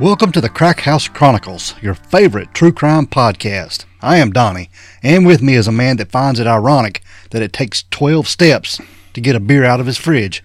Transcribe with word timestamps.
Welcome 0.00 0.32
to 0.32 0.40
the 0.40 0.48
Crack 0.48 0.80
House 0.80 1.06
Chronicles, 1.06 1.80
your 1.80 1.94
favorite 1.94 2.52
true 2.52 2.72
crime 2.72 3.06
podcast. 3.06 3.84
I 4.02 4.16
am 4.16 4.32
Donnie, 4.32 4.68
and 5.04 5.24
with 5.24 5.40
me 5.40 5.54
is 5.54 5.68
a 5.68 5.72
man 5.72 5.98
that 5.98 6.10
finds 6.10 6.40
it 6.40 6.48
ironic 6.48 7.00
that 7.30 7.42
it 7.42 7.52
takes 7.52 7.84
12 7.90 8.26
steps 8.26 8.80
to 9.12 9.20
get 9.20 9.36
a 9.36 9.40
beer 9.40 9.64
out 9.64 9.78
of 9.78 9.86
his 9.86 9.96
fridge. 9.96 10.42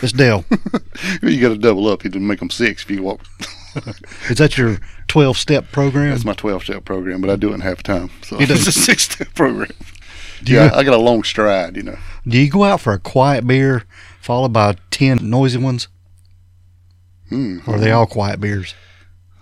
It's 0.00 0.12
Dale. 0.12 0.46
you 1.22 1.38
got 1.42 1.50
to 1.50 1.58
double 1.58 1.88
up. 1.88 2.04
You 2.04 2.10
can 2.10 2.26
make 2.26 2.38
them 2.38 2.48
six 2.48 2.84
if 2.84 2.90
you 2.90 3.02
walk. 3.02 3.20
is 4.30 4.38
that 4.38 4.56
your 4.56 4.78
12 5.08 5.36
step 5.36 5.70
program? 5.72 6.12
That's 6.12 6.24
my 6.24 6.32
12 6.32 6.62
step 6.62 6.84
program, 6.86 7.20
but 7.20 7.28
I 7.28 7.36
do 7.36 7.50
it 7.50 7.54
in 7.56 7.60
half 7.60 7.82
time. 7.82 8.08
So 8.22 8.36
it's 8.40 8.66
a 8.66 8.72
six 8.72 9.02
step 9.02 9.34
program. 9.34 9.72
Do 10.42 10.52
you, 10.52 10.58
yeah, 10.58 10.70
I 10.72 10.82
got 10.84 10.94
a 10.94 11.02
long 11.02 11.22
stride, 11.22 11.76
you 11.76 11.82
know. 11.82 11.98
do 12.26 12.38
you 12.38 12.48
go 12.48 12.64
out 12.64 12.80
for 12.80 12.94
a 12.94 12.98
quiet 12.98 13.46
beer 13.46 13.84
followed 14.22 14.54
by 14.54 14.76
10 14.90 15.28
noisy 15.28 15.58
ones? 15.58 15.88
Hmm. 17.28 17.58
Or 17.66 17.74
are 17.74 17.78
they 17.78 17.90
all 17.90 18.06
quiet 18.06 18.40
beers? 18.40 18.74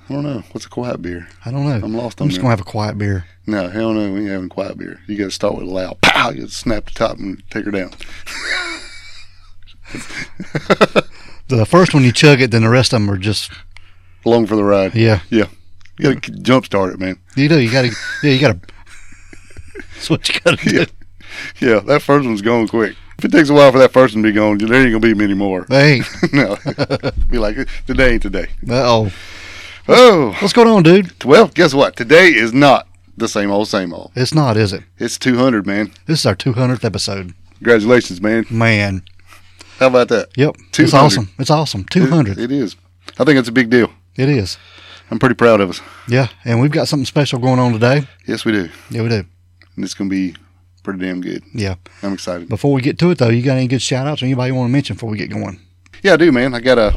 I 0.08 0.12
don't 0.12 0.22
know. 0.22 0.42
What's 0.52 0.66
a 0.66 0.68
quiet 0.68 1.00
beer? 1.00 1.28
I 1.46 1.50
don't 1.50 1.64
know. 1.66 1.80
I'm 1.82 1.94
lost 1.94 2.20
I'm 2.20 2.24
on 2.24 2.28
just 2.30 2.40
to 2.42 2.46
have 2.48 2.60
a 2.60 2.64
quiet 2.64 2.98
beer. 2.98 3.24
No, 3.46 3.68
hell 3.68 3.92
no. 3.92 4.12
We 4.12 4.20
ain't 4.20 4.28
having 4.28 4.48
quiet 4.50 4.76
beer. 4.76 5.00
You 5.06 5.16
got 5.16 5.24
to 5.24 5.30
start 5.30 5.54
with 5.54 5.64
a 5.66 5.70
loud 5.70 6.00
pow. 6.02 6.30
You 6.30 6.46
snap 6.48 6.86
the 6.86 6.90
top 6.92 7.18
and 7.18 7.42
take 7.50 7.64
her 7.64 7.70
down. 7.70 7.90
The 11.48 11.66
first 11.66 11.92
one 11.92 12.02
you 12.04 12.10
chug 12.10 12.40
it, 12.40 12.50
then 12.50 12.62
the 12.62 12.70
rest 12.70 12.94
of 12.94 13.00
them 13.02 13.10
are 13.10 13.18
just, 13.18 13.52
Along 14.24 14.46
for 14.46 14.56
the 14.56 14.64
ride. 14.64 14.94
yeah. 14.94 15.20
Yeah. 15.28 15.44
You 15.98 16.14
got 16.14 16.22
to 16.22 16.30
jump 16.32 16.64
start 16.64 16.94
it, 16.94 16.98
man. 16.98 17.18
You 17.36 17.50
do. 17.50 17.60
You 17.60 17.70
got 17.70 17.82
to, 17.82 17.92
yeah, 18.22 18.30
you 18.30 18.40
got 18.40 18.62
to. 18.62 18.68
That's 19.94 20.08
what 20.10 20.26
you 20.28 20.40
got 20.40 20.58
to 20.58 20.68
do. 20.68 20.76
Yeah. 20.78 20.84
Yeah, 21.60 21.80
that 21.80 22.00
first 22.00 22.26
one's 22.26 22.40
going 22.42 22.68
quick. 22.68 22.96
If 23.18 23.26
it 23.26 23.32
takes 23.32 23.50
a 23.50 23.54
while 23.54 23.70
for 23.72 23.78
that 23.78 23.92
first 23.92 24.14
one 24.14 24.22
to 24.24 24.28
be 24.30 24.34
gone, 24.34 24.56
there 24.58 24.72
ain't 24.74 24.88
gonna 24.90 25.00
be 25.00 25.14
many 25.14 25.34
more. 25.34 25.66
They 25.68 25.92
ain't. 25.94 26.06
no, 26.32 26.56
be 27.28 27.38
like 27.38 27.56
today 27.86 28.14
ain't 28.14 28.22
today. 28.22 28.48
uh 28.68 28.72
oh. 28.74 29.12
Oh, 29.86 30.34
What's 30.40 30.52
going 30.54 30.68
on, 30.68 30.82
dude? 30.82 31.24
well, 31.24 31.48
guess 31.48 31.74
what? 31.74 31.96
Today 31.96 32.28
is 32.28 32.52
not 32.54 32.88
the 33.16 33.28
same 33.28 33.50
old, 33.50 33.68
same 33.68 33.92
old. 33.92 34.12
It's 34.16 34.34
not, 34.34 34.56
is 34.56 34.72
it? 34.72 34.82
It's 34.98 35.18
200, 35.18 35.66
man. 35.66 35.92
This 36.06 36.20
is 36.20 36.26
our 36.26 36.34
200th 36.34 36.84
episode. 36.84 37.34
Congratulations, 37.58 38.20
man. 38.20 38.46
Man. 38.50 39.02
How 39.78 39.88
about 39.88 40.08
that? 40.08 40.28
Yep. 40.36 40.56
It's 40.78 40.94
awesome. 40.94 41.30
It's 41.38 41.50
awesome. 41.50 41.84
200. 41.84 42.38
It, 42.38 42.44
it 42.44 42.52
is. 42.52 42.76
I 43.18 43.24
think 43.24 43.38
it's 43.38 43.48
a 43.48 43.52
big 43.52 43.68
deal. 43.70 43.90
it 44.16 44.28
is. 44.28 44.56
I'm 45.10 45.18
pretty 45.18 45.34
proud 45.34 45.60
of 45.60 45.68
us. 45.70 45.80
Yeah. 46.08 46.28
And 46.46 46.60
we've 46.60 46.70
got 46.70 46.88
something 46.88 47.04
special 47.04 47.38
going 47.38 47.58
on 47.58 47.72
today. 47.74 48.06
Yes, 48.26 48.44
we 48.46 48.52
do. 48.52 48.70
Yeah, 48.90 49.02
we 49.02 49.08
do. 49.10 49.24
And 49.76 49.84
it's 49.84 49.92
gonna 49.92 50.08
be 50.08 50.34
pretty 50.82 51.00
damn 51.00 51.20
good. 51.20 51.42
Yeah. 51.52 51.74
I'm 52.02 52.14
excited. 52.14 52.48
Before 52.48 52.72
we 52.72 52.80
get 52.80 52.98
to 53.00 53.10
it, 53.10 53.18
though, 53.18 53.28
you 53.28 53.42
got 53.42 53.58
any 53.58 53.66
good 53.68 53.82
shout 53.82 54.06
outs 54.06 54.22
or 54.22 54.24
anybody 54.24 54.52
you 54.52 54.54
want 54.54 54.68
to 54.68 54.72
mention 54.72 54.96
before 54.96 55.10
we 55.10 55.18
get 55.18 55.28
going? 55.30 55.60
Yeah, 56.02 56.14
I 56.14 56.16
do, 56.16 56.32
man. 56.32 56.54
I 56.54 56.60
got 56.60 56.78
a. 56.78 56.96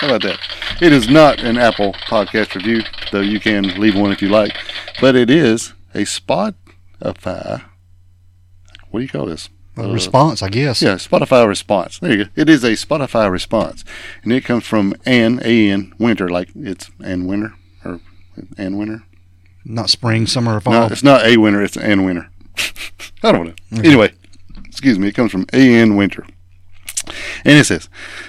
How 0.00 0.06
about 0.06 0.22
that? 0.22 0.38
It 0.80 0.92
is 0.92 1.08
not 1.10 1.40
an 1.40 1.58
Apple 1.58 1.92
podcast 1.92 2.54
review, 2.54 2.82
though 3.12 3.20
you 3.20 3.38
can 3.38 3.78
leave 3.78 3.94
one 3.96 4.12
if 4.12 4.22
you 4.22 4.28
like. 4.28 4.56
But 5.00 5.14
it 5.14 5.28
is 5.30 5.74
a 5.94 6.00
Spotify. 6.04 7.62
What 8.90 9.00
do 9.00 9.02
you 9.04 9.08
call 9.08 9.26
this? 9.26 9.50
A 9.76 9.82
Uh, 9.84 9.92
response, 9.92 10.42
I 10.42 10.48
guess. 10.48 10.80
Yeah, 10.82 10.94
Spotify 10.94 11.46
response. 11.46 11.98
There 11.98 12.10
you 12.10 12.24
go. 12.24 12.30
It 12.34 12.48
is 12.48 12.64
a 12.64 12.70
Spotify 12.72 13.30
response, 13.30 13.84
and 14.22 14.32
it 14.32 14.44
comes 14.44 14.66
from 14.66 14.94
Ann 15.06 15.40
A 15.44 15.70
N 15.70 15.92
Winter, 15.98 16.28
like 16.28 16.48
it's 16.56 16.90
Ann 17.04 17.26
Winter 17.26 17.52
or 17.84 18.00
Ann 18.58 18.76
Winter. 18.78 19.02
Not 19.64 19.90
spring, 19.90 20.26
summer, 20.26 20.56
or 20.56 20.60
fall. 20.60 20.72
No, 20.72 20.86
it's 20.86 21.02
not 21.04 21.24
a 21.26 21.36
winter. 21.36 21.62
It's 21.62 21.76
Ann 21.76 22.04
Winter. 22.04 22.30
I 23.22 23.32
don't 23.32 23.46
know. 23.70 23.78
Anyway, 23.82 24.12
excuse 24.64 24.98
me. 24.98 25.08
It 25.08 25.14
comes 25.14 25.30
from 25.30 25.46
A 25.52 25.74
N 25.76 25.94
Winter, 25.96 26.26
and 27.44 27.58
it 27.58 27.64
says, 27.64 27.88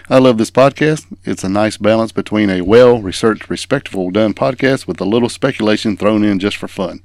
"I 0.09 0.19
love 0.19 0.37
this 0.37 0.51
podcast. 0.51 1.05
It's 1.23 1.43
a 1.43 1.49
nice 1.49 1.77
balance 1.77 2.11
between 2.11 2.49
a 2.49 2.61
well-researched, 2.61 3.49
respectful 3.49 4.11
done 4.11 4.33
podcast 4.33 4.87
with 4.87 4.99
a 5.01 5.05
little 5.05 5.29
speculation 5.29 5.97
thrown 5.97 6.23
in 6.23 6.39
just 6.39 6.57
for 6.57 6.67
fun. 6.67 7.01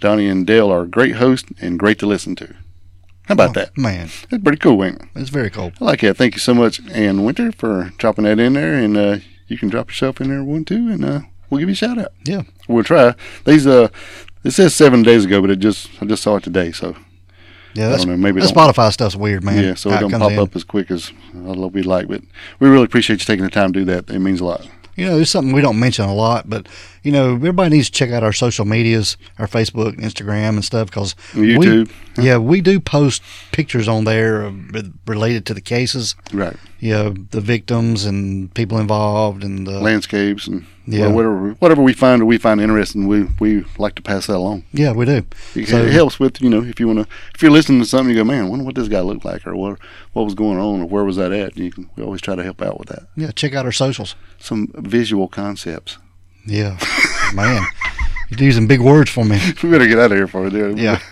Donnie 0.00 0.28
and 0.28 0.46
Dale 0.46 0.70
are 0.72 0.86
great 0.86 1.16
hosts 1.16 1.50
and 1.60 1.78
great 1.78 1.98
to 1.98 2.06
listen 2.06 2.36
to. 2.36 2.54
How 3.26 3.34
about 3.34 3.54
that? 3.54 3.76
Man, 3.76 4.08
That's 4.30 4.42
pretty 4.42 4.58
cool, 4.58 4.82
ain't 4.82 5.02
it? 5.02 5.08
it's 5.14 5.28
very 5.28 5.50
cool. 5.50 5.72
I 5.80 5.84
like 5.84 6.00
that. 6.00 6.16
Thank 6.16 6.34
you 6.34 6.40
so 6.40 6.54
much, 6.54 6.80
Ann 6.92 7.24
Winter, 7.24 7.52
for 7.52 7.92
dropping 7.98 8.24
that 8.24 8.38
in 8.40 8.54
there. 8.54 8.74
And 8.74 8.96
uh, 8.96 9.18
you 9.48 9.58
can 9.58 9.68
drop 9.68 9.88
yourself 9.88 10.20
in 10.20 10.30
there 10.30 10.42
one 10.42 10.64
too, 10.64 10.88
and 10.88 11.04
uh, 11.04 11.20
we'll 11.50 11.58
give 11.58 11.68
you 11.68 11.74
a 11.74 11.76
shout 11.76 11.98
out. 11.98 12.12
Yeah. 12.24 12.42
We'll 12.68 12.84
try. 12.84 13.14
These 13.44 13.66
uh, 13.66 13.88
it 14.44 14.52
says 14.52 14.74
seven 14.74 15.02
days 15.02 15.24
ago, 15.26 15.40
but 15.42 15.50
it 15.50 15.58
just 15.58 15.90
I 16.00 16.06
just 16.06 16.22
saw 16.22 16.36
it 16.36 16.44
today, 16.44 16.72
so 16.72 16.96
Yeah, 17.74 17.86
I 17.86 17.88
that's, 17.90 18.04
don't 18.04 18.12
know. 18.12 18.16
Maybe 18.16 18.40
that 18.40 18.52
Spotify 18.52 18.92
stuff's 18.92 19.16
weird, 19.16 19.44
man. 19.44 19.62
yeah, 19.62 19.74
so 19.74 19.90
how 19.90 19.96
it 19.96 20.00
don't 20.00 20.10
pop 20.12 20.32
in. 20.32 20.38
up 20.38 20.56
as 20.56 20.64
quick 20.64 20.90
as 20.90 21.12
we 21.34 21.82
like. 21.82 22.08
But 22.08 22.22
we 22.60 22.68
really 22.68 22.84
appreciate 22.84 23.20
you 23.20 23.26
taking 23.26 23.44
the 23.44 23.50
time 23.50 23.72
to 23.72 23.80
do 23.80 23.84
that. 23.86 24.10
It 24.10 24.18
means 24.18 24.40
a 24.40 24.44
lot. 24.44 24.66
You 24.96 25.06
know, 25.06 25.18
it's 25.20 25.30
something 25.30 25.52
we 25.54 25.60
don't 25.60 25.78
mention 25.78 26.06
a 26.06 26.14
lot, 26.14 26.50
but 26.50 26.66
you 27.02 27.12
know, 27.12 27.34
everybody 27.34 27.76
needs 27.76 27.88
to 27.90 27.92
check 27.92 28.10
out 28.10 28.22
our 28.22 28.32
social 28.32 28.64
medias, 28.64 29.16
our 29.38 29.46
Facebook, 29.46 29.96
Instagram, 30.00 30.50
and 30.50 30.64
stuff, 30.64 30.88
because 30.88 31.14
YouTube, 31.32 31.90
yeah, 32.16 32.36
we 32.38 32.60
do 32.60 32.80
post 32.80 33.22
pictures 33.52 33.86
on 33.88 34.04
there 34.04 34.52
related 35.06 35.46
to 35.46 35.54
the 35.54 35.60
cases. 35.60 36.14
right? 36.32 36.56
You 36.80 36.92
know, 36.92 37.10
the 37.30 37.40
victims 37.40 38.04
and 38.04 38.52
people 38.54 38.78
involved, 38.78 39.42
and 39.42 39.66
the 39.66 39.80
Landscapes 39.80 40.46
and 40.46 40.64
Yeah. 40.86 41.06
well, 41.08 41.12
whatever 41.14 41.50
whatever 41.58 41.82
we 41.82 41.92
find 41.92 42.22
or 42.22 42.24
we 42.26 42.38
find 42.38 42.60
interesting, 42.60 43.06
we 43.08 43.26
we 43.40 43.64
like 43.78 43.94
to 43.96 44.02
pass 44.02 44.26
that 44.26 44.36
along. 44.36 44.62
yeah, 44.72 44.92
we 44.92 45.04
do. 45.04 45.24
It, 45.56 45.68
So- 45.68 45.84
it 45.84 45.92
helps 45.92 46.18
with 46.20 46.40
you 46.40 46.48
know 46.48 46.62
if 46.62 46.78
you 46.78 46.86
want 46.86 47.00
to 47.00 47.06
if 47.34 47.42
you're 47.42 47.50
listening 47.50 47.80
to 47.80 47.86
something, 47.86 48.10
you 48.14 48.20
go, 48.20 48.24
man, 48.24 48.44
I 48.44 48.48
wonder 48.48 48.64
what 48.64 48.74
this 48.76 48.88
guy 48.88 49.00
looked 49.00 49.24
like, 49.24 49.44
or 49.46 49.56
what 49.56 49.78
what 50.12 50.24
was 50.24 50.34
going 50.34 50.58
on, 50.58 50.82
or 50.82 50.86
where 50.86 51.04
was 51.04 51.16
that 51.16 51.32
at? 51.32 51.56
You 51.56 51.70
can, 51.72 51.90
we 51.96 52.02
always 52.04 52.20
try 52.20 52.36
to 52.36 52.42
help 52.44 52.62
out 52.62 52.78
with 52.78 52.88
that. 52.90 53.08
Yeah, 53.16 53.32
check 53.32 53.54
out 53.54 53.64
our 53.66 53.72
socials. 53.72 54.14
Some 54.38 54.68
visual 54.76 55.26
concepts. 55.28 55.98
Yeah, 56.48 56.78
man, 57.34 57.66
you're 58.30 58.40
using 58.40 58.66
big 58.66 58.80
words 58.80 59.10
for 59.10 59.24
me. 59.24 59.38
we 59.62 59.70
better 59.70 59.86
get 59.86 59.98
out 59.98 60.12
of 60.12 60.16
here 60.18 60.26
for 60.26 60.46
it. 60.46 60.78
Yeah. 60.78 61.00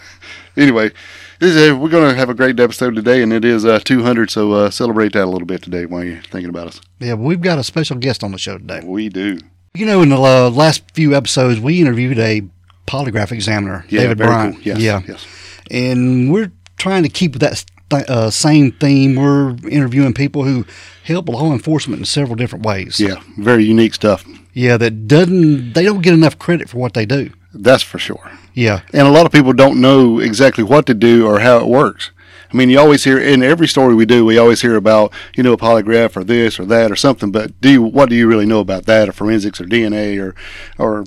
Anyway, 0.58 0.90
this 1.38 1.54
is 1.54 1.74
we're 1.74 1.90
going 1.90 2.08
to 2.10 2.16
have 2.16 2.30
a 2.30 2.34
great 2.34 2.58
episode 2.58 2.94
today, 2.94 3.22
and 3.22 3.30
it 3.30 3.44
is 3.44 3.66
uh, 3.66 3.78
200. 3.80 4.30
So 4.30 4.52
uh, 4.52 4.70
celebrate 4.70 5.12
that 5.12 5.24
a 5.24 5.26
little 5.26 5.44
bit 5.44 5.60
today 5.62 5.84
while 5.84 6.02
you're 6.02 6.22
thinking 6.22 6.48
about 6.48 6.68
us. 6.68 6.80
Yeah, 6.98 7.12
we've 7.12 7.42
got 7.42 7.58
a 7.58 7.62
special 7.62 7.96
guest 7.98 8.24
on 8.24 8.32
the 8.32 8.38
show 8.38 8.56
today. 8.56 8.80
We 8.82 9.10
do. 9.10 9.38
You 9.74 9.84
know, 9.84 10.00
in 10.00 10.08
the 10.08 10.16
uh, 10.16 10.48
last 10.48 10.82
few 10.94 11.14
episodes, 11.14 11.60
we 11.60 11.78
interviewed 11.82 12.18
a 12.18 12.40
polygraph 12.86 13.32
examiner, 13.32 13.84
Yeah, 13.90 14.00
David 14.00 14.16
Bryant. 14.16 14.54
Cool. 14.54 14.62
Yes, 14.64 14.78
Yeah, 14.78 15.02
Yes. 15.06 15.26
and 15.70 16.32
we're 16.32 16.52
trying 16.78 17.02
to 17.02 17.10
keep 17.10 17.34
that 17.40 17.62
th- 17.90 18.04
uh, 18.08 18.30
same 18.30 18.72
theme. 18.72 19.14
We're 19.16 19.50
interviewing 19.68 20.14
people 20.14 20.44
who 20.44 20.64
help 21.04 21.28
law 21.28 21.52
enforcement 21.52 21.98
in 21.98 22.06
several 22.06 22.36
different 22.36 22.64
ways. 22.64 22.98
Yeah. 22.98 23.16
Very 23.36 23.64
unique 23.66 23.92
stuff. 23.92 24.24
Yeah, 24.56 24.78
that 24.78 25.06
doesn't 25.06 25.74
they 25.74 25.84
don't 25.84 26.00
get 26.00 26.14
enough 26.14 26.38
credit 26.38 26.70
for 26.70 26.78
what 26.78 26.94
they 26.94 27.04
do. 27.04 27.30
That's 27.52 27.82
for 27.82 27.98
sure. 27.98 28.32
Yeah, 28.54 28.80
And 28.94 29.06
a 29.06 29.10
lot 29.10 29.26
of 29.26 29.32
people 29.32 29.52
don't 29.52 29.82
know 29.82 30.18
exactly 30.18 30.64
what 30.64 30.86
to 30.86 30.94
do 30.94 31.26
or 31.26 31.40
how 31.40 31.58
it 31.58 31.66
works. 31.66 32.10
I 32.50 32.56
mean, 32.56 32.70
you 32.70 32.78
always 32.78 33.04
hear 33.04 33.18
in 33.18 33.42
every 33.42 33.68
story 33.68 33.94
we 33.94 34.06
do, 34.06 34.24
we 34.24 34.38
always 34.38 34.62
hear 34.62 34.74
about 34.76 35.12
you 35.36 35.42
know 35.42 35.52
a 35.52 35.58
polygraph 35.58 36.16
or 36.16 36.24
this 36.24 36.58
or 36.58 36.64
that 36.64 36.90
or 36.90 36.96
something. 36.96 37.30
But 37.30 37.60
do 37.60 37.70
you, 37.70 37.82
what 37.82 38.08
do 38.08 38.14
you 38.14 38.26
really 38.26 38.46
know 38.46 38.60
about 38.60 38.86
that 38.86 39.10
or 39.10 39.12
forensics 39.12 39.60
or 39.60 39.64
DNA 39.64 40.18
or 40.18 40.34
or 40.78 41.04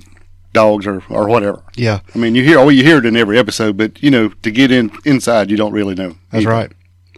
dogs 0.53 0.85
or 0.85 1.01
or 1.09 1.27
whatever? 1.27 1.63
yeah, 1.75 2.01
I 2.13 2.19
mean, 2.19 2.35
you 2.35 2.43
hear 2.43 2.59
oh 2.59 2.69
you 2.69 2.83
hear 2.83 2.99
it 2.99 3.05
in 3.07 3.17
every 3.17 3.39
episode, 3.39 3.77
but 3.77 4.03
you 4.03 4.11
know 4.11 4.29
to 4.29 4.51
get 4.51 4.71
in 4.71 4.91
inside, 5.05 5.49
you 5.49 5.57
don't 5.57 5.73
really 5.73 5.95
know. 5.95 6.17
that's 6.29 6.43
either. 6.43 6.49
right. 6.49 6.71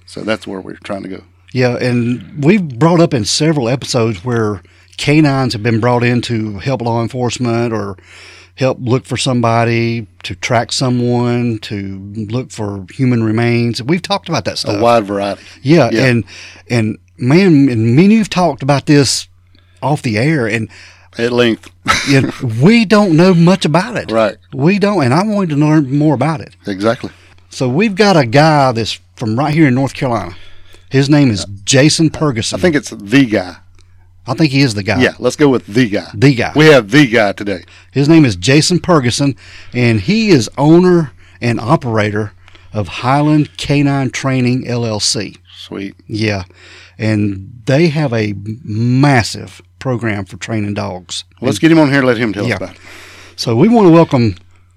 So 0.05 0.21
that's 0.21 0.47
where 0.47 0.61
we're 0.61 0.77
trying 0.77 1.03
to 1.03 1.09
go. 1.09 1.23
Yeah, 1.51 1.75
and 1.75 2.41
we've 2.41 2.79
brought 2.79 3.01
up 3.01 3.13
in 3.13 3.25
several 3.25 3.67
episodes 3.67 4.23
where 4.23 4.61
canines 4.97 5.53
have 5.53 5.63
been 5.63 5.79
brought 5.79 6.03
in 6.03 6.22
to 6.24 6.59
help 6.59 6.81
law 6.81 7.02
enforcement 7.02 7.74
or 7.74 7.97
help 8.56 8.78
look 8.81 9.06
for 9.06 9.17
somebody, 9.17 10.08
to 10.23 10.35
track 10.35 10.72
someone, 10.72 11.58
to 11.59 11.97
look 12.29 12.52
for 12.52 12.85
human 12.91 13.23
remains. 13.23 13.82
We've 13.82 14.02
talked 14.02 14.29
about 14.29 14.46
that 14.46 14.58
stuff. 14.58 14.78
A 14.79 14.82
wide 14.82 15.05
variety. 15.05 15.41
yeah, 15.61 15.90
yeah. 15.91 16.05
and 16.05 16.23
and 16.70 16.97
man, 17.17 17.70
and 17.70 17.96
me 17.96 18.03
and 18.05 18.14
you've 18.14 18.29
talked 18.29 18.61
about 18.64 18.85
this 18.85 19.28
off 19.82 20.02
the 20.02 20.17
air, 20.17 20.46
and 20.47 20.70
At 21.17 21.32
length, 21.32 21.70
you 22.08 22.22
know, 22.23 22.32
we 22.61 22.85
don't 22.85 23.16
know 23.17 23.34
much 23.34 23.66
about 23.66 23.97
it. 23.97 24.11
right? 24.11 24.37
We 24.53 24.78
don't, 24.79 25.03
and 25.03 25.14
I 25.14 25.23
wanted 25.23 25.49
to 25.52 25.55
learn 25.55 25.97
more 25.97 26.14
about 26.14 26.41
it. 26.41 26.55
Exactly. 26.67 27.09
So 27.49 27.67
we've 27.67 27.96
got 27.96 28.16
a 28.16 28.26
guy 28.26 28.72
that's 28.73 28.99
from 29.16 29.37
right 29.40 29.53
here 29.53 29.67
in 29.67 29.76
North 29.76 29.94
Carolina. 29.94 30.35
His 30.90 31.09
name 31.09 31.32
is 31.32 31.46
Jason 31.64 32.09
Purgason. 32.09 32.55
I 32.55 32.58
think 32.58 32.76
it's 32.76 32.90
the 32.91 33.26
guy. 33.26 33.58
I 34.31 34.33
think 34.35 34.51
he 34.51 34.61
is 34.61 34.73
the 34.73 34.83
guy. 34.83 35.01
Yeah, 35.01 35.13
let's 35.19 35.35
go 35.35 35.49
with 35.49 35.66
the 35.67 35.89
guy. 35.89 36.09
The 36.13 36.33
guy. 36.33 36.53
We 36.55 36.66
have 36.67 36.89
the 36.89 37.05
guy 37.05 37.33
today. 37.33 37.63
His 37.91 38.07
name 38.07 38.23
is 38.23 38.35
Jason 38.37 38.79
Purgason, 38.79 39.35
and 39.73 39.99
he 39.99 40.29
is 40.29 40.49
owner 40.57 41.11
and 41.41 41.59
operator 41.59 42.31
of 42.73 42.87
Highland 42.87 43.57
Canine 43.57 44.09
Training 44.09 44.63
LLC. 44.66 45.37
Sweet. 45.57 45.95
Yeah. 46.07 46.43
And 46.97 47.61
they 47.66 47.87
have 47.89 48.13
a 48.13 48.33
massive 48.63 49.61
program 49.79 50.25
for 50.25 50.37
training 50.37 50.75
dogs. 50.75 51.25
Let's 51.41 51.59
get 51.59 51.72
him 51.72 51.79
on 51.79 51.89
here. 51.89 51.97
and 51.99 52.07
Let 52.07 52.17
him 52.17 52.31
tell 52.31 52.47
Yeah. 52.47 52.55
us 52.55 52.61
about 52.61 52.75
it. 52.75 52.81
So 53.35 53.55
we 53.55 53.67
want 53.67 53.87
to 53.87 53.91
welcome 53.91 54.35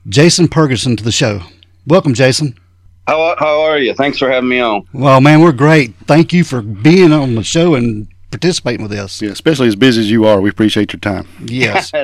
Jason 0.09 0.49
Purgason 0.49 0.97
to 0.97 1.05
the 1.05 1.13
show. 1.13 1.43
Welcome, 1.87 2.15
Jason. 2.15 2.59
How, 3.07 3.37
how 3.39 3.61
are 3.63 3.79
you? 3.79 3.93
Thanks 3.95 4.19
for 4.19 4.31
having 4.31 4.49
me 4.49 4.59
on. 4.61 4.87
Well, 4.95 5.21
man, 5.21 5.43
we're 5.43 5.53
great. 5.53 5.95
Thank 6.07 6.33
you 6.33 6.43
for 6.43 6.63
being 6.63 7.13
on 7.13 7.35
the 7.35 7.43
show 7.45 7.75
and 7.75 8.09
participating 8.39 8.83
with 8.83 8.93
us. 8.99 9.23
Yeah, 9.23 9.31
especially 9.31 9.69
as 9.69 9.77
busy 9.77 10.01
as 10.01 10.11
you 10.11 10.25
are, 10.25 10.41
we 10.41 10.51
appreciate 10.51 10.93
your 10.93 11.01
time. 11.01 11.27
Yes. 11.45 11.93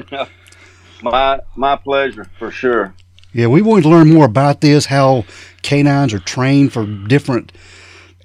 No, 1.03 1.11
my 1.11 1.41
my 1.57 1.77
pleasure 1.77 2.27
for 2.39 2.51
sure. 2.51 2.93
Yeah, 3.33 3.47
we 3.47 3.63
wanted 3.63 3.85
to 3.85 3.89
learn 3.89 4.13
more 4.13 4.27
about 4.27 4.61
this, 4.61 4.85
how 4.87 5.25
canines 5.63 6.13
are 6.13 6.19
trained 6.19 6.75
for 6.75 6.85
different 6.85 7.53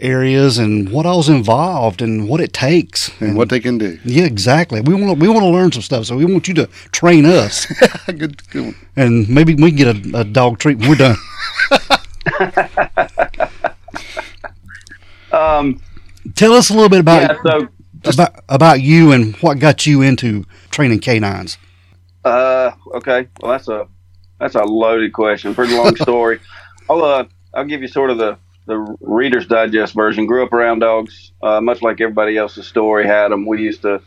areas 0.02 0.58
and 0.58 0.92
what 0.92 1.06
all's 1.06 1.30
involved 1.30 2.02
and 2.02 2.28
what 2.28 2.42
it 2.42 2.52
takes 2.52 3.10
And 3.22 3.38
what 3.38 3.48
they 3.48 3.62
can 3.62 3.78
do. 3.78 3.98
Yeah, 4.04 4.26
exactly. 4.26 4.82
We 4.82 4.94
want 4.94 5.08
to 5.08 5.14
we 5.14 5.30
want 5.30 5.44
to 5.44 5.48
learn 5.50 5.72
some 5.72 5.84
stuff, 5.84 6.06
so 6.06 6.18
we 6.18 6.26
want 6.26 6.50
you 6.50 6.54
to 6.56 6.68
train 6.92 7.26
us, 7.26 7.66
good, 8.08 8.46
good 8.50 8.66
one. 8.66 8.76
and 8.98 9.30
maybe 9.30 9.56
we 9.56 9.72
can 9.72 9.78
get 9.78 10.14
a, 10.14 10.20
a 10.20 10.24
dog 10.26 10.60
treat 10.60 10.78
when 10.80 10.90
we're 10.90 10.96
done. 10.96 11.16
Um, 15.32 15.82
Tell 16.36 16.54
us 16.54 16.70
a 16.70 16.74
little 16.74 16.90
bit 16.90 17.00
about 17.02 17.22
yeah, 17.22 17.38
so 17.44 17.68
about 18.14 18.44
about 18.50 18.82
you 18.82 19.12
and 19.12 19.36
what 19.38 19.60
got 19.60 19.86
you 19.86 20.02
into 20.02 20.46
training 20.72 21.00
canines. 21.00 21.58
Uh, 22.24 22.72
okay. 22.94 23.28
Well, 23.40 23.52
that's 23.52 23.68
a 23.68 23.88
that's 24.40 24.56
a 24.56 24.64
loaded 24.64 25.14
question. 25.14 25.56
Pretty 25.56 25.76
long 25.76 25.96
story. 25.96 26.40
I'll 26.90 27.04
uh, 27.04 27.26
I'll 27.54 27.66
give 27.66 27.82
you 27.82 27.88
sort 27.88 28.10
of 28.10 28.18
the 28.18 28.38
the 28.66 28.98
Reader's 29.00 29.48
Digest 29.48 29.94
version. 29.94 30.26
Grew 30.26 30.44
up 30.44 30.52
around 30.52 30.80
dogs, 30.80 31.32
uh, 31.42 31.62
much 31.62 31.82
like 31.82 32.02
everybody 32.02 32.36
else's 32.38 32.68
story 32.68 33.06
had 33.06 33.32
them. 33.32 33.46
We 33.46 33.62
used 33.62 33.84
to 33.84 34.02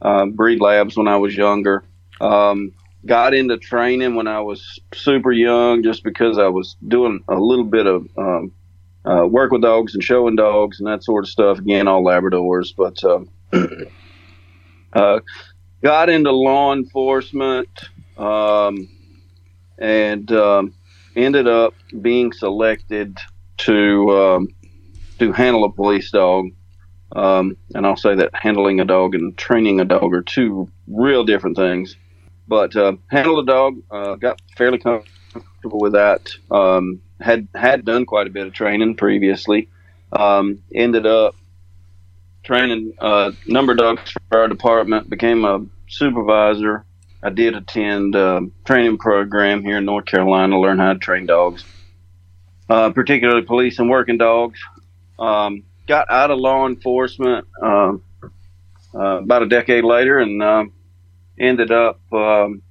uh, 0.00 0.26
breed 0.26 0.60
labs 0.60 0.96
when 0.96 1.08
I 1.08 1.16
was 1.16 1.36
younger. 1.36 1.84
Um, 2.20 2.72
got 3.06 3.34
into 3.34 3.58
training 3.58 4.14
when 4.14 4.26
I 4.26 4.40
was 4.40 4.80
super 4.94 5.30
young, 5.30 5.82
just 5.82 6.02
because 6.02 6.38
I 6.38 6.48
was 6.48 6.76
doing 6.88 7.22
a 7.28 7.34
little 7.34 7.64
bit 7.64 7.86
of 7.86 8.08
um, 8.16 8.52
uh, 9.04 9.26
work 9.26 9.52
with 9.52 9.62
dogs 9.62 9.94
and 9.94 10.02
showing 10.02 10.36
dogs 10.36 10.80
and 10.80 10.88
that 10.88 11.04
sort 11.04 11.24
of 11.24 11.30
stuff. 11.30 11.58
Again, 11.58 11.86
all 11.86 12.02
Labradors, 12.02 12.74
but. 12.74 13.02
Um, 13.04 13.28
uh, 13.52 15.20
got 15.82 16.10
into 16.10 16.32
law 16.32 16.72
enforcement 16.72 17.68
um, 18.16 18.88
and 19.78 20.30
um, 20.32 20.74
ended 21.16 21.46
up 21.46 21.74
being 22.00 22.32
selected 22.32 23.18
to 23.58 24.10
um, 24.10 24.48
to 25.18 25.32
handle 25.32 25.64
a 25.64 25.72
police 25.72 26.10
dog. 26.10 26.50
Um, 27.16 27.56
and 27.74 27.86
I'll 27.86 27.96
say 27.96 28.14
that 28.16 28.30
handling 28.34 28.80
a 28.80 28.84
dog 28.84 29.14
and 29.14 29.36
training 29.36 29.80
a 29.80 29.84
dog 29.84 30.12
are 30.12 30.22
two 30.22 30.68
real 30.86 31.24
different 31.24 31.56
things. 31.56 31.96
But 32.46 32.76
uh, 32.76 32.94
handled 33.08 33.48
a 33.48 33.52
dog, 33.52 33.82
uh, 33.90 34.14
got 34.16 34.40
fairly 34.56 34.78
comfortable 34.78 35.80
with 35.80 35.92
that. 35.92 36.30
Um, 36.50 37.00
had 37.20 37.48
had 37.54 37.84
done 37.84 38.06
quite 38.06 38.26
a 38.26 38.30
bit 38.30 38.46
of 38.46 38.52
training 38.52 38.96
previously. 38.96 39.68
Um, 40.12 40.62
ended 40.74 41.06
up 41.06 41.34
training 42.44 42.94
a 42.98 43.32
number 43.46 43.74
dogs 43.74 44.10
for 44.10 44.40
our 44.40 44.48
department, 44.48 45.10
became 45.10 45.44
a 45.44 45.64
supervisor. 45.88 46.84
I 47.22 47.30
did 47.30 47.56
attend 47.56 48.14
a 48.14 48.42
training 48.64 48.98
program 48.98 49.62
here 49.62 49.78
in 49.78 49.84
North 49.84 50.06
Carolina 50.06 50.54
to 50.54 50.60
learn 50.60 50.78
how 50.78 50.92
to 50.92 50.98
train 50.98 51.26
dogs, 51.26 51.64
uh, 52.68 52.90
particularly 52.90 53.42
police 53.42 53.78
and 53.78 53.90
working 53.90 54.18
dogs. 54.18 54.60
Um, 55.18 55.64
got 55.86 56.10
out 56.10 56.30
of 56.30 56.38
law 56.38 56.66
enforcement 56.66 57.46
uh, 57.62 57.94
uh, 58.94 59.18
about 59.22 59.42
a 59.42 59.48
decade 59.48 59.84
later 59.84 60.18
and 60.18 60.42
um, 60.42 60.72
ended 61.40 61.72
up 61.72 62.00
um, 62.12 62.62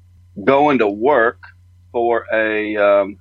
going 0.43 0.77
to 0.77 0.87
work 0.87 1.41
for 1.91 2.25
a 2.33 2.75
um, 2.77 3.17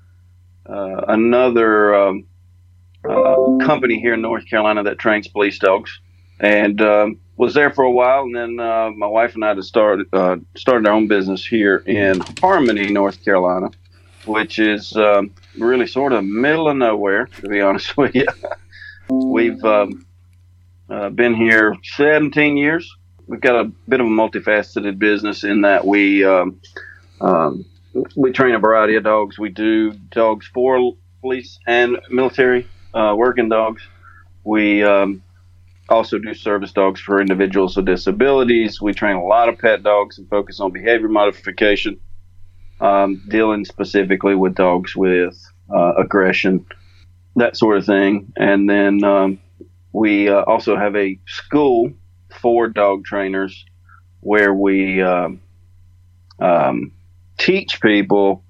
uh, 0.68 1.02
another 1.08 1.94
um, 1.94 2.26
uh, 3.08 3.64
company 3.64 3.98
here 4.00 4.14
in 4.14 4.20
North 4.20 4.48
Carolina 4.48 4.84
that 4.84 4.98
trains 4.98 5.28
police 5.28 5.58
dogs 5.58 6.00
and 6.40 6.80
um, 6.80 7.20
was 7.36 7.54
there 7.54 7.70
for 7.70 7.84
a 7.84 7.90
while. 7.90 8.22
And 8.22 8.34
then 8.34 8.60
uh, 8.60 8.90
my 8.90 9.06
wife 9.06 9.34
and 9.34 9.44
I 9.44 9.48
had 9.48 9.64
started 9.64 10.06
uh, 10.12 10.36
started 10.56 10.86
our 10.86 10.94
own 10.94 11.08
business 11.08 11.44
here 11.44 11.78
in 11.86 12.20
Harmony, 12.40 12.90
North 12.90 13.24
Carolina, 13.24 13.70
which 14.24 14.58
is 14.58 14.96
um, 14.96 15.32
really 15.58 15.86
sort 15.86 16.12
of 16.12 16.24
middle 16.24 16.68
of 16.68 16.76
nowhere, 16.76 17.26
to 17.26 17.48
be 17.48 17.60
honest 17.60 17.96
with 17.96 18.14
you. 18.14 18.26
We've 19.08 19.64
um, 19.64 20.06
uh, 20.90 21.10
been 21.10 21.34
here 21.34 21.76
17 21.82 22.56
years. 22.56 22.92
We've 23.26 23.40
got 23.40 23.60
a 23.60 23.64
bit 23.88 24.00
of 24.00 24.06
a 24.06 24.10
multifaceted 24.10 24.98
business 24.98 25.44
in 25.44 25.62
that 25.62 25.84
we 25.84 26.24
um, 26.24 26.60
um, 27.20 27.64
we 28.14 28.32
train 28.32 28.54
a 28.54 28.58
variety 28.58 28.96
of 28.96 29.04
dogs. 29.04 29.38
We 29.38 29.48
do 29.48 29.92
dogs 29.92 30.46
for 30.52 30.94
police 31.20 31.58
and 31.66 31.98
military 32.10 32.68
uh, 32.94 33.14
working 33.16 33.48
dogs. 33.48 33.82
We 34.44 34.84
um, 34.84 35.22
also 35.88 36.18
do 36.18 36.34
service 36.34 36.72
dogs 36.72 37.00
for 37.00 37.20
individuals 37.20 37.76
with 37.76 37.86
disabilities. 37.86 38.80
We 38.80 38.92
train 38.92 39.16
a 39.16 39.24
lot 39.24 39.48
of 39.48 39.58
pet 39.58 39.82
dogs 39.82 40.18
and 40.18 40.28
focus 40.28 40.60
on 40.60 40.72
behavior 40.72 41.08
modification, 41.08 42.00
um, 42.80 43.22
dealing 43.28 43.64
specifically 43.64 44.34
with 44.34 44.54
dogs 44.54 44.96
with 44.96 45.36
uh, 45.74 45.94
aggression, 45.94 46.66
that 47.36 47.56
sort 47.56 47.78
of 47.78 47.86
thing. 47.86 48.32
And 48.36 48.68
then 48.68 49.04
um, 49.04 49.40
we 49.92 50.28
uh, 50.28 50.42
also 50.42 50.76
have 50.76 50.96
a 50.96 51.18
school 51.26 51.92
for 52.40 52.68
dog 52.68 53.04
trainers 53.04 53.64
where 54.20 54.52
we 54.52 55.00
um, 55.02 55.40
um 56.40 56.92
teach 57.38 57.80
people 57.80 58.42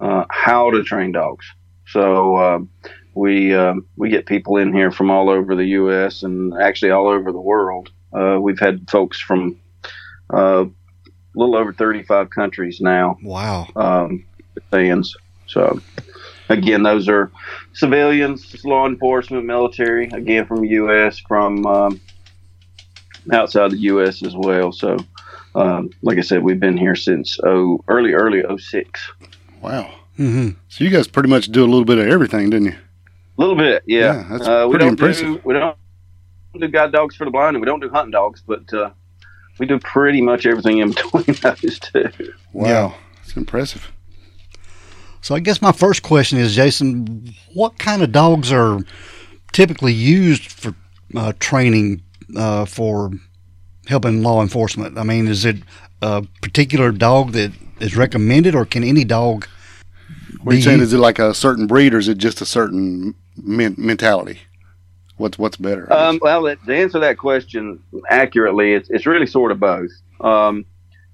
uh, 0.00 0.24
how 0.30 0.70
to 0.70 0.82
train 0.82 1.12
dogs. 1.12 1.46
So 1.86 2.36
um, 2.36 2.70
we 3.14 3.54
uh, 3.54 3.74
we 3.96 4.08
get 4.08 4.26
people 4.26 4.56
in 4.56 4.72
here 4.72 4.90
from 4.90 5.10
all 5.10 5.28
over 5.28 5.54
the 5.56 5.66
U.S. 5.66 6.22
and 6.22 6.54
actually 6.60 6.90
all 6.90 7.08
over 7.08 7.32
the 7.32 7.40
world. 7.40 7.90
Uh, 8.12 8.38
we've 8.40 8.58
had 8.58 8.88
folks 8.90 9.20
from 9.20 9.58
uh, 10.32 10.64
a 10.64 11.38
little 11.38 11.56
over 11.56 11.72
35 11.72 12.30
countries 12.30 12.80
now. 12.80 13.16
Wow. 13.22 13.68
Um, 13.76 14.24
fans. 14.70 15.14
So 15.46 15.80
again, 16.48 16.82
those 16.82 17.08
are 17.08 17.30
civilians, 17.72 18.64
law 18.64 18.86
enforcement, 18.86 19.44
military. 19.44 20.08
Again, 20.12 20.46
from 20.46 20.64
U.S. 20.64 21.18
from 21.18 21.66
um, 21.66 22.00
outside 23.32 23.72
the 23.72 23.78
U.S. 23.78 24.22
as 24.22 24.34
well. 24.36 24.72
So. 24.72 24.96
Um, 25.52 25.90
like 26.02 26.16
I 26.16 26.20
said, 26.20 26.44
we've 26.44 26.60
been 26.60 26.76
here 26.76 26.94
since 26.94 27.36
oh 27.42 27.82
early 27.88 28.12
early 28.12 28.44
06. 28.56 29.10
Wow. 29.60 29.92
hmm 30.16 30.50
So 30.68 30.84
you 30.84 30.90
guys 30.90 31.08
pretty 31.08 31.28
much 31.28 31.46
do 31.46 31.64
a 31.64 31.66
little 31.66 31.84
bit 31.84 31.98
of 31.98 32.06
everything, 32.06 32.50
didn't 32.50 32.66
you? 32.66 32.76
A 33.40 33.48
little 33.48 33.56
bit, 33.56 33.84
yeah. 33.86 33.98
Yeah, 33.98 34.26
that's 34.28 34.46
uh, 34.46 34.66
we 34.68 34.72
pretty 34.72 34.84
don't 34.84 34.88
impressive. 35.00 35.26
Do, 35.26 35.40
we 35.44 35.54
don't 35.54 35.74
do 36.58 36.68
guide 36.68 36.92
dogs 36.92 37.16
for 37.16 37.24
the 37.24 37.30
blind, 37.30 37.56
and 37.56 37.62
we 37.62 37.64
don't 37.64 37.80
do 37.80 37.88
hunting 37.88 38.10
dogs, 38.10 38.42
but 38.46 38.70
uh, 38.74 38.90
we 39.58 39.64
do 39.64 39.78
pretty 39.78 40.20
much 40.20 40.44
everything 40.44 40.76
in 40.76 40.90
between 40.94 41.24
those 41.36 41.78
two. 41.78 42.10
Wow. 42.52 42.68
Yeah. 42.68 42.92
It's 43.22 43.34
impressive. 43.34 43.90
So 45.22 45.34
I 45.34 45.40
guess 45.40 45.62
my 45.62 45.72
first 45.72 46.02
question 46.02 46.38
is, 46.38 46.54
Jason, 46.54 47.34
what 47.54 47.78
kind 47.78 48.02
of 48.02 48.12
dogs 48.12 48.52
are 48.52 48.80
typically 49.52 49.94
used 49.94 50.52
for 50.52 50.74
uh, 51.16 51.32
training 51.38 52.02
uh, 52.36 52.66
for 52.66 53.10
helping 53.86 54.22
law 54.22 54.42
enforcement? 54.42 54.98
I 54.98 55.02
mean, 55.02 55.28
is 55.28 55.46
it 55.46 55.56
a 56.02 56.26
particular 56.42 56.92
dog 56.92 57.32
that 57.32 57.52
is 57.80 57.96
recommended, 57.96 58.54
or 58.54 58.66
can 58.66 58.84
any 58.84 59.04
dog? 59.04 59.46
What 60.42 60.52
are 60.52 60.56
you 60.56 60.62
saying? 60.62 60.80
Is 60.80 60.92
it 60.92 60.98
like 60.98 61.18
a 61.18 61.32
certain 61.32 61.66
breed 61.66 61.94
or 61.94 61.98
is 61.98 62.08
it 62.08 62.18
just 62.18 62.42
a 62.42 62.46
certain 62.46 63.14
men- 63.42 63.76
mentality? 63.78 64.40
What's 65.16 65.38
what's 65.38 65.56
better? 65.56 65.92
Um, 65.92 66.18
well, 66.22 66.44
to 66.44 66.74
answer 66.74 66.98
that 67.00 67.18
question 67.18 67.82
accurately, 68.08 68.72
it's, 68.72 68.88
it's 68.88 69.06
really 69.06 69.26
sort 69.26 69.52
of 69.52 69.60
both. 69.60 69.90
Um, 70.20 70.64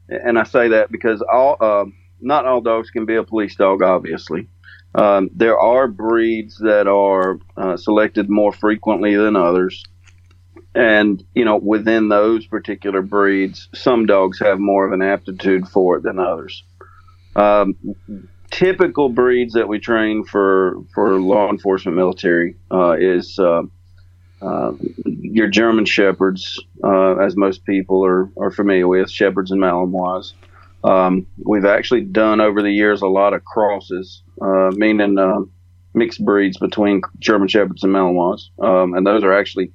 and 0.09 0.39
I 0.39 0.45
say 0.45 0.69
that 0.69 0.93
because 0.93 1.23
all 1.23 1.57
um 1.61 1.95
not 2.21 2.47
all 2.47 2.61
dogs 2.61 2.91
can 2.91 3.05
be 3.05 3.17
a 3.17 3.25
police 3.25 3.57
dog, 3.57 3.83
obviously. 3.83 4.49
Um, 4.95 5.29
there 5.35 5.59
are 5.59 5.89
breeds 5.89 6.59
that 6.59 6.87
are 6.87 7.39
uh, 7.57 7.77
selected 7.77 8.31
more 8.31 8.53
frequently 8.53 9.15
than 9.15 9.37
others. 9.37 9.85
And, 10.75 11.23
you 11.35 11.45
know, 11.45 11.57
within 11.57 12.09
those 12.09 12.47
particular 12.47 13.03
breeds, 13.03 13.69
some 13.75 14.07
dogs 14.07 14.39
have 14.41 14.59
more 14.59 14.87
of 14.87 14.93
an 14.93 15.03
aptitude 15.03 15.69
for 15.69 15.97
it 15.97 16.03
than 16.03 16.19
others. 16.19 16.65
Um, 17.35 17.77
typical 18.51 19.09
breeds 19.09 19.55
that 19.55 19.69
we 19.69 19.79
train 19.79 20.25
for, 20.25 20.79
for 20.95 21.19
law 21.21 21.51
enforcement 21.51 21.97
military 21.97 22.57
uh, 22.71 22.97
is 22.99 23.39
uh, 23.39 23.63
uh, 24.43 24.73
your 25.05 25.49
German 25.49 25.85
Shepherds, 25.85 26.61
uh, 26.85 27.17
as 27.17 27.37
most 27.37 27.65
people 27.65 28.05
are, 28.05 28.31
are 28.39 28.51
familiar 28.51 28.89
with, 28.89 29.11
Shepherds 29.11 29.51
and 29.51 29.61
Malinois. 29.61 30.33
Um, 30.85 31.27
we've 31.45 31.65
actually 31.65 32.03
done 32.03 32.41
over 32.41 32.63
the 32.63 32.71
years 32.71 33.03
a 33.03 33.07
lot 33.07 33.33
of 33.33 33.45
crosses, 33.45 34.23
uh, 34.41 34.71
meaning 34.73 35.19
uh, 35.19 35.41
mixed 35.95 36.25
breeds 36.25 36.59
between 36.59 37.01
German 37.19 37.49
Shepherds 37.49 37.83
and 37.83 37.93
Malinois, 37.93 38.41
um, 38.63 38.95
and 38.95 39.07
those 39.07 39.25
are 39.25 39.33
actually 39.33 39.73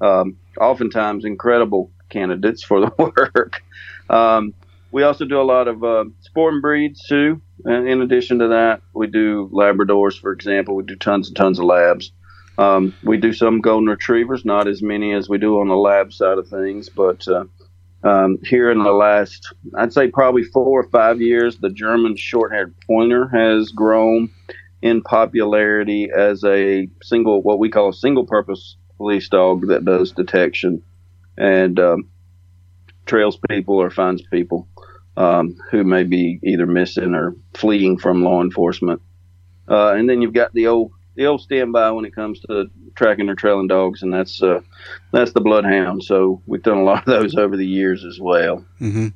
um, 0.00 0.36
oftentimes 0.60 1.24
incredible 1.24 1.90
candidates 2.10 2.62
for 2.62 2.80
the 2.80 2.92
work. 2.98 3.62
Um, 4.10 4.52
we 4.92 5.02
also 5.02 5.24
do 5.24 5.40
a 5.40 5.42
lot 5.42 5.66
of 5.66 5.82
uh, 5.82 6.04
sporting 6.20 6.60
breeds 6.60 7.04
too. 7.08 7.40
And 7.64 7.88
in 7.88 8.02
addition 8.02 8.38
to 8.40 8.48
that, 8.48 8.82
we 8.94 9.06
do 9.06 9.50
Labradors, 9.52 10.20
for 10.20 10.32
example. 10.32 10.76
We 10.76 10.84
do 10.84 10.96
tons 10.96 11.28
and 11.28 11.36
tons 11.36 11.58
of 11.58 11.64
labs. 11.64 12.12
Um, 12.58 12.94
we 13.02 13.16
do 13.16 13.32
some 13.32 13.62
golden 13.62 13.88
retrievers, 13.88 14.44
not 14.44 14.68
as 14.68 14.82
many 14.82 15.14
as 15.14 15.28
we 15.28 15.38
do 15.38 15.58
on 15.60 15.68
the 15.68 15.76
lab 15.76 16.12
side 16.12 16.36
of 16.36 16.48
things, 16.48 16.90
but 16.90 17.26
uh, 17.26 17.44
um, 18.04 18.38
here 18.44 18.70
in 18.70 18.82
the 18.82 18.92
last, 18.92 19.54
I'd 19.74 19.94
say 19.94 20.08
probably 20.08 20.42
four 20.42 20.80
or 20.80 20.88
five 20.90 21.22
years, 21.22 21.56
the 21.56 21.70
German 21.70 22.14
short-haired 22.16 22.74
pointer 22.86 23.28
has 23.28 23.70
grown 23.70 24.30
in 24.82 25.00
popularity 25.00 26.10
as 26.14 26.44
a 26.44 26.88
single, 27.02 27.42
what 27.42 27.58
we 27.58 27.70
call 27.70 27.88
a 27.88 27.94
single-purpose 27.94 28.76
police 28.98 29.28
dog 29.30 29.68
that 29.68 29.84
does 29.86 30.12
detection 30.12 30.82
and 31.38 31.80
um, 31.80 32.08
trails 33.12 33.38
people 33.50 33.74
or 33.74 33.90
finds 33.90 34.22
people 34.22 34.66
um, 35.18 35.54
who 35.70 35.84
may 35.84 36.02
be 36.02 36.40
either 36.42 36.64
missing 36.64 37.14
or 37.14 37.36
fleeing 37.52 37.98
from 37.98 38.24
law 38.24 38.40
enforcement. 38.40 39.02
Uh, 39.68 39.92
and 39.92 40.08
then 40.08 40.22
you've 40.22 40.32
got 40.32 40.50
the 40.54 40.66
old 40.66 40.92
the 41.14 41.26
old 41.26 41.42
standby 41.42 41.90
when 41.90 42.06
it 42.06 42.14
comes 42.14 42.40
to 42.40 42.70
tracking 42.94 43.28
or 43.28 43.34
trailing 43.34 43.66
dogs, 43.66 44.02
and 44.02 44.14
that's 44.14 44.42
uh, 44.42 44.62
that's 45.12 45.32
the 45.32 45.42
bloodhound. 45.42 46.02
So 46.02 46.40
we've 46.46 46.62
done 46.62 46.78
a 46.78 46.84
lot 46.84 47.00
of 47.00 47.04
those 47.04 47.34
over 47.36 47.54
the 47.54 47.66
years 47.66 48.02
as 48.02 48.18
well. 48.18 48.64
Mm-hmm. 48.80 49.08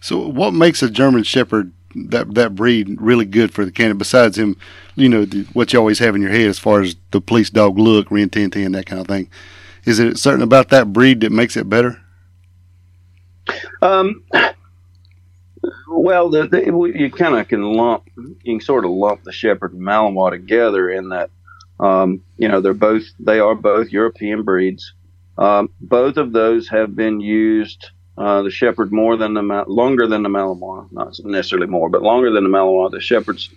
So, 0.00 0.26
what 0.26 0.54
makes 0.54 0.82
a 0.82 0.88
German 0.88 1.22
Shepherd 1.22 1.70
that 1.94 2.34
that 2.36 2.54
breed 2.54 2.98
really 2.98 3.26
good 3.26 3.52
for 3.52 3.66
the 3.66 3.70
canine? 3.70 3.98
Besides 3.98 4.38
him, 4.38 4.56
you 4.94 5.10
know, 5.10 5.26
the, 5.26 5.42
what 5.52 5.74
you 5.74 5.78
always 5.78 5.98
have 5.98 6.14
in 6.14 6.22
your 6.22 6.30
head 6.30 6.48
as 6.48 6.58
far 6.58 6.80
as 6.80 6.96
the 7.10 7.20
police 7.20 7.50
dog 7.50 7.78
look, 7.78 8.10
rin 8.10 8.30
tin 8.30 8.50
tin, 8.50 8.72
that 8.72 8.86
kind 8.86 9.02
of 9.02 9.06
thing. 9.06 9.28
Is 9.84 9.98
it 9.98 10.16
certain 10.16 10.42
about 10.42 10.70
that 10.70 10.94
breed 10.94 11.20
that 11.20 11.30
makes 11.30 11.58
it 11.58 11.68
better? 11.68 12.00
Um, 13.82 14.24
well, 15.88 16.30
the, 16.30 16.46
the, 16.46 16.92
you 16.94 17.10
kind 17.10 17.36
of 17.36 17.48
can 17.48 17.62
lump, 17.62 18.04
you 18.16 18.58
can 18.58 18.60
sort 18.60 18.84
of 18.84 18.90
lump 18.90 19.22
the 19.24 19.32
Shepherd 19.32 19.72
and 19.72 19.82
Malinois 19.82 20.30
together 20.30 20.90
in 20.90 21.10
that, 21.10 21.30
um, 21.80 22.22
you 22.36 22.48
know, 22.48 22.60
they're 22.60 22.74
both, 22.74 23.04
they 23.18 23.40
are 23.40 23.54
both 23.54 23.90
European 23.90 24.42
breeds. 24.42 24.92
Um, 25.36 25.70
both 25.80 26.16
of 26.16 26.32
those 26.32 26.68
have 26.68 26.94
been 26.94 27.20
used, 27.20 27.90
uh, 28.16 28.42
the 28.42 28.50
Shepherd 28.50 28.92
more 28.92 29.16
than 29.16 29.34
the, 29.34 29.64
longer 29.66 30.06
than 30.06 30.22
the 30.22 30.28
Malinois, 30.28 30.90
not 30.92 31.18
necessarily 31.24 31.66
more, 31.66 31.88
but 31.88 32.02
longer 32.02 32.30
than 32.30 32.44
the 32.44 32.50
Malinois. 32.50 32.90
The 32.90 33.00
Shepherd's 33.00 33.50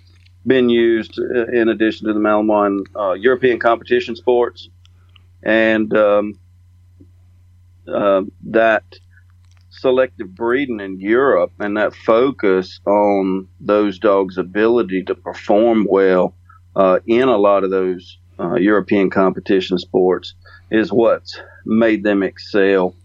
been 0.46 0.70
used 0.70 1.18
in 1.18 1.70
addition 1.70 2.08
to 2.08 2.14
the 2.14 2.20
Malinois 2.20 2.68
in 2.68 2.84
uh, 2.96 3.14
European 3.14 3.60
competition 3.60 4.16
sports. 4.16 4.70
And, 5.44 5.96
um, 5.96 6.40
uh, 7.88 8.24
that, 8.46 8.84
selective 9.78 10.34
breeding 10.34 10.80
in 10.80 11.00
Europe 11.00 11.52
and 11.60 11.78
that 11.78 11.94
focus 11.94 12.80
on 12.86 13.48
those 13.60 14.00
dogs' 14.00 14.38
ability 14.38 15.04
to 15.04 15.16
perform 15.16 15.88
well 15.90 16.36
uh, 16.76 17.00
in 17.08 17.28
a 17.28 17.38
lot 17.38 17.64
of 17.64 17.72
those 17.72 18.18
uh, 18.40 18.56
European 18.56 19.10
competition 19.10 19.78
sports 19.78 20.34
is 20.72 20.92
what's 20.92 21.40
made 21.66 22.04
them 22.04 22.24
excel 22.24 22.96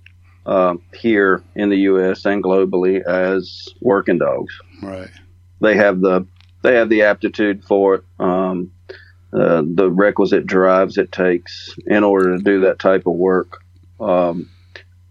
uh, 0.47 0.75
here 0.95 1.43
in 1.55 1.69
the 1.69 1.79
U.S. 1.79 2.25
and 2.25 2.43
globally 2.43 3.02
as 3.05 3.69
working 3.81 4.19
dogs. 4.19 4.59
Right. 4.83 5.11
They 5.61 5.76
have 5.76 6.00
the 6.00 6.26
they 6.62 6.75
have 6.75 6.88
the 6.88 7.02
aptitude 7.02 7.64
for 7.64 7.97
it, 7.97 8.05
um, 8.21 8.71
uh, 9.33 9.62
the 9.67 9.91
requisite 9.91 10.47
drives 10.47 10.97
it 10.97 11.11
takes 11.11 11.75
in 11.87 12.05
order 12.05 12.37
to 12.37 12.43
do 12.43 12.61
that 12.61 12.79
type 12.79 13.07
of 13.07 13.14
work, 13.14 13.64
um, 13.99 14.49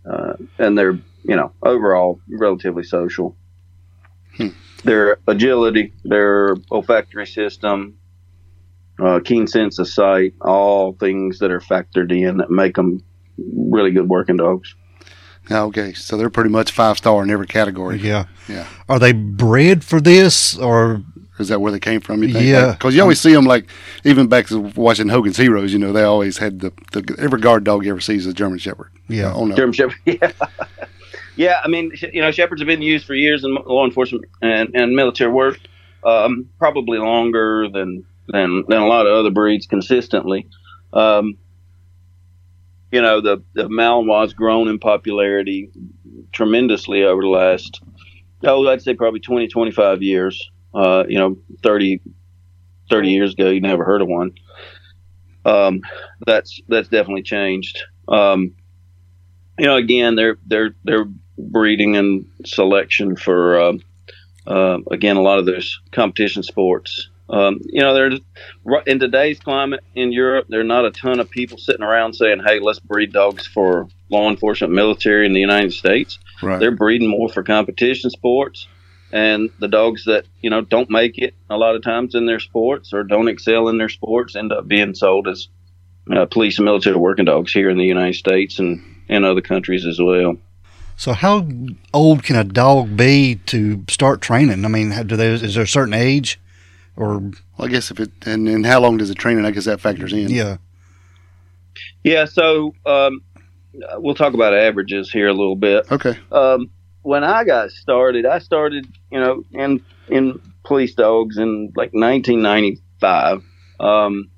uh, 0.10 0.34
and 0.60 0.78
they're 0.78 1.00
you 1.24 1.36
know, 1.36 1.52
overall 1.64 2.20
relatively 2.30 2.84
social. 2.84 3.36
Hmm. 4.38 4.50
Their 4.84 5.18
agility, 5.28 5.94
their 6.04 6.56
olfactory 6.72 7.28
system, 7.28 7.98
uh, 9.00 9.20
keen 9.24 9.48
sense 9.48 9.80
of 9.80 9.88
sight, 9.88 10.34
all 10.42 10.94
things 10.94 11.40
that 11.40 11.52
are 11.52 11.60
factored 11.60 12.12
in 12.12 12.38
that 12.38 12.50
make 12.50 12.76
them 12.76 13.04
really 13.38 13.92
good 13.92 14.08
working 14.10 14.38
dogs. 14.38 14.76
Okay, 15.50 15.94
so 15.94 16.18
they're 16.18 16.30
pretty 16.30 16.50
much 16.50 16.72
five 16.72 16.98
star 16.98 17.24
in 17.24 17.30
every 17.30 17.48
category. 17.48 17.98
Yeah. 17.98 18.26
Yeah. 18.48 18.68
Are 18.88 19.00
they 19.00 19.12
bred 19.12 19.84
for 19.84 20.00
this 20.00 20.56
or 20.58 21.02
Is 21.40 21.48
that 21.48 21.60
where 21.60 21.72
they 21.72 21.80
came 21.80 22.00
from? 22.02 22.22
You 22.24 22.32
think? 22.32 22.46
Yeah. 22.46 22.74
Because 22.74 22.96
you 22.96 23.02
always 23.02 23.20
see 23.20 23.34
them 23.34 23.46
like, 23.46 23.68
even 24.04 24.28
back 24.28 24.48
to 24.48 24.60
watching 24.60 25.10
Hogan's 25.10 25.38
Heroes. 25.38 25.74
You 25.74 25.80
know, 25.80 25.92
they 25.92 26.04
always 26.04 26.38
had 26.38 26.60
the, 26.60 26.72
the 26.92 27.16
every 27.18 27.42
guard 27.42 27.64
dog 27.64 27.84
you 27.84 27.92
ever 27.92 28.00
sees 28.00 28.26
is 28.28 28.32
a 28.32 28.36
German 28.36 28.60
Shepherd. 28.60 28.92
Yeah. 29.08 29.34
Oh 29.34 29.46
no. 29.46 29.56
German 29.56 29.74
Shepherd, 29.74 29.98
yeah. 30.06 30.32
Yeah, 31.36 31.60
I 31.64 31.68
mean, 31.68 31.92
you 32.14 32.22
know, 32.22 32.32
Shepherds 32.32 32.62
have 32.62 32.68
been 32.68 32.82
used 32.82 33.06
for 33.06 33.16
years 33.16 33.44
in 33.44 33.54
law 33.54 33.86
enforcement 33.86 34.26
and, 34.42 34.70
and 34.76 34.96
military 34.96 35.32
work, 35.32 35.60
um, 36.04 36.50
probably 36.60 36.98
longer 36.98 37.68
than, 37.72 38.06
than 38.28 38.64
than 38.68 38.82
a 38.82 38.88
lot 38.88 39.08
of 39.08 39.14
other 39.14 39.32
breeds 39.32 39.68
consistently. 39.68 40.48
Um, 40.94 41.38
you 42.92 43.02
know, 43.02 43.22
the, 43.22 43.42
the 43.54 43.64
Malinois 43.64 44.36
grown 44.36 44.68
in 44.68 44.78
popularity 44.78 45.72
tremendously 46.34 47.04
over 47.04 47.22
the 47.22 47.30
last, 47.30 47.82
oh, 48.44 48.68
I'd 48.68 48.82
say 48.82 48.94
probably 48.94 49.22
20, 49.22 49.48
25 49.48 50.02
years. 50.04 50.52
Uh, 50.74 51.04
you 51.08 51.18
know, 51.18 51.38
30, 51.64 52.02
30 52.90 53.10
years 53.10 53.34
ago, 53.34 53.50
you 53.50 53.62
never 53.62 53.84
heard 53.86 54.02
of 54.02 54.08
one. 54.08 54.34
Um, 55.44 55.82
that's 56.26 56.62
that's 56.68 56.88
definitely 56.88 57.24
changed. 57.24 57.82
Um, 58.08 58.54
you 59.58 59.66
know, 59.66 59.76
again, 59.76 60.16
they're 60.16 60.38
they're 60.46 60.76
they're 60.84 61.06
breeding 61.38 61.96
and 61.96 62.26
selection 62.46 63.16
for 63.16 63.60
uh, 63.60 63.74
uh, 64.48 64.78
again 64.92 65.18
a 65.18 65.22
lot 65.22 65.40
of 65.40 65.46
those 65.46 65.80
competition 65.92 66.44
sports. 66.44 67.10
Um, 67.30 67.62
you 67.64 67.82
know, 67.82 67.94
there's 67.94 68.20
in 68.86 69.00
today's 69.00 69.40
climate 69.40 69.82
in 69.96 70.12
Europe, 70.12 70.48
there 70.50 70.60
are 70.60 70.66
not 70.66 70.86
a 70.86 70.92
ton 70.92 71.22
of 71.22 71.30
people 71.30 71.58
sitting 71.58 71.84
around 71.84 72.14
saying, 72.14 72.42
"Hey, 72.46 72.60
let's 72.60 72.80
breed 72.80 73.14
dogs 73.14 73.48
for 73.48 73.88
law 74.10 74.30
enforcement, 74.30 74.74
military 74.74 75.26
in 75.26 75.34
the 75.34 75.40
United 75.40 75.72
States." 75.72 76.20
Right. 76.42 76.60
They're 76.60 76.76
breeding 76.76 77.10
more 77.10 77.30
for 77.30 77.44
competition 77.44 78.10
sports, 78.10 78.68
and 79.14 79.50
the 79.60 79.70
dogs 79.70 80.06
that 80.06 80.26
you 80.42 80.50
know 80.50 80.62
don't 80.62 80.90
make 80.90 81.18
it 81.18 81.34
a 81.50 81.58
lot 81.58 81.76
of 81.76 81.84
times 81.84 82.16
in 82.16 82.26
their 82.26 82.40
sports 82.40 82.94
or 82.94 83.04
don't 83.04 83.30
excel 83.30 83.70
in 83.70 83.78
their 83.78 83.90
sports 83.90 84.36
end 84.36 84.52
up 84.52 84.68
being 84.68 84.94
sold 84.94 85.30
as 85.30 85.48
uh, 86.14 86.26
police 86.26 86.58
and 86.58 86.66
military 86.66 86.98
working 86.98 87.26
dogs 87.26 87.54
here 87.54 87.70
in 87.70 87.78
the 87.78 87.86
United 87.86 88.16
States 88.16 88.60
and 88.60 88.84
in 89.08 89.24
other 89.24 89.42
countries 89.42 89.86
as 89.86 90.00
well. 90.02 90.36
So? 90.96 91.14
How 91.14 91.48
old 91.94 92.24
can 92.24 92.36
a 92.36 92.44
dog 92.44 92.96
be 92.98 93.36
to 93.48 93.84
start 93.90 94.22
training? 94.22 94.66
I 94.66 94.68
mean, 94.68 94.92
how- 94.92 95.04
do 95.04 95.16
they, 95.16 95.28
is 95.28 95.56
there 95.56 95.64
a 95.64 95.68
certain 95.68 95.94
age, 95.94 96.40
or 96.96 97.20
Well, 97.20 97.34
I 97.60 97.68
guess 97.68 97.92
if 97.92 98.00
it 98.00 98.12
and, 98.26 98.48
and 98.48 98.66
how 98.66 98.80
long 98.82 98.98
does 98.98 99.10
it 99.10 99.18
training? 99.18 99.46
I 99.46 99.52
guess 99.52 99.66
that 99.66 99.82
factors 99.82 100.14
in. 100.14 100.30
yeah, 100.30 100.58
Yeah, 102.04 102.26
so 102.26 102.74
um, 102.86 103.22
we'll 103.98 104.16
talk 104.16 104.34
about 104.34 104.54
averages 104.54 105.12
here 105.12 105.28
a 105.28 105.34
little 105.34 105.56
bit. 105.56 105.92
Okay. 105.92 106.18
Um, 106.32 106.70
when 107.04 107.24
I 107.24 107.44
got 107.44 107.72
started, 107.72 108.26
I 108.26 108.40
started, 108.40 108.86
you 109.12 109.20
know, 109.20 109.44
in 109.52 109.84
in 110.10 110.40
police 110.64 110.94
dogs 110.94 111.38
in 111.38 111.72
like 111.76 111.92
1995, 111.94 113.44
um, 113.80 114.30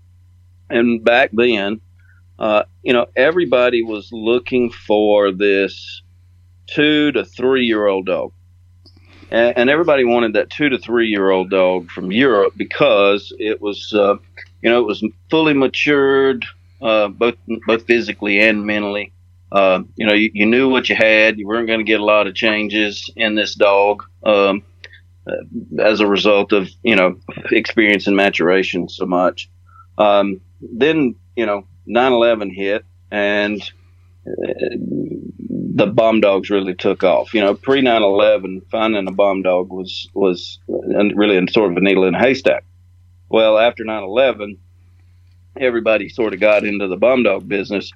and 0.70 1.04
back 1.04 1.32
then, 1.34 1.82
uh, 2.40 2.64
you 2.84 2.94
know, 2.94 3.08
everybody 3.16 3.84
was 3.84 4.10
looking 4.14 4.70
for 4.72 5.32
this 5.32 6.02
two 6.68 7.12
to 7.12 7.26
three 7.26 7.66
year 7.66 7.86
old 7.86 8.06
dog. 8.06 8.34
And, 9.32 9.58
and 9.58 9.70
everybody 9.70 10.04
wanted 10.04 10.34
that 10.34 10.50
two 10.50 10.70
to 10.70 10.78
three 10.78 11.08
year 11.08 11.30
old 11.30 11.50
dog 11.50 11.90
from 11.90 12.12
Europe 12.12 12.54
because 12.56 13.34
it 13.40 13.62
was, 13.62 13.94
uh, 13.94 14.16
you 14.62 14.70
know, 14.70 14.80
it 14.80 14.88
was 14.88 15.04
fully 15.30 15.54
matured, 15.54 16.46
uh, 16.82 17.08
both 17.10 17.36
both 17.68 17.86
physically 17.86 18.40
and 18.40 18.66
mentally. 18.66 19.12
Uh, 19.52 19.84
you 19.96 20.08
know, 20.08 20.14
you, 20.14 20.32
you 20.34 20.46
knew 20.48 20.68
what 20.68 20.90
you 20.90 20.96
had. 20.96 21.38
You 21.38 21.48
weren't 21.48 21.68
going 21.68 21.80
to 21.80 21.86
get 21.86 22.00
a 22.00 22.04
lot 22.04 22.26
of 22.26 22.34
changes 22.34 23.10
in 23.16 23.36
this 23.36 23.54
dog 23.54 24.04
um, 24.24 24.64
uh, 25.28 25.82
as 25.82 26.00
a 26.00 26.08
result 26.08 26.54
of 26.54 26.70
you 26.82 26.96
know 26.96 27.20
experience 27.52 28.08
and 28.08 28.16
maturation 28.16 28.90
so 28.90 29.06
much. 29.06 29.50
Um, 29.98 30.42
then 30.60 31.16
you 31.36 31.46
know 31.46 31.68
9/11 31.88 32.54
hit 32.54 32.86
and 33.12 33.62
uh, 34.28 34.54
the 35.76 35.88
bomb 35.88 36.22
dogs 36.22 36.50
really 36.50 36.76
took 36.76 37.04
off. 37.04 37.34
You 37.34 37.42
know, 37.42 37.56
pre 37.56 37.82
9/11, 37.82 38.62
finding 38.70 39.08
a 39.08 39.12
bomb 39.12 39.42
dog 39.42 39.72
was 39.72 40.08
was 40.14 40.60
really 40.68 41.46
sort 41.48 41.72
of 41.72 41.78
a 41.78 41.82
needle 41.82 42.04
in 42.06 42.16
a 42.16 42.20
haystack. 42.20 42.64
Well, 43.30 43.58
after 43.58 43.84
9/11, 43.84 44.58
everybody 45.60 46.10
sort 46.10 46.34
of 46.34 46.40
got 46.40 46.64
into 46.64 46.88
the 46.88 46.98
bomb 46.98 47.24
dog 47.24 47.48
business 47.48 47.92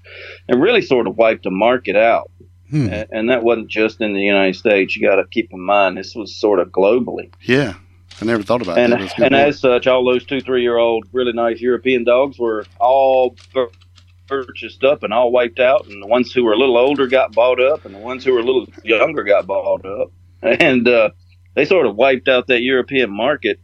and 0.48 0.62
really 0.62 0.81
sort 0.81 1.07
of 1.07 1.17
wiped 1.17 1.43
the 1.43 1.51
market 1.51 1.96
out. 1.96 2.29
Hmm. 2.69 2.88
A- 2.89 3.07
And 3.12 3.29
that 3.29 3.43
wasn't 3.43 3.69
just 3.69 4.01
in 4.01 4.13
the 4.13 4.22
United 4.22 4.55
States. 4.55 4.96
You 4.96 5.07
got 5.07 5.15
to 5.15 5.25
keep 5.29 5.51
in 5.51 5.62
mind 5.62 5.98
this 5.98 6.13
was 6.15 6.36
sort 6.36 6.60
of 6.60 6.69
globally. 6.69 7.31
Yeah. 7.41 7.75
I 8.22 8.25
never 8.25 8.41
thought 8.43 8.62
about 8.63 8.77
And 8.79 8.93
that. 8.93 9.00
That's 9.00 9.13
a 9.13 9.15
good 9.17 9.25
and 9.27 9.34
point. 9.36 9.48
as 9.48 9.60
such, 9.60 9.86
all 9.88 10.03
those 10.03 10.25
two, 10.25 10.41
three 10.41 10.62
year 10.63 10.77
old, 10.77 11.05
really 11.13 11.34
nice 11.34 11.62
European 11.62 12.03
dogs 12.03 12.38
were 12.39 12.65
all 12.79 13.36
purchased 14.27 14.84
up 14.84 15.03
and 15.03 15.13
all 15.13 15.31
wiped 15.31 15.60
out. 15.60 15.88
And 15.88 16.01
the 16.01 16.07
ones 16.07 16.31
who 16.31 16.43
were 16.43 16.53
a 16.53 16.57
little 16.57 16.77
older 16.77 17.07
got 17.07 17.34
bought 17.34 17.62
up, 17.62 17.86
and 17.86 17.96
the 17.96 18.00
ones 18.00 18.24
who 18.24 18.34
were 18.34 18.39
a 18.39 18.43
little 18.43 18.67
younger 18.84 19.24
got 19.24 19.48
bought 19.48 19.86
up. 19.86 20.12
And 20.39 20.88
uh, 20.88 21.10
they 21.55 21.65
sort 21.65 21.88
of 21.88 21.96
wiped 21.96 22.27
out 22.27 22.46
that 22.48 22.62
European 22.62 23.10
market. 23.10 23.60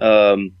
Um, 0.00 0.54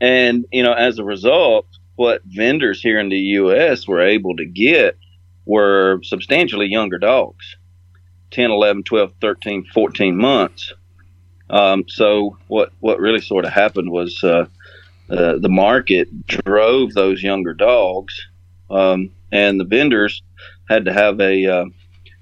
and 0.00 0.46
you 0.50 0.62
know, 0.62 0.72
as 0.72 0.98
a 0.98 1.04
result, 1.04 1.66
what 1.96 2.22
vendors 2.24 2.80
here 2.80 2.98
in 2.98 3.10
the 3.10 3.18
U.S. 3.18 3.86
were 3.86 4.00
able 4.00 4.36
to 4.36 4.46
get 4.46 4.96
were 5.44 6.00
substantially 6.02 6.66
younger 6.66 6.98
dogs 6.98 7.56
10, 8.30 8.50
11, 8.50 8.84
12, 8.84 9.12
13, 9.20 9.66
14 9.72 10.16
months. 10.16 10.72
Um, 11.48 11.84
so 11.88 12.36
what 12.48 12.72
what 12.80 12.98
really 12.98 13.20
sort 13.20 13.44
of 13.44 13.52
happened 13.52 13.90
was 13.90 14.22
uh, 14.24 14.46
uh, 15.10 15.38
the 15.38 15.48
market 15.48 16.26
drove 16.26 16.92
those 16.92 17.22
younger 17.22 17.54
dogs, 17.54 18.14
um, 18.70 19.10
and 19.32 19.60
the 19.60 19.64
vendors 19.64 20.22
had 20.68 20.84
to 20.86 20.92
have 20.92 21.20
a 21.20 21.46
uh, 21.46 21.64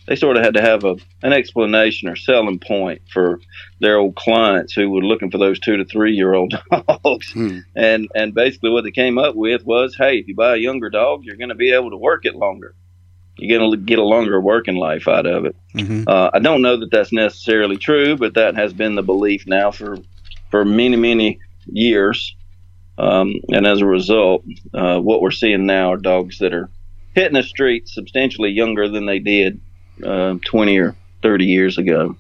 they 0.07 0.17
sort 0.17 0.37
of 0.37 0.45
had 0.45 0.55
to 0.55 0.61
have 0.61 0.85
a 0.85 0.97
an 1.23 1.33
explanation 1.33 2.09
or 2.09 2.17
selling 2.17 2.59
point 2.59 3.03
for 3.11 3.41
their 3.81 3.97
old 3.97 4.17
clients 4.17 4.75
who 4.75 4.91
were 4.91 5.01
looking 5.01 5.31
for 5.31 5.39
those 5.39 5.59
two 5.59 5.77
to 5.77 5.85
three 5.85 6.15
year 6.15 6.35
old 6.35 6.55
dogs. 6.71 7.33
Hmm. 7.33 7.61
And 7.75 8.09
and 8.15 8.35
basically 8.35 8.71
what 8.71 8.85
they 8.85 8.91
came 8.91 9.19
up 9.19 9.35
with 9.35 9.65
was, 9.65 9.97
hey, 9.97 10.19
if 10.19 10.29
you 10.29 10.35
buy 10.35 10.55
a 10.55 10.59
younger 10.59 10.91
dog, 10.91 11.25
you're 11.25 11.37
going 11.37 11.49
to 11.49 11.55
be 11.55 11.73
able 11.73 11.91
to 11.91 11.97
work 11.97 12.25
it 12.25 12.35
longer. 12.35 12.75
You're 13.37 13.59
going 13.59 13.71
to 13.71 13.77
get 13.77 13.99
a 13.99 14.05
longer 14.05 14.41
working 14.41 14.77
life 14.77 15.09
out 15.09 15.27
of 15.27 15.47
it. 15.47 15.57
hmm 15.73 16.05
Uh, 16.07 16.31
I 16.33 16.39
don't 16.39 16.63
know 16.63 16.77
that 16.77 16.91
that's 16.91 17.13
necessarily 17.13 17.77
true, 17.77 18.17
but 18.17 18.35
that 18.35 18.55
has 18.57 18.73
been 18.73 18.95
the 18.95 19.03
belief 19.03 19.47
now 19.47 19.71
for 19.71 19.99
for 20.51 20.65
many 20.65 20.97
many 20.97 21.41
years. 21.67 22.37
Um, 22.97 23.35
and 23.49 23.67
as 23.67 23.81
a 23.81 23.87
result, 23.87 24.45
uh, 24.73 25.01
what 25.01 25.21
we're 25.21 25.31
seeing 25.31 25.67
now 25.67 25.93
are 25.93 25.97
dogs 25.97 26.39
that 26.39 26.55
are 26.55 26.71
hitting 27.15 27.35
the 27.35 27.43
streets 27.43 27.95
substantially 27.95 28.51
younger 28.51 28.89
than 28.89 29.07
they 29.07 29.19
did 29.19 29.61
uh, 30.05 30.35
20 30.45 30.79
or 30.79 30.97
30 31.23 31.45
years 31.45 31.79
ago. 31.79 32.17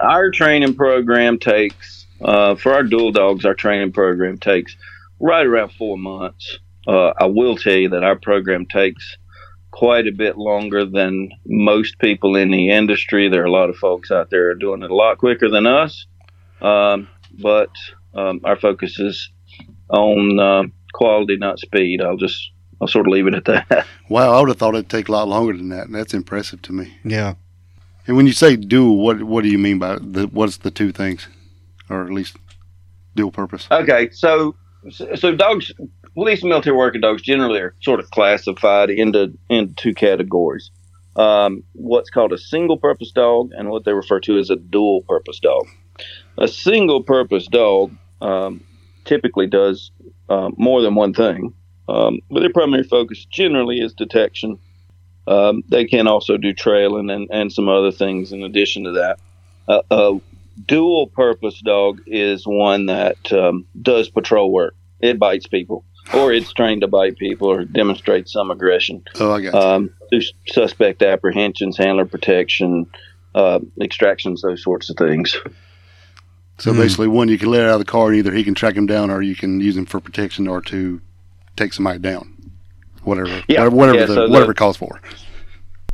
Our 0.00 0.30
training 0.30 0.74
program 0.74 1.38
takes, 1.38 2.06
uh, 2.20 2.54
for 2.54 2.72
our 2.72 2.84
dual 2.84 3.12
dogs, 3.12 3.44
our 3.44 3.54
training 3.54 3.92
program 3.92 4.38
takes 4.38 4.76
right 5.20 5.44
around 5.44 5.72
four 5.72 5.98
months. 5.98 6.58
Uh, 6.86 7.12
I 7.18 7.26
will 7.26 7.56
tell 7.56 7.74
you 7.74 7.88
that 7.90 8.04
our 8.04 8.16
program 8.16 8.66
takes 8.66 9.16
quite 9.70 10.06
a 10.06 10.12
bit 10.12 10.38
longer 10.38 10.84
than 10.84 11.30
most 11.46 11.98
people 11.98 12.36
in 12.36 12.50
the 12.50 12.70
industry. 12.70 13.28
There 13.28 13.42
are 13.42 13.46
a 13.46 13.50
lot 13.50 13.70
of 13.70 13.76
folks 13.76 14.10
out 14.10 14.30
there 14.30 14.54
doing 14.54 14.82
it 14.82 14.90
a 14.90 14.94
lot 14.94 15.18
quicker 15.18 15.50
than 15.50 15.66
us, 15.66 16.06
um, 16.62 17.08
but 17.38 17.70
um, 18.14 18.40
our 18.44 18.56
focus 18.56 18.98
is 18.98 19.30
on 19.90 20.38
uh, 20.38 20.62
quality, 20.92 21.36
not 21.36 21.58
speed. 21.58 22.00
I'll 22.02 22.16
just 22.16 22.50
I'll 22.80 22.88
sort 22.88 23.06
of 23.06 23.12
leave 23.12 23.26
it 23.26 23.34
at 23.34 23.44
that. 23.46 23.86
Wow, 24.08 24.32
I 24.32 24.40
would 24.40 24.48
have 24.48 24.56
thought 24.56 24.74
it'd 24.74 24.88
take 24.88 25.08
a 25.08 25.12
lot 25.12 25.28
longer 25.28 25.54
than 25.54 25.68
that. 25.68 25.90
That's 25.90 26.14
impressive 26.14 26.62
to 26.62 26.72
me. 26.72 26.96
Yeah. 27.04 27.34
And 28.06 28.16
when 28.16 28.26
you 28.26 28.32
say 28.32 28.56
dual, 28.56 28.96
what 28.96 29.22
what 29.22 29.44
do 29.44 29.50
you 29.50 29.58
mean 29.58 29.78
by 29.78 29.98
the 30.00 30.26
what's 30.28 30.58
the 30.58 30.70
two 30.70 30.92
things, 30.92 31.28
or 31.90 32.04
at 32.04 32.10
least 32.10 32.36
dual 33.14 33.30
purpose? 33.30 33.68
Okay, 33.70 34.08
so 34.10 34.54
so 34.90 35.34
dogs, 35.34 35.72
police 36.14 36.40
and 36.40 36.48
military 36.48 36.74
working 36.74 37.02
dogs 37.02 37.20
generally 37.20 37.60
are 37.60 37.74
sort 37.82 38.00
of 38.00 38.10
classified 38.10 38.88
into 38.88 39.36
into 39.50 39.74
two 39.74 39.94
categories. 39.94 40.70
Um, 41.16 41.64
what's 41.72 42.10
called 42.10 42.32
a 42.32 42.38
single 42.38 42.78
purpose 42.78 43.10
dog 43.10 43.50
and 43.56 43.68
what 43.68 43.84
they 43.84 43.92
refer 43.92 44.20
to 44.20 44.38
as 44.38 44.50
a 44.50 44.56
dual 44.56 45.02
purpose 45.02 45.40
dog. 45.40 45.66
A 46.38 46.48
single 46.48 47.02
purpose 47.02 47.46
dog 47.48 47.92
um, 48.20 48.64
typically 49.08 49.46
does 49.46 49.90
uh, 50.28 50.50
more 50.56 50.82
than 50.82 50.94
one 50.94 51.14
thing, 51.14 51.54
um, 51.88 52.20
but 52.30 52.40
their 52.40 52.52
primary 52.52 52.84
focus 52.84 53.24
generally 53.24 53.80
is 53.80 53.94
detection. 53.94 54.58
Um, 55.26 55.62
they 55.68 55.84
can 55.84 56.06
also 56.06 56.36
do 56.36 56.52
trailing 56.52 57.10
and, 57.10 57.28
and 57.30 57.52
some 57.52 57.68
other 57.68 57.90
things 57.90 58.32
in 58.32 58.42
addition 58.44 58.84
to 58.84 58.92
that. 58.92 59.18
Uh, 59.66 59.82
a 59.90 60.20
dual 60.66 61.06
purpose 61.08 61.60
dog 61.60 62.00
is 62.06 62.46
one 62.46 62.86
that 62.86 63.32
um, 63.32 63.66
does 63.80 64.08
patrol 64.08 64.52
work. 64.52 64.74
It 65.00 65.18
bites 65.18 65.46
people, 65.46 65.84
or 66.14 66.32
it's 66.32 66.52
trained 66.52 66.80
to 66.80 66.88
bite 66.88 67.16
people, 67.18 67.48
or 67.48 67.64
demonstrates 67.64 68.32
some 68.32 68.50
aggression. 68.50 69.02
Oh, 69.20 69.32
I 69.32 69.42
got 69.42 69.54
you. 69.54 70.20
Um, 70.20 70.22
suspect 70.48 71.02
apprehensions, 71.02 71.76
handler 71.76 72.06
protection, 72.06 72.86
uh, 73.34 73.60
extractions, 73.80 74.42
those 74.42 74.62
sorts 74.62 74.90
of 74.90 74.96
things. 74.96 75.36
So 76.58 76.72
Hmm. 76.72 76.78
basically, 76.80 77.08
one 77.08 77.28
you 77.28 77.38
can 77.38 77.50
let 77.50 77.62
out 77.62 77.74
of 77.74 77.78
the 77.78 77.84
car, 77.84 78.08
and 78.08 78.16
either 78.16 78.32
he 78.32 78.44
can 78.44 78.54
track 78.54 78.74
him 78.74 78.86
down, 78.86 79.10
or 79.10 79.22
you 79.22 79.34
can 79.36 79.60
use 79.60 79.76
him 79.76 79.86
for 79.86 80.00
protection, 80.00 80.46
or 80.48 80.60
to 80.62 81.00
take 81.56 81.72
somebody 81.72 81.98
down. 81.98 82.34
Whatever, 83.04 83.42
Yeah, 83.48 83.60
whatever, 83.60 83.76
whatever, 83.76 83.98
yeah, 84.00 84.06
the, 84.06 84.14
so 84.14 84.26
the- 84.26 84.32
whatever 84.32 84.52
it 84.52 84.56
calls 84.58 84.76
for. 84.76 85.00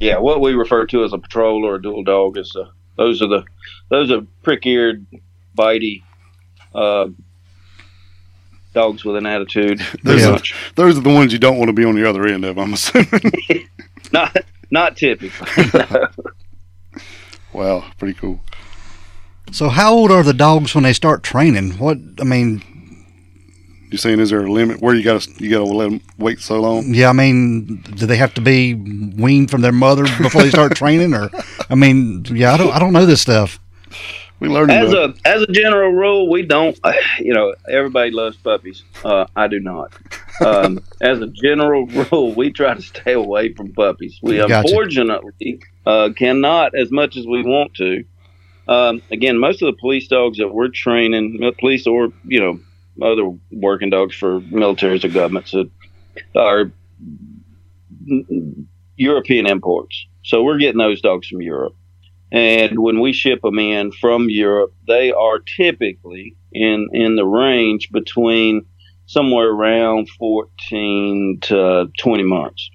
Yeah, 0.00 0.18
what 0.18 0.40
we 0.40 0.54
refer 0.54 0.86
to 0.86 1.04
as 1.04 1.12
a 1.12 1.18
patrol 1.18 1.64
or 1.64 1.76
a 1.76 1.82
dual 1.82 2.02
dog 2.02 2.36
is 2.36 2.54
uh, 2.56 2.64
those 2.96 3.22
are 3.22 3.28
the 3.28 3.44
those 3.90 4.10
are 4.10 4.22
prick-eared, 4.42 5.06
bitey 5.56 6.02
uh, 6.74 7.06
dogs 8.74 9.04
with 9.04 9.14
an 9.16 9.26
attitude. 9.26 9.78
Pretty 10.04 10.22
Yeah. 10.22 10.32
much. 10.32 10.54
Those 10.74 10.98
are 10.98 11.02
the 11.02 11.10
ones 11.14 11.32
you 11.32 11.38
don't 11.38 11.58
want 11.58 11.68
to 11.68 11.72
be 11.72 11.84
on 11.84 11.94
the 11.94 12.08
other 12.08 12.26
end 12.26 12.44
of. 12.44 12.58
I'm 12.58 12.72
assuming. 12.72 13.08
Not 14.12 14.36
not 14.70 14.96
typically. 14.96 15.80
wow, 17.52 17.84
pretty 17.98 18.14
cool. 18.14 18.40
So 19.52 19.68
how 19.68 19.94
old 19.94 20.10
are 20.10 20.22
the 20.22 20.32
dogs 20.34 20.74
when 20.74 20.84
they 20.84 20.92
start 20.92 21.22
training? 21.22 21.72
What 21.78 21.98
I 22.20 22.24
mean, 22.24 22.62
You 23.90 23.98
saying 23.98 24.18
is 24.20 24.30
there 24.30 24.44
a 24.44 24.50
limit 24.50 24.80
where 24.80 24.94
you 24.94 25.04
got 25.04 25.22
to 25.22 25.30
you 25.44 25.50
got 25.50 25.58
to 25.58 25.64
let 25.64 25.90
them 25.90 26.00
wait 26.18 26.40
so 26.40 26.60
long? 26.60 26.92
yeah, 26.94 27.10
I 27.10 27.12
mean, 27.12 27.76
do 27.94 28.06
they 28.06 28.16
have 28.16 28.34
to 28.34 28.40
be 28.40 28.74
weaned 28.74 29.50
from 29.50 29.60
their 29.60 29.72
mother 29.72 30.04
before 30.18 30.42
they 30.42 30.50
start 30.50 30.74
training, 30.76 31.14
or 31.14 31.30
I 31.70 31.74
mean, 31.74 32.24
yeah, 32.30 32.54
I 32.54 32.56
don't, 32.56 32.72
I 32.74 32.78
don't 32.78 32.92
know 32.92 33.06
this 33.06 33.20
stuff. 33.20 33.60
We 34.40 34.48
learn 34.48 34.68
as 34.70 34.92
about 34.92 35.16
a 35.24 35.28
as 35.28 35.42
a 35.42 35.46
general 35.46 35.90
rule, 35.92 36.28
we 36.28 36.42
don't. 36.42 36.78
You 37.20 37.32
know, 37.32 37.54
everybody 37.70 38.10
loves 38.10 38.36
puppies. 38.36 38.82
Uh, 39.04 39.26
I 39.36 39.46
do 39.46 39.60
not. 39.60 39.92
Um, 40.44 40.80
as 41.00 41.20
a 41.20 41.28
general 41.28 41.86
rule, 41.86 42.34
we 42.34 42.50
try 42.50 42.74
to 42.74 42.82
stay 42.82 43.12
away 43.12 43.52
from 43.54 43.72
puppies. 43.72 44.18
We 44.20 44.38
Gotcha. 44.38 44.62
unfortunately 44.66 45.60
uh, 45.86 46.10
cannot 46.16 46.74
as 46.74 46.90
much 46.90 47.16
as 47.16 47.24
we 47.24 47.42
want 47.44 47.74
to. 47.74 48.04
Um, 48.66 49.02
again, 49.10 49.38
most 49.38 49.62
of 49.62 49.66
the 49.66 49.78
police 49.78 50.08
dogs 50.08 50.38
that 50.38 50.48
we're 50.48 50.68
training, 50.68 51.38
police 51.58 51.86
or 51.86 52.08
you 52.24 52.40
know 52.40 52.60
other 53.06 53.36
working 53.50 53.90
dogs 53.90 54.14
for 54.14 54.40
militaries 54.40 55.04
or 55.04 55.08
governments, 55.08 55.54
uh, 55.54 55.64
are 56.34 56.70
European 58.96 59.46
imports. 59.46 60.06
So 60.24 60.42
we're 60.42 60.58
getting 60.58 60.78
those 60.78 61.00
dogs 61.00 61.28
from 61.28 61.42
Europe. 61.42 61.74
And 62.32 62.78
when 62.78 63.00
we 63.00 63.12
ship 63.12 63.42
them 63.42 63.58
in 63.58 63.92
from 63.92 64.28
Europe, 64.28 64.74
they 64.88 65.12
are 65.12 65.38
typically 65.56 66.34
in 66.52 66.88
in 66.92 67.16
the 67.16 67.26
range 67.26 67.90
between 67.92 68.64
somewhere 69.06 69.50
around 69.50 70.08
14 70.18 71.38
to 71.42 71.90
20 71.98 72.22
months. 72.22 72.70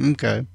Okay. 0.00 0.46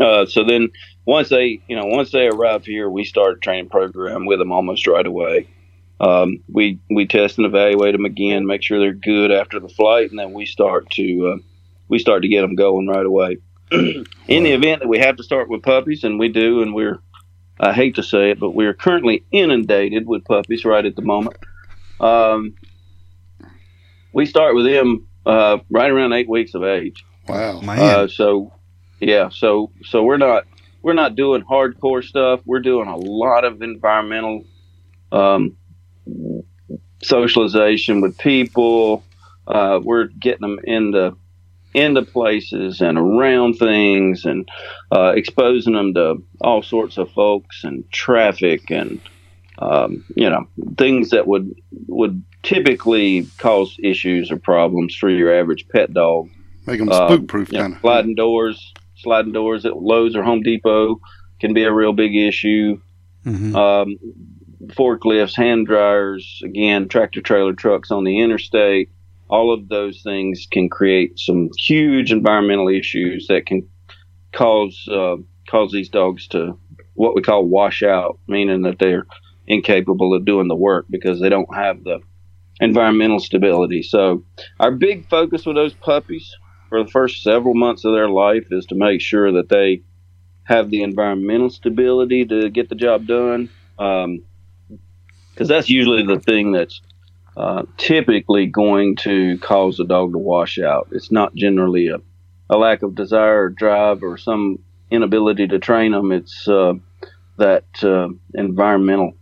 Uh, 0.00 0.26
so 0.26 0.44
then 0.44 0.68
once 1.06 1.28
they, 1.28 1.60
you 1.68 1.76
know, 1.76 1.86
once 1.86 2.12
they 2.12 2.26
arrive 2.26 2.64
here, 2.64 2.88
we 2.88 3.04
start 3.04 3.36
a 3.36 3.40
training 3.40 3.68
program 3.68 4.26
with 4.26 4.38
them 4.38 4.52
almost 4.52 4.86
right 4.86 5.06
away. 5.06 5.48
Um, 6.00 6.42
we 6.52 6.80
we 6.90 7.06
test 7.06 7.38
and 7.38 7.46
evaluate 7.46 7.92
them 7.92 8.04
again, 8.04 8.46
make 8.46 8.62
sure 8.62 8.78
they're 8.78 8.92
good 8.92 9.30
after 9.30 9.60
the 9.60 9.68
flight, 9.68 10.10
and 10.10 10.18
then 10.18 10.32
we 10.32 10.46
start 10.46 10.90
to 10.92 11.34
uh, 11.34 11.42
we 11.88 11.98
start 11.98 12.22
to 12.22 12.28
get 12.28 12.40
them 12.40 12.56
going 12.56 12.88
right 12.88 13.06
away. 13.06 13.38
In 13.70 14.42
the 14.42 14.52
event 14.52 14.80
that 14.80 14.88
we 14.88 14.98
have 14.98 15.16
to 15.16 15.22
start 15.22 15.48
with 15.48 15.62
puppies, 15.62 16.04
and 16.04 16.18
we 16.18 16.28
do, 16.28 16.62
and 16.62 16.74
we're 16.74 16.98
I 17.60 17.72
hate 17.72 17.94
to 17.96 18.02
say 18.02 18.30
it, 18.30 18.40
but 18.40 18.50
we're 18.50 18.74
currently 18.74 19.24
inundated 19.30 20.06
with 20.06 20.24
puppies 20.24 20.64
right 20.64 20.84
at 20.84 20.96
the 20.96 21.02
moment. 21.02 21.36
Um, 22.00 22.54
we 24.12 24.26
start 24.26 24.54
with 24.54 24.66
them 24.66 25.06
uh, 25.24 25.58
right 25.70 25.90
around 25.90 26.12
eight 26.12 26.28
weeks 26.28 26.54
of 26.54 26.64
age. 26.64 27.04
Wow. 27.28 27.60
Man. 27.60 27.78
Uh, 27.78 28.08
so 28.08 28.52
yeah, 29.00 29.28
so 29.28 29.70
so 29.84 30.02
we're 30.02 30.16
not 30.16 30.44
we're 30.84 30.92
not 30.92 31.16
doing 31.16 31.42
hardcore 31.42 32.04
stuff. 32.04 32.40
We're 32.44 32.60
doing 32.60 32.88
a 32.88 32.96
lot 32.96 33.44
of 33.44 33.62
environmental 33.62 34.44
um, 35.10 35.56
socialization 37.02 38.02
with 38.02 38.18
people. 38.18 39.02
Uh, 39.48 39.80
we're 39.82 40.08
getting 40.08 40.42
them 40.42 40.60
into 40.62 41.16
into 41.72 42.02
places 42.02 42.82
and 42.82 42.98
around 42.98 43.54
things 43.54 44.26
and 44.26 44.48
uh, 44.94 45.12
exposing 45.16 45.72
them 45.72 45.94
to 45.94 46.22
all 46.42 46.62
sorts 46.62 46.98
of 46.98 47.10
folks 47.10 47.64
and 47.64 47.90
traffic 47.90 48.70
and 48.70 49.00
um, 49.58 50.04
you 50.14 50.28
know 50.28 50.46
things 50.76 51.10
that 51.10 51.26
would 51.26 51.54
would 51.88 52.22
typically 52.42 53.26
cause 53.38 53.76
issues 53.82 54.30
or 54.30 54.36
problems 54.36 54.94
for 54.94 55.08
your 55.08 55.34
average 55.34 55.66
pet 55.68 55.92
dog 55.94 56.28
Make 56.66 56.78
them 56.78 56.90
uh, 56.90 57.08
spook 57.08 57.26
proof 57.26 57.50
know, 57.52 57.60
kind 57.60 57.74
of. 57.74 57.80
sliding 57.80 58.14
doors, 58.14 58.74
sliding 59.04 59.32
doors 59.32 59.64
at 59.64 59.76
Lowe's 59.76 60.16
or 60.16 60.24
Home 60.24 60.42
Depot 60.42 61.00
can 61.40 61.54
be 61.54 61.62
a 61.64 61.72
real 61.72 61.92
big 61.92 62.16
issue. 62.16 62.80
hmm 63.22 63.54
Um, 63.54 63.96
forklifts, 64.68 65.36
hand 65.36 65.66
dryers, 65.66 66.40
again, 66.44 66.88
tractor 66.88 67.20
trailer 67.20 67.52
trucks 67.52 67.90
on 67.90 68.04
the 68.04 68.20
interstate. 68.20 68.90
All 69.28 69.52
of 69.52 69.68
those 69.68 70.02
things 70.02 70.46
can 70.50 70.68
create 70.68 71.18
some 71.18 71.50
huge 71.58 72.12
environmental 72.12 72.68
issues 72.68 73.26
that 73.28 73.46
can 73.46 73.68
cause 74.32 74.88
uh, 74.90 75.16
cause 75.48 75.70
these 75.72 75.88
dogs 75.88 76.26
to 76.28 76.58
what 76.94 77.14
we 77.14 77.22
call 77.22 77.44
wash 77.44 77.82
out, 77.82 78.18
meaning 78.26 78.62
that 78.62 78.78
they're 78.78 79.06
incapable 79.46 80.14
of 80.14 80.24
doing 80.24 80.48
the 80.48 80.56
work 80.56 80.86
because 80.88 81.20
they 81.20 81.28
don't 81.28 81.54
have 81.54 81.84
the 81.84 82.00
environmental 82.60 83.18
stability. 83.18 83.82
So 83.82 84.24
our 84.60 84.70
big 84.70 85.08
focus 85.08 85.44
with 85.44 85.56
those 85.56 85.74
puppies 85.74 86.30
for 86.74 86.82
the 86.82 86.90
first 86.90 87.22
several 87.22 87.54
months 87.54 87.84
of 87.84 87.92
their 87.94 88.08
life 88.08 88.48
is 88.50 88.66
to 88.66 88.74
make 88.74 89.00
sure 89.00 89.30
that 89.30 89.48
they 89.48 89.82
have 90.42 90.70
the 90.70 90.82
environmental 90.82 91.48
stability 91.48 92.24
to 92.24 92.50
get 92.50 92.68
the 92.68 92.74
job 92.74 93.06
done. 93.06 93.48
Because 93.76 94.06
um, 94.06 95.46
that's 95.46 95.70
usually 95.70 96.04
the 96.04 96.18
thing 96.18 96.50
that's 96.50 96.80
uh, 97.36 97.62
typically 97.76 98.46
going 98.46 98.96
to 98.96 99.38
cause 99.38 99.76
the 99.76 99.84
dog 99.84 100.14
to 100.14 100.18
wash 100.18 100.58
out. 100.58 100.88
It's 100.90 101.12
not 101.12 101.32
generally 101.36 101.86
a, 101.86 101.98
a 102.50 102.56
lack 102.56 102.82
of 102.82 102.96
desire 102.96 103.44
or 103.44 103.50
drive 103.50 104.02
or 104.02 104.18
some 104.18 104.58
inability 104.90 105.46
to 105.46 105.60
train 105.60 105.92
them. 105.92 106.10
It's 106.10 106.48
uh, 106.48 106.72
that 107.36 107.66
uh, 107.84 108.08
environmental 108.34 109.12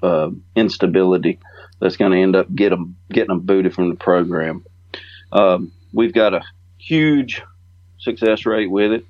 uh, 0.00 0.30
instability 0.54 1.40
that's 1.80 1.96
going 1.96 2.12
to 2.12 2.18
end 2.18 2.36
up 2.36 2.54
get 2.54 2.70
them, 2.70 2.94
getting 3.10 3.30
them 3.30 3.40
booted 3.40 3.74
from 3.74 3.88
the 3.88 3.96
program. 3.96 4.64
Um, 5.32 5.72
we've 5.96 6.12
got 6.12 6.34
a 6.34 6.42
huge 6.78 7.42
success 7.98 8.44
rate 8.46 8.70
with 8.70 8.92
it. 8.92 9.06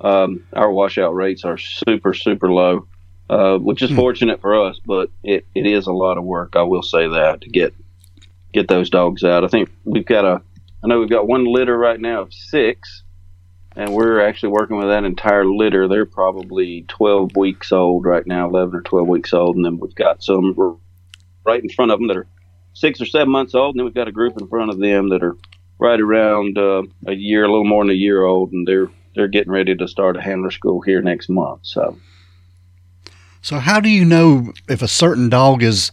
Um, 0.00 0.44
our 0.52 0.70
washout 0.70 1.14
rates 1.14 1.44
are 1.44 1.58
super, 1.58 2.14
super 2.14 2.50
low, 2.50 2.86
uh, 3.28 3.58
which 3.58 3.82
is 3.82 3.90
hmm. 3.90 3.96
fortunate 3.96 4.40
for 4.40 4.68
us, 4.68 4.80
but 4.86 5.10
it, 5.24 5.44
it 5.54 5.66
is 5.66 5.88
a 5.88 5.92
lot 5.92 6.16
of 6.16 6.24
work. 6.24 6.54
I 6.54 6.62
will 6.62 6.82
say 6.82 7.08
that 7.08 7.42
to 7.42 7.50
get 7.50 7.74
get 8.52 8.68
those 8.68 8.88
dogs 8.88 9.24
out. 9.24 9.44
I 9.44 9.48
think 9.48 9.68
we've 9.84 10.06
got 10.06 10.24
a, 10.24 10.40
I 10.82 10.86
know 10.86 11.00
we've 11.00 11.10
got 11.10 11.26
one 11.26 11.44
litter 11.44 11.76
right 11.76 12.00
now 12.00 12.22
of 12.22 12.32
six, 12.32 13.02
and 13.76 13.92
we're 13.92 14.20
actually 14.20 14.52
working 14.52 14.78
with 14.78 14.88
that 14.88 15.04
entire 15.04 15.44
litter. 15.44 15.86
They're 15.86 16.06
probably 16.06 16.86
12 16.88 17.36
weeks 17.36 17.72
old 17.72 18.06
right 18.06 18.26
now, 18.26 18.48
11 18.48 18.76
or 18.76 18.80
12 18.82 19.06
weeks 19.06 19.34
old, 19.34 19.56
and 19.56 19.64
then 19.66 19.78
we've 19.78 19.94
got 19.94 20.22
some 20.22 20.80
right 21.44 21.62
in 21.62 21.68
front 21.68 21.90
of 21.90 21.98
them 21.98 22.08
that 22.08 22.16
are 22.16 22.28
six 22.72 23.02
or 23.02 23.06
seven 23.06 23.30
months 23.30 23.54
old, 23.54 23.74
and 23.74 23.80
then 23.80 23.84
we've 23.84 23.94
got 23.94 24.08
a 24.08 24.12
group 24.12 24.40
in 24.40 24.48
front 24.48 24.70
of 24.70 24.78
them 24.78 25.10
that 25.10 25.22
are 25.22 25.36
right 25.78 26.00
around 26.00 26.58
uh, 26.58 26.82
a 27.06 27.14
year, 27.14 27.44
a 27.44 27.48
little 27.48 27.64
more 27.64 27.84
than 27.84 27.90
a 27.90 27.94
year 27.94 28.24
old, 28.24 28.52
and 28.52 28.66
they're 28.66 28.90
they're 29.14 29.28
getting 29.28 29.52
ready 29.52 29.74
to 29.74 29.88
start 29.88 30.16
a 30.16 30.22
handler 30.22 30.50
school 30.50 30.80
here 30.80 31.02
next 31.02 31.28
month. 31.28 31.60
So, 31.62 31.98
so 33.42 33.58
how 33.58 33.80
do 33.80 33.88
you 33.88 34.04
know 34.04 34.52
if 34.68 34.82
a 34.82 34.88
certain 34.88 35.28
dog 35.28 35.62
is 35.62 35.90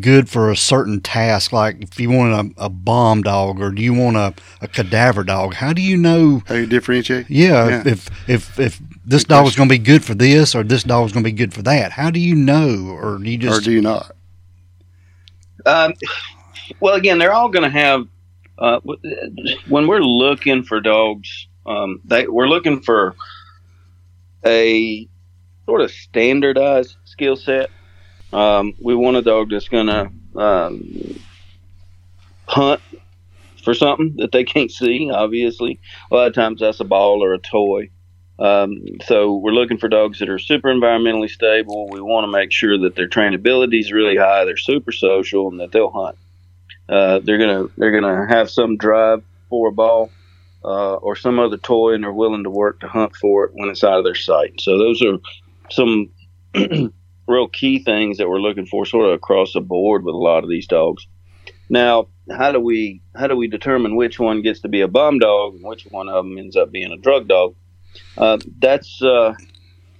good 0.00 0.28
for 0.28 0.50
a 0.50 0.56
certain 0.56 1.00
task? 1.00 1.52
Like 1.52 1.82
if 1.82 2.00
you 2.00 2.10
want 2.10 2.52
a, 2.58 2.64
a 2.64 2.68
bomb 2.68 3.22
dog 3.22 3.60
or 3.60 3.70
do 3.70 3.82
you 3.82 3.94
want 3.94 4.16
a, 4.16 4.34
a 4.60 4.68
cadaver 4.68 5.24
dog? 5.24 5.54
How 5.54 5.72
do 5.72 5.82
you 5.82 5.96
know? 5.96 6.42
How 6.46 6.54
you 6.54 6.66
differentiate? 6.66 7.30
Yeah, 7.30 7.68
yeah. 7.68 7.82
if 7.86 8.28
if 8.28 8.58
if 8.58 8.80
this 9.04 9.24
good 9.24 9.28
dog 9.28 9.46
is 9.46 9.56
going 9.56 9.68
to 9.68 9.74
be 9.74 9.78
good 9.78 10.04
for 10.04 10.14
this 10.14 10.54
or 10.54 10.64
this 10.64 10.82
dog 10.82 11.06
is 11.06 11.12
going 11.12 11.24
to 11.24 11.30
be 11.30 11.36
good 11.36 11.54
for 11.54 11.62
that. 11.62 11.92
How 11.92 12.10
do 12.10 12.20
you 12.20 12.34
know, 12.34 12.88
or 12.88 13.18
do 13.18 13.30
you 13.30 13.38
just 13.38 13.60
or 13.60 13.64
do 13.64 13.72
you 13.72 13.82
not? 13.82 14.12
Um, 15.64 15.94
well, 16.80 16.94
again, 16.94 17.18
they're 17.18 17.32
all 17.32 17.48
going 17.48 17.64
to 17.64 17.78
have 17.78 18.06
uh, 18.58 18.80
when 19.68 19.86
we're 19.86 20.00
looking 20.00 20.62
for 20.62 20.80
dogs, 20.80 21.48
um, 21.66 22.00
they, 22.04 22.26
we're 22.26 22.48
looking 22.48 22.80
for 22.80 23.14
a 24.44 25.08
sort 25.66 25.80
of 25.80 25.90
standardized 25.90 26.96
skill 27.04 27.36
set. 27.36 27.70
Um, 28.32 28.74
we 28.80 28.94
want 28.94 29.16
a 29.16 29.22
dog 29.22 29.50
that's 29.50 29.68
going 29.68 29.86
to 29.86 30.10
um, 30.40 31.20
hunt 32.46 32.80
for 33.62 33.74
something 33.74 34.14
that 34.18 34.32
they 34.32 34.44
can't 34.44 34.70
see, 34.70 35.10
obviously. 35.10 35.80
A 36.10 36.14
lot 36.14 36.28
of 36.28 36.34
times 36.34 36.60
that's 36.60 36.80
a 36.80 36.84
ball 36.84 37.22
or 37.22 37.34
a 37.34 37.38
toy. 37.38 37.90
Um, 38.38 38.84
so 39.04 39.34
we're 39.34 39.52
looking 39.52 39.78
for 39.78 39.88
dogs 39.88 40.18
that 40.18 40.28
are 40.28 40.38
super 40.38 40.68
environmentally 40.68 41.30
stable. 41.30 41.88
We 41.90 42.00
want 42.00 42.24
to 42.24 42.30
make 42.30 42.52
sure 42.52 42.78
that 42.78 42.94
their 42.94 43.08
trainability 43.08 43.80
is 43.80 43.92
really 43.92 44.16
high, 44.16 44.44
they're 44.44 44.56
super 44.56 44.92
social, 44.92 45.48
and 45.48 45.58
that 45.60 45.72
they'll 45.72 45.90
hunt. 45.90 46.16
Uh, 46.88 47.20
they're 47.22 47.38
gonna 47.38 47.66
they're 47.76 47.98
gonna 47.98 48.26
have 48.28 48.50
some 48.50 48.76
drive 48.76 49.22
for 49.48 49.68
a 49.68 49.72
ball 49.72 50.10
uh, 50.64 50.94
or 50.94 51.16
some 51.16 51.38
other 51.38 51.56
toy, 51.56 51.94
and 51.94 52.04
they're 52.04 52.12
willing 52.12 52.44
to 52.44 52.50
work 52.50 52.80
to 52.80 52.88
hunt 52.88 53.14
for 53.16 53.44
it 53.44 53.52
when 53.54 53.68
it's 53.68 53.84
out 53.84 53.98
of 53.98 54.04
their 54.04 54.14
sight. 54.14 54.60
So 54.60 54.78
those 54.78 55.02
are 55.02 55.18
some 55.70 56.10
real 57.26 57.48
key 57.48 57.82
things 57.82 58.18
that 58.18 58.28
we're 58.28 58.40
looking 58.40 58.66
for, 58.66 58.86
sort 58.86 59.06
of 59.06 59.12
across 59.12 59.52
the 59.52 59.60
board 59.60 60.04
with 60.04 60.14
a 60.14 60.18
lot 60.18 60.44
of 60.44 60.50
these 60.50 60.66
dogs. 60.66 61.06
Now, 61.68 62.08
how 62.30 62.52
do 62.52 62.60
we 62.60 63.02
how 63.14 63.26
do 63.26 63.36
we 63.36 63.48
determine 63.48 63.96
which 63.96 64.18
one 64.18 64.42
gets 64.42 64.60
to 64.60 64.68
be 64.68 64.80
a 64.80 64.88
bomb 64.88 65.18
dog 65.18 65.54
and 65.54 65.64
which 65.64 65.84
one 65.90 66.08
of 66.08 66.24
them 66.24 66.38
ends 66.38 66.56
up 66.56 66.70
being 66.70 66.92
a 66.92 66.96
drug 66.96 67.28
dog? 67.28 67.54
Uh, 68.16 68.38
that's 68.58 69.02
uh, 69.02 69.34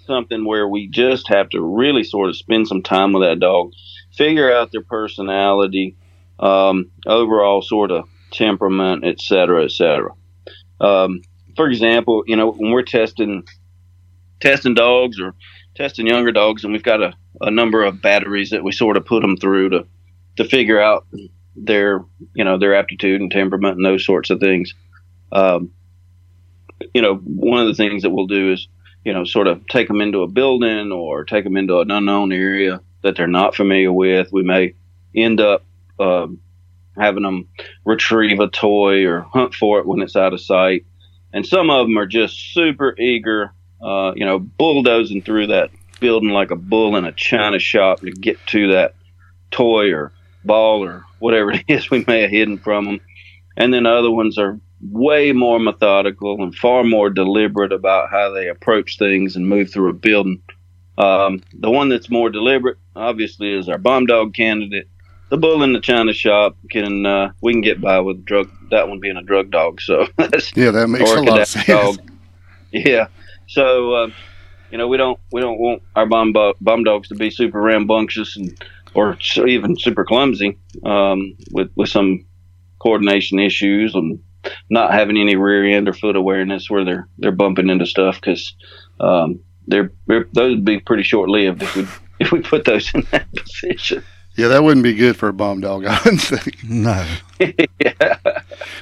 something 0.06 0.44
where 0.44 0.68
we 0.68 0.88
just 0.88 1.28
have 1.28 1.48
to 1.50 1.60
really 1.60 2.04
sort 2.04 2.28
of 2.28 2.36
spend 2.36 2.68
some 2.68 2.82
time 2.82 3.12
with 3.12 3.22
that 3.22 3.40
dog, 3.40 3.72
figure 4.16 4.52
out 4.52 4.70
their 4.70 4.82
personality, 4.82 5.96
um, 6.38 6.90
overall 7.06 7.62
sort 7.62 7.90
of 7.90 8.08
temperament, 8.30 9.04
et 9.04 9.20
cetera, 9.20 9.64
et 9.64 9.70
cetera. 9.70 10.10
Um, 10.80 11.22
for 11.56 11.68
example, 11.68 12.24
you 12.26 12.36
know, 12.36 12.52
when 12.52 12.70
we're 12.70 12.82
testing 12.82 13.44
testing 14.40 14.74
dogs 14.74 15.18
or 15.18 15.34
testing 15.74 16.06
younger 16.06 16.32
dogs, 16.32 16.64
and 16.64 16.72
we've 16.72 16.82
got 16.82 17.02
a, 17.02 17.14
a 17.40 17.50
number 17.50 17.84
of 17.84 18.02
batteries 18.02 18.50
that 18.50 18.64
we 18.64 18.72
sort 18.72 18.96
of 18.96 19.06
put 19.06 19.22
them 19.22 19.36
through 19.36 19.70
to 19.70 19.86
to 20.36 20.44
figure 20.44 20.80
out 20.80 21.06
their 21.56 22.04
you 22.34 22.44
know 22.44 22.58
their 22.58 22.74
aptitude 22.74 23.20
and 23.20 23.30
temperament 23.30 23.76
and 23.76 23.84
those 23.84 24.04
sorts 24.04 24.30
of 24.30 24.40
things. 24.40 24.74
Um, 25.32 25.70
you 26.94 27.00
know, 27.00 27.14
one 27.16 27.60
of 27.60 27.66
the 27.66 27.74
things 27.74 28.02
that 28.02 28.10
we'll 28.10 28.26
do 28.26 28.52
is 28.52 28.68
you 29.04 29.12
know 29.12 29.24
sort 29.24 29.46
of 29.46 29.66
take 29.68 29.88
them 29.88 30.00
into 30.00 30.22
a 30.22 30.28
building 30.28 30.92
or 30.92 31.24
take 31.24 31.44
them 31.44 31.56
into 31.56 31.78
an 31.80 31.90
unknown 31.90 32.32
area 32.32 32.80
that 33.02 33.16
they're 33.16 33.26
not 33.26 33.54
familiar 33.54 33.92
with. 33.92 34.32
We 34.32 34.42
may 34.42 34.74
end 35.14 35.40
up 35.40 35.64
uh, 35.98 36.26
having 36.96 37.22
them 37.22 37.48
retrieve 37.84 38.40
a 38.40 38.48
toy 38.48 39.04
or 39.04 39.20
hunt 39.20 39.54
for 39.54 39.78
it 39.78 39.86
when 39.86 40.00
it's 40.00 40.16
out 40.16 40.32
of 40.32 40.40
sight. 40.40 40.86
And 41.32 41.46
some 41.46 41.70
of 41.70 41.86
them 41.86 41.98
are 41.98 42.06
just 42.06 42.54
super 42.54 42.94
eager, 42.98 43.52
uh, 43.82 44.12
you 44.16 44.24
know, 44.24 44.38
bulldozing 44.38 45.22
through 45.22 45.48
that 45.48 45.70
building 46.00 46.30
like 46.30 46.50
a 46.50 46.56
bull 46.56 46.96
in 46.96 47.04
a 47.04 47.12
china 47.12 47.58
shop 47.58 48.00
to 48.00 48.10
get 48.10 48.38
to 48.46 48.72
that 48.72 48.94
toy 49.50 49.92
or 49.92 50.12
ball 50.44 50.84
or 50.84 51.04
whatever 51.18 51.50
it 51.54 51.64
is 51.68 51.90
we 51.90 52.04
may 52.06 52.22
have 52.22 52.30
hidden 52.30 52.58
from 52.58 52.84
them. 52.84 53.00
And 53.56 53.72
then 53.72 53.86
other 53.86 54.10
ones 54.10 54.38
are 54.38 54.60
way 54.80 55.32
more 55.32 55.58
methodical 55.58 56.42
and 56.42 56.54
far 56.54 56.84
more 56.84 57.10
deliberate 57.10 57.72
about 57.72 58.10
how 58.10 58.30
they 58.30 58.48
approach 58.48 58.98
things 58.98 59.36
and 59.36 59.48
move 59.48 59.70
through 59.70 59.90
a 59.90 59.94
building. 59.94 60.42
Um, 60.98 61.42
the 61.52 61.70
one 61.70 61.88
that's 61.88 62.10
more 62.10 62.30
deliberate, 62.30 62.78
obviously, 62.94 63.52
is 63.52 63.68
our 63.68 63.78
bomb 63.78 64.06
dog 64.06 64.34
candidate 64.34 64.88
the 65.28 65.36
bull 65.36 65.62
in 65.62 65.72
the 65.72 65.80
china 65.80 66.12
shop 66.12 66.56
can 66.70 67.04
uh, 67.06 67.32
we 67.40 67.52
can 67.52 67.60
get 67.60 67.80
by 67.80 68.00
with 68.00 68.24
drug 68.24 68.50
that 68.70 68.88
one 68.88 69.00
being 69.00 69.16
a 69.16 69.22
drug 69.22 69.50
dog. 69.50 69.80
So 69.80 70.06
yeah, 70.54 70.70
that 70.70 70.88
makes 70.88 71.10
a 71.10 71.20
lot 71.20 71.40
of 71.40 71.48
sense. 71.48 71.66
Dog. 71.66 72.10
Yeah, 72.72 73.08
so 73.46 73.92
uh, 73.92 74.10
you 74.70 74.78
know 74.78 74.88
we 74.88 74.96
don't 74.96 75.18
we 75.32 75.40
don't 75.40 75.58
want 75.58 75.82
our 75.94 76.06
bomb 76.06 76.32
bomb 76.32 76.84
dogs 76.84 77.08
to 77.08 77.14
be 77.14 77.30
super 77.30 77.60
rambunctious 77.60 78.36
and 78.36 78.60
or 78.94 79.16
even 79.46 79.78
super 79.78 80.04
clumsy 80.04 80.58
um, 80.84 81.36
with 81.52 81.70
with 81.76 81.88
some 81.88 82.26
coordination 82.78 83.38
issues 83.38 83.94
and 83.94 84.20
not 84.70 84.92
having 84.92 85.16
any 85.16 85.36
rear 85.36 85.64
end 85.64 85.88
or 85.88 85.92
foot 85.92 86.16
awareness 86.16 86.70
where 86.70 86.84
they're 86.84 87.08
they're 87.18 87.32
bumping 87.32 87.68
into 87.68 87.86
stuff 87.86 88.16
because 88.20 88.54
um, 89.00 89.40
they're, 89.66 89.92
they're 90.06 90.26
those 90.32 90.54
would 90.54 90.64
be 90.64 90.80
pretty 90.80 91.02
short 91.02 91.28
lived 91.28 91.62
if 91.62 91.76
we 91.76 91.86
if 92.20 92.32
we 92.32 92.40
put 92.40 92.64
those 92.64 92.92
in 92.94 93.06
that 93.10 93.26
position. 93.36 94.02
Yeah, 94.36 94.48
that 94.48 94.62
wouldn't 94.62 94.84
be 94.84 94.94
good 94.94 95.16
for 95.16 95.28
a 95.28 95.32
bomb 95.32 95.60
dog, 95.60 95.84
I 95.86 95.98
wouldn't 96.04 96.22
think. 96.22 96.62
No. 96.64 97.06
yeah. 97.80 98.18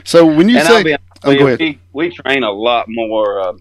So 0.02 0.26
when 0.26 0.48
you 0.48 0.58
and 0.58 0.66
say, 0.66 0.96
oh, 1.22 1.34
go 1.34 1.46
ahead. 1.46 1.60
We, 1.60 1.78
we, 1.92 2.10
train 2.10 2.42
a 2.42 2.50
lot 2.50 2.86
more. 2.88 3.40
Uh, 3.40 3.52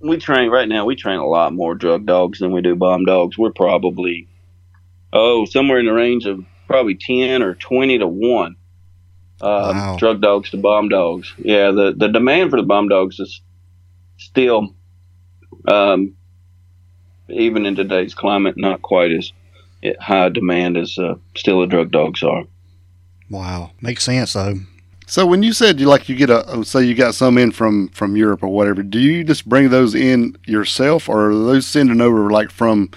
we 0.00 0.16
train 0.18 0.50
right 0.50 0.68
now. 0.68 0.84
We 0.84 0.96
train 0.96 1.18
a 1.18 1.26
lot 1.26 1.52
more 1.52 1.74
drug 1.74 2.06
dogs 2.06 2.38
than 2.38 2.52
we 2.52 2.62
do 2.62 2.76
bomb 2.76 3.04
dogs. 3.04 3.36
We're 3.36 3.52
probably 3.52 4.28
oh 5.12 5.44
somewhere 5.44 5.78
in 5.78 5.86
the 5.86 5.92
range 5.92 6.26
of 6.26 6.44
probably 6.66 6.94
ten 6.94 7.42
or 7.42 7.54
twenty 7.54 7.98
to 7.98 8.06
one. 8.06 8.56
Uh, 9.40 9.72
wow. 9.74 9.96
Drug 9.98 10.20
dogs 10.20 10.50
to 10.50 10.56
bomb 10.56 10.88
dogs. 10.88 11.34
Yeah, 11.38 11.72
the 11.72 11.94
the 11.96 12.08
demand 12.08 12.50
for 12.50 12.56
the 12.56 12.66
bomb 12.66 12.88
dogs 12.88 13.18
is 13.18 13.40
still, 14.18 14.74
um, 15.66 16.14
even 17.28 17.66
in 17.66 17.74
today's 17.74 18.14
climate, 18.14 18.54
not 18.56 18.80
quite 18.80 19.10
as 19.10 19.32
high 20.00 20.28
demand 20.28 20.76
as 20.76 20.96
uh, 20.98 21.14
still 21.36 21.60
the 21.60 21.66
drug 21.66 21.90
dogs 21.90 22.22
are. 22.22 22.44
Wow, 23.30 23.72
makes 23.80 24.04
sense 24.04 24.32
though. 24.32 24.54
So 25.06 25.26
when 25.26 25.42
you 25.42 25.52
said 25.52 25.80
you 25.80 25.86
like 25.86 26.08
you 26.08 26.16
get 26.16 26.30
a 26.30 26.46
oh, 26.46 26.62
say 26.62 26.82
you 26.84 26.94
got 26.94 27.14
some 27.14 27.36
in 27.36 27.52
from 27.52 27.88
from 27.88 28.16
Europe 28.16 28.42
or 28.42 28.48
whatever, 28.48 28.82
do 28.82 28.98
you 28.98 29.24
just 29.24 29.48
bring 29.48 29.68
those 29.68 29.94
in 29.94 30.36
yourself, 30.46 31.08
or 31.08 31.30
are 31.30 31.34
those 31.34 31.66
sending 31.66 32.00
over 32.00 32.30
like 32.30 32.50
from 32.50 32.90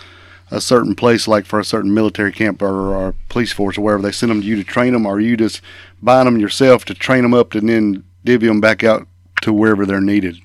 a 0.50 0.62
certain 0.62 0.95
place, 0.95 1.28
like 1.28 1.45
for 1.45 1.60
a 1.60 1.65
certain 1.65 1.93
military 1.93 2.32
camp 2.32 2.62
or, 2.62 2.95
or 2.95 3.13
police 3.28 3.52
force 3.52 3.78
or 3.78 3.82
wherever 3.82 4.02
they 4.02 4.13
send 4.13 4.30
them 4.30 4.41
to 4.41 4.47
you 4.47 4.56
to 4.56 4.63
train 4.63 4.93
them, 4.93 5.06
or 5.06 5.15
are 5.15 5.19
you 5.19 5.36
just 5.36 5.62
buying 6.02 6.26
them 6.26 6.39
yourself 6.39 6.86
to 6.86 6.93
train 6.93 7.23
them 7.23 7.34
up 7.34 7.54
and 7.54 7.67
then 7.67 8.04
divvy 8.23 8.47
them 8.47 8.62
back 8.62 8.84
out 8.84 9.06
to 9.41 9.52
wherever 9.52 9.86
they're 9.86 10.00
needed? 10.00 10.38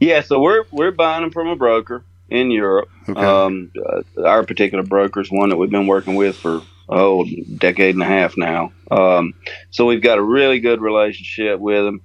Yeah, 0.00 0.20
so 0.20 0.40
we're 0.40 0.64
we're 0.70 0.92
buying 0.92 1.22
them 1.22 1.30
from 1.30 1.48
a 1.48 1.56
broker 1.56 2.04
in 2.32 2.50
Europe. 2.50 2.88
Okay. 3.08 3.20
Um, 3.20 3.70
uh, 3.76 4.22
our 4.24 4.42
particular 4.42 4.82
broker 4.82 5.20
is 5.20 5.30
one 5.30 5.50
that 5.50 5.56
we've 5.56 5.70
been 5.70 5.86
working 5.86 6.14
with 6.14 6.36
for 6.36 6.62
oh 6.88 7.24
decade 7.56 7.94
and 7.94 8.02
a 8.02 8.06
half 8.06 8.36
now. 8.36 8.72
Um, 8.90 9.34
so 9.70 9.84
we've 9.84 10.02
got 10.02 10.18
a 10.18 10.22
really 10.22 10.58
good 10.60 10.80
relationship 10.80 11.60
with 11.60 11.84
them. 11.84 12.00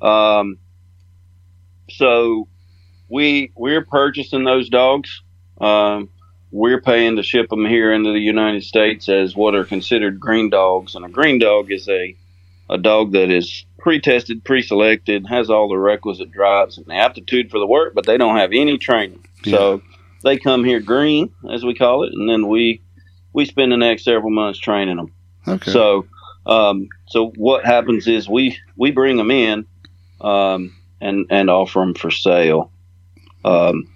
Um, 0.00 0.58
so 1.90 2.48
we 3.08 3.52
we're 3.56 3.84
purchasing 3.84 4.44
those 4.44 4.68
dogs. 4.68 5.22
Um, 5.60 6.10
we're 6.52 6.80
paying 6.80 7.16
to 7.16 7.22
ship 7.22 7.48
them 7.48 7.66
here 7.66 7.92
into 7.92 8.12
the 8.12 8.20
United 8.20 8.62
States 8.62 9.08
as 9.08 9.34
what 9.34 9.54
are 9.54 9.64
considered 9.64 10.20
green 10.20 10.48
dogs, 10.48 10.94
and 10.94 11.04
a 11.04 11.08
green 11.08 11.40
dog 11.40 11.72
is 11.72 11.88
a 11.88 12.14
a 12.70 12.78
dog 12.78 13.12
that 13.12 13.30
is 13.30 13.66
pre-tested, 13.78 14.44
pre-selected, 14.44 15.26
has 15.26 15.50
all 15.50 15.68
the 15.68 15.76
requisite 15.76 16.30
drives 16.30 16.78
and 16.78 16.90
aptitude 16.90 17.50
for 17.50 17.58
the 17.58 17.66
work, 17.66 17.94
but 17.94 18.06
they 18.06 18.16
don't 18.16 18.36
have 18.36 18.52
any 18.52 18.78
training. 18.78 19.22
Yeah. 19.44 19.56
So 19.56 19.82
they 20.22 20.38
come 20.38 20.64
here 20.64 20.80
green, 20.80 21.32
as 21.50 21.64
we 21.64 21.74
call 21.74 22.04
it, 22.04 22.12
and 22.12 22.28
then 22.28 22.48
we 22.48 22.82
we 23.32 23.44
spend 23.44 23.72
the 23.72 23.76
next 23.76 24.04
several 24.04 24.30
months 24.30 24.58
training 24.58 24.96
them. 24.96 25.12
Okay. 25.46 25.70
So, 25.70 26.06
um, 26.46 26.88
so 27.08 27.32
what 27.36 27.64
happens 27.64 28.06
is 28.06 28.28
we 28.28 28.58
we 28.76 28.90
bring 28.90 29.16
them 29.16 29.30
in, 29.30 29.66
um, 30.20 30.76
and 31.00 31.26
and 31.30 31.50
offer 31.50 31.80
them 31.80 31.94
for 31.94 32.10
sale. 32.10 32.70
Um, 33.44 33.88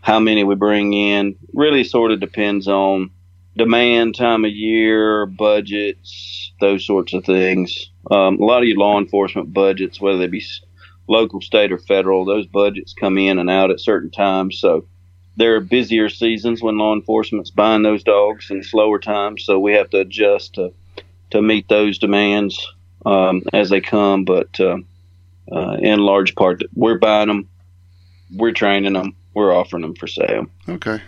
how 0.00 0.18
many 0.18 0.44
we 0.44 0.54
bring 0.54 0.92
in 0.92 1.36
really 1.52 1.84
sort 1.84 2.10
of 2.10 2.20
depends 2.20 2.66
on 2.66 3.10
demand, 3.56 4.14
time 4.14 4.44
of 4.44 4.50
year, 4.50 5.26
budgets, 5.26 6.52
those 6.60 6.86
sorts 6.86 7.12
of 7.12 7.24
things. 7.24 7.90
Um, 8.10 8.40
a 8.40 8.44
lot 8.44 8.62
of 8.62 8.68
your 8.68 8.78
law 8.78 8.98
enforcement 8.98 9.52
budgets, 9.52 10.00
whether 10.00 10.18
they 10.18 10.26
be 10.26 10.42
local, 11.10 11.40
state, 11.40 11.72
or 11.72 11.78
federal, 11.78 12.24
those 12.24 12.46
budgets 12.46 12.94
come 12.94 13.18
in 13.18 13.38
and 13.38 13.50
out 13.50 13.70
at 13.70 13.80
certain 13.80 14.10
times. 14.10 14.58
So 14.58 14.86
there 15.36 15.56
are 15.56 15.60
busier 15.60 16.08
seasons 16.08 16.62
when 16.62 16.78
law 16.78 16.94
enforcement's 16.94 17.50
buying 17.50 17.82
those 17.82 18.04
dogs 18.04 18.50
and 18.50 18.64
slower 18.64 18.98
times. 18.98 19.44
So 19.44 19.58
we 19.58 19.72
have 19.72 19.90
to 19.90 19.98
adjust 19.98 20.54
to 20.54 20.72
to 21.30 21.40
meet 21.40 21.68
those 21.68 21.98
demands 21.98 22.58
um, 23.06 23.42
as 23.52 23.70
they 23.70 23.80
come. 23.80 24.24
But 24.24 24.58
uh, 24.58 24.78
uh, 25.52 25.76
in 25.80 26.00
large 26.00 26.34
part, 26.34 26.62
we're 26.74 26.98
buying 26.98 27.28
them, 27.28 27.48
we're 28.34 28.52
training 28.52 28.94
them, 28.94 29.16
we're 29.34 29.54
offering 29.54 29.82
them 29.82 29.94
for 29.94 30.06
sale. 30.06 30.46
okay. 30.68 31.00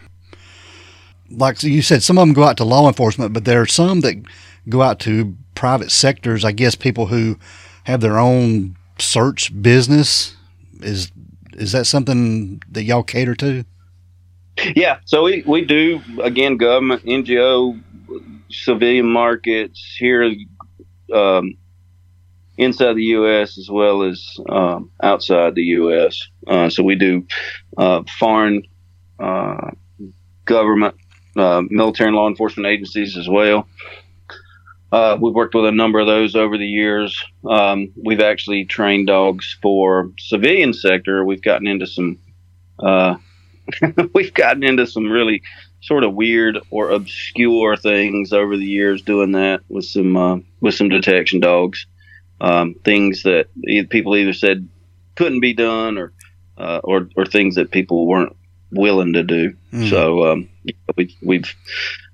Like 1.31 1.63
you 1.63 1.81
said, 1.81 2.03
some 2.03 2.19
of 2.19 2.23
them 2.23 2.35
go 2.35 2.45
out 2.45 2.59
to 2.59 2.65
law 2.65 2.87
enforcement, 2.87 3.33
but 3.33 3.47
there 3.47 3.63
are 3.63 3.67
some 3.67 4.01
that 4.01 4.23
go 4.69 4.83
out 4.83 5.01
to 5.01 5.35
private 5.55 5.91
sectors. 5.91 6.45
I 6.45 6.53
guess 6.53 6.75
people 6.75 7.07
who 7.07 7.39
have 7.85 8.03
their 8.03 8.19
own 8.19 8.77
search 9.03 9.51
business. 9.63 10.37
Is 10.81 11.13
is 11.55 11.73
that 11.73 11.87
something 11.87 12.63
that 12.71 12.85
y'all 12.85 13.03
cater 13.03 13.35
to? 13.37 13.65
Yeah, 14.77 14.99
so 15.05 15.25
we, 15.25 15.43
we 15.47 15.65
do 15.65 16.01
again 16.23 16.57
government, 16.57 17.05
NGO, 17.05 17.81
civilian 18.51 19.07
markets 19.07 19.97
here 19.99 20.31
um, 21.13 21.57
inside 22.59 22.95
the 22.95 23.05
U.S. 23.05 23.59
as 23.59 23.71
well 23.71 24.03
as 24.03 24.39
um, 24.49 24.91
outside 25.03 25.55
the 25.55 25.63
U.S. 25.63 26.29
Uh, 26.47 26.69
so 26.69 26.83
we 26.83 26.97
do 26.97 27.27
uh, 27.79 28.03
foreign 28.19 28.63
uh, 29.19 29.71
government, 30.45 30.95
uh, 31.37 31.63
military 31.71 32.09
and 32.09 32.17
law 32.17 32.29
enforcement 32.29 32.67
agencies 32.67 33.17
as 33.17 33.29
well. 33.29 33.67
Uh, 34.93 35.17
we've 35.19 35.35
worked 35.35 35.55
with 35.55 35.65
a 35.65 35.73
number 35.73 35.99
of 36.01 36.07
those 36.07 36.37
over 36.37 36.59
the 36.59 36.67
years. 36.67 37.19
Um, 37.49 37.93
we've 37.97 38.21
actually 38.21 38.67
trained 38.67 39.07
dogs 39.07 39.57
for 39.63 40.11
civilian 40.19 40.75
sector. 40.75 41.25
We've 41.25 41.41
gotten 41.43 41.67
into 41.67 41.87
some 41.87 42.19
uh, 42.79 43.17
we've 44.15 44.35
gotten 44.35 44.63
into 44.63 44.87
some 44.87 45.11
really 45.11 45.43
sort 45.81 46.05
of 46.05 46.15
weird 46.15 46.59
or 46.71 46.91
obscure 46.91 47.77
things 47.77 48.33
over 48.33 48.57
the 48.57 48.67
years 48.67 49.03
doing 49.03 49.33
that 49.33 49.63
with 49.69 49.85
some 49.87 50.17
uh, 50.17 50.37
with 50.61 50.75
some 50.75 50.89
detection 50.89 51.41
dogs 51.41 51.87
um, 52.41 52.75
things 52.85 53.23
that 53.23 53.47
people 53.91 54.15
either 54.17 54.33
said 54.33 54.69
couldn't 55.17 55.41
be 55.41 55.55
done 55.55 55.97
or 55.99 56.13
uh, 56.59 56.81
or 56.85 57.09
or 57.17 57.25
things 57.25 57.55
that 57.55 57.71
people 57.71 58.07
weren't 58.07 58.37
willing 58.71 59.15
to 59.15 59.23
do 59.23 59.55
Mm. 59.73 59.89
so 59.89 60.31
um, 60.31 60.49
we, 60.97 61.17
we've 61.23 61.55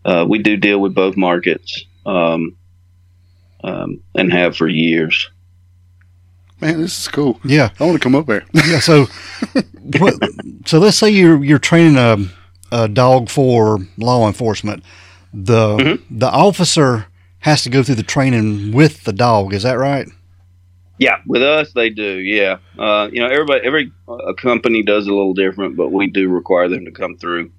uh, 0.04 0.24
we 0.28 0.38
do 0.38 0.56
deal 0.56 0.78
with 0.80 0.94
both 0.94 1.16
markets 1.16 1.84
um, 2.06 2.56
um, 3.64 4.00
and 4.14 4.32
have 4.32 4.56
for 4.56 4.68
years 4.68 5.28
Man, 6.60 6.80
this 6.80 6.98
is 7.02 7.06
cool. 7.06 7.38
Yeah, 7.44 7.70
I 7.78 7.84
want 7.84 7.94
to 7.94 8.00
come 8.02 8.16
up 8.16 8.26
there. 8.26 8.44
yeah. 8.52 8.80
So, 8.80 9.06
what, 10.00 10.14
so 10.66 10.80
let's 10.80 10.96
say 10.96 11.08
you're 11.08 11.44
you're 11.44 11.60
training 11.60 11.96
a, 11.96 12.16
a 12.72 12.88
dog 12.88 13.30
for 13.30 13.78
law 13.96 14.26
enforcement. 14.26 14.82
The 15.32 15.76
Mhm. 15.76 16.02
the 16.10 16.28
officer 16.28 17.06
has 17.40 17.62
to 17.62 17.70
go 17.70 17.84
through 17.84 17.94
the 17.94 18.02
training 18.02 18.72
with 18.72 19.04
the 19.04 19.12
dog. 19.12 19.54
Is 19.54 19.62
that 19.62 19.78
right? 19.78 20.08
Yeah, 20.98 21.18
with 21.28 21.42
us 21.42 21.72
they 21.74 21.90
do. 21.90 22.18
Yeah, 22.18 22.56
uh, 22.76 23.08
you 23.12 23.20
know, 23.20 23.28
everybody, 23.28 23.60
every 23.64 23.92
uh, 24.08 24.32
company 24.32 24.82
does 24.82 25.06
a 25.06 25.14
little 25.14 25.34
different, 25.34 25.76
but 25.76 25.92
we 25.92 26.08
do 26.08 26.28
require 26.28 26.68
them 26.68 26.86
to 26.86 26.90
come 26.90 27.16
through 27.18 27.52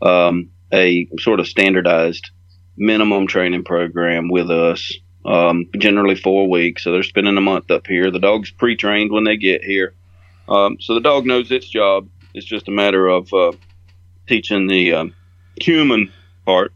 um, 0.00 0.50
a 0.72 1.08
sort 1.18 1.40
of 1.40 1.48
standardized 1.48 2.30
minimum 2.76 3.26
training 3.26 3.64
program 3.64 4.28
with 4.28 4.48
us. 4.48 4.92
Um, 5.24 5.70
generally 5.78 6.16
four 6.16 6.50
weeks, 6.50 6.84
so 6.84 6.92
they're 6.92 7.02
spending 7.02 7.38
a 7.38 7.40
month 7.40 7.70
up 7.70 7.86
here. 7.86 8.10
The 8.10 8.18
dog's 8.18 8.50
pre-trained 8.50 9.10
when 9.10 9.24
they 9.24 9.38
get 9.38 9.64
here, 9.64 9.94
um, 10.48 10.76
so 10.80 10.92
the 10.92 11.00
dog 11.00 11.24
knows 11.24 11.50
its 11.50 11.66
job. 11.66 12.08
It's 12.34 12.44
just 12.44 12.68
a 12.68 12.70
matter 12.70 13.06
of 13.06 13.32
uh, 13.32 13.52
teaching 14.26 14.66
the 14.66 14.92
um, 14.92 15.14
human 15.60 16.12
part, 16.44 16.74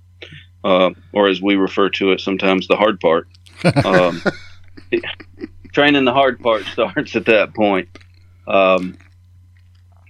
uh, 0.64 0.90
or 1.12 1.28
as 1.28 1.42
we 1.42 1.56
refer 1.56 1.90
to 1.90 2.12
it 2.12 2.20
sometimes, 2.20 2.68
the 2.68 2.76
hard 2.76 3.00
part. 3.00 3.28
Um, 3.84 4.22
training 5.72 6.04
the 6.04 6.12
hard 6.12 6.40
part 6.40 6.64
starts 6.72 7.16
at 7.16 7.26
that 7.26 7.54
point. 7.54 7.88
Um, 8.46 8.96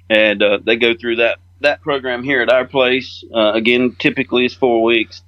and 0.08 0.42
uh, 0.42 0.58
they 0.64 0.76
go 0.76 0.94
through 0.94 1.16
that 1.16 1.38
that 1.60 1.82
program 1.82 2.22
here 2.22 2.40
at 2.40 2.50
our 2.50 2.66
place. 2.66 3.24
Uh, 3.34 3.52
again, 3.52 3.96
typically 3.98 4.44
it's 4.44 4.54
four 4.54 4.82
weeks, 4.82 5.22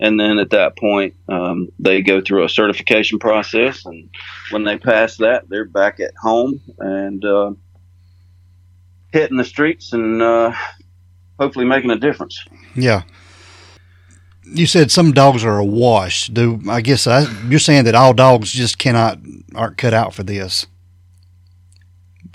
and 0.00 0.18
then 0.20 0.38
at 0.38 0.50
that 0.50 0.76
point 0.76 1.14
um, 1.28 1.68
they 1.78 2.02
go 2.02 2.20
through 2.20 2.44
a 2.44 2.48
certification 2.48 3.18
process. 3.18 3.84
And 3.86 4.08
when 4.50 4.64
they 4.64 4.78
pass 4.78 5.16
that, 5.18 5.48
they're 5.48 5.64
back 5.64 6.00
at 6.00 6.12
home 6.20 6.60
and 6.78 7.24
uh, 7.24 7.52
hitting 9.12 9.36
the 9.38 9.44
streets 9.44 9.92
and 9.92 10.20
uh, 10.22 10.52
hopefully 11.38 11.64
making 11.64 11.90
a 11.90 11.96
difference. 11.96 12.44
Yeah. 12.74 13.02
You 14.44 14.66
said 14.66 14.90
some 14.92 15.12
dogs 15.12 15.44
are 15.44 15.58
a 15.58 15.64
wash. 15.64 16.28
Do 16.28 16.60
I 16.68 16.80
guess 16.80 17.06
I, 17.06 17.22
you're 17.48 17.58
saying 17.58 17.84
that 17.84 17.94
all 17.96 18.12
dogs 18.14 18.52
just 18.52 18.78
cannot 18.78 19.18
aren't 19.56 19.76
cut 19.76 19.92
out 19.94 20.14
for 20.14 20.22
this? 20.22 20.66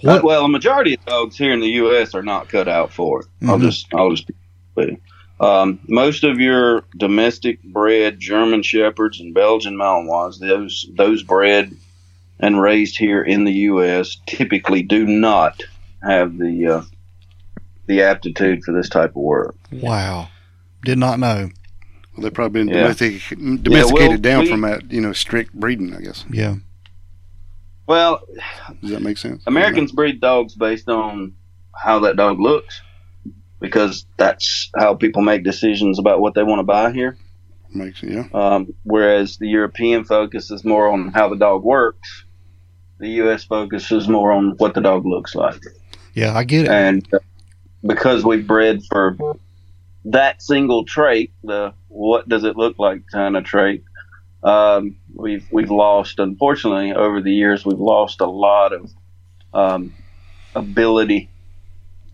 Uh, 0.04 0.15
What? 0.15 0.24
well, 0.24 0.45
a 0.45 0.50
majority 0.50 0.95
of 0.95 1.06
dogs 1.06 1.38
here 1.38 1.54
in 1.54 1.60
the 1.62 1.67
U.S. 1.67 2.13
are 2.15 2.24
not 2.24 2.50
cut 2.50 2.67
out 2.67 2.91
for 2.91 3.21
it. 3.21 3.28
I'll 3.47 3.58
Mhm. 3.60 3.62
just, 3.62 3.88
I'll 3.93 4.10
just, 4.10 4.30
you. 4.78 4.97
Um, 5.41 5.80
most 5.88 6.23
of 6.23 6.39
your 6.39 6.84
domestic 6.97 7.62
bred 7.63 8.19
German 8.19 8.62
shepherds 8.62 9.19
and 9.19 9.34
Belgian 9.34 9.75
Malinois, 9.75 10.38
those 10.39 10.86
those 10.95 11.23
bred 11.23 11.75
and 12.39 12.62
raised 12.62 12.97
here 12.97 13.23
in 13.23 13.43
the 13.43 13.51
U.S. 13.54 14.17
typically 14.27 14.84
do 14.84 15.06
not 15.06 15.63
have 16.04 16.38
the 16.38 16.67
uh, 16.67 16.82
the 17.88 18.04
aptitude 18.04 18.63
for 18.63 18.71
this 18.71 18.88
type 18.88 19.10
of 19.12 19.15
work. 19.15 19.56
Wow. 19.71 20.30
Did 20.86 20.99
not 20.99 21.19
know. 21.19 21.49
Well, 22.15 22.23
they've 22.23 22.34
probably 22.34 22.63
been 22.63 22.67
Yeah. 22.69 22.82
domestic, 22.93 23.21
domesticated 23.63 24.21
down 24.21 24.43
we- 24.43 24.49
from 24.51 24.62
that, 24.62 24.91
you 24.91 25.01
know, 25.01 25.13
strict 25.13 25.54
breeding. 25.54 25.95
I 25.95 26.01
guess. 26.01 26.23
Yeah. 26.32 26.56
Well, 27.88 28.21
Does 28.82 28.91
that 28.91 29.01
make 29.01 29.17
sense? 29.17 29.43
Americans 29.47 29.91
breed 29.91 30.21
dogs 30.21 30.56
based 30.56 30.88
on 30.88 31.34
how 31.75 31.99
that 31.99 32.15
dog 32.15 32.39
looks, 32.39 32.82
because 33.62 34.06
that's 34.17 34.69
how 34.76 34.95
people 34.95 35.21
make 35.21 35.43
decisions 35.43 36.00
about 36.00 36.19
what 36.19 36.34
they 36.34 36.43
want 36.43 36.60
to 36.60 36.63
buy 36.63 36.91
here. 36.91 37.15
makes 37.69 38.04
yeah. 38.04 38.26
Um, 38.34 38.74
whereas 38.84 39.38
the 39.38 39.47
European 39.47 40.04
focus 40.04 40.52
is 40.52 40.65
more 40.65 40.91
on 40.91 41.10
how 41.10 41.30
the 41.30 41.38
dog 41.38 41.63
works. 41.63 42.26
The 43.00 43.10
U.S. 43.10 43.45
focuses 43.45 44.10
more 44.10 44.32
on 44.32 44.56
what 44.58 44.74
the 44.74 44.82
dog 44.82 45.06
looks 45.06 45.34
like. 45.36 45.62
Yeah, 46.13 46.36
I 46.36 46.43
get 46.43 46.65
it. 46.65 46.71
And 46.71 47.08
uh, 47.13 47.19
because 47.86 48.26
we 48.26 48.41
bred 48.41 48.82
for 48.91 49.15
that 50.06 50.41
single 50.41 50.84
trait, 50.84 51.32
the 51.43 51.74
what 51.88 52.28
does 52.28 52.43
it 52.43 52.58
look 52.58 52.80
like 52.80 53.04
kind 53.12 53.38
of 53.38 53.43
trait, 53.43 53.84
um, 54.43 54.97
we've 55.13 55.47
we've 55.52 55.71
lost. 55.71 56.19
Unfortunately, 56.19 56.93
over 56.93 57.21
the 57.21 57.34
years, 57.34 57.65
we've 57.65 57.80
lost 57.80 58.21
a 58.21 58.30
lot 58.30 58.74
of 58.74 58.91
um, 59.54 59.93
ability 60.56 61.30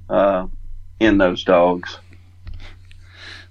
uh, 0.10 0.47
in 0.99 1.17
those 1.17 1.43
dogs. 1.43 1.97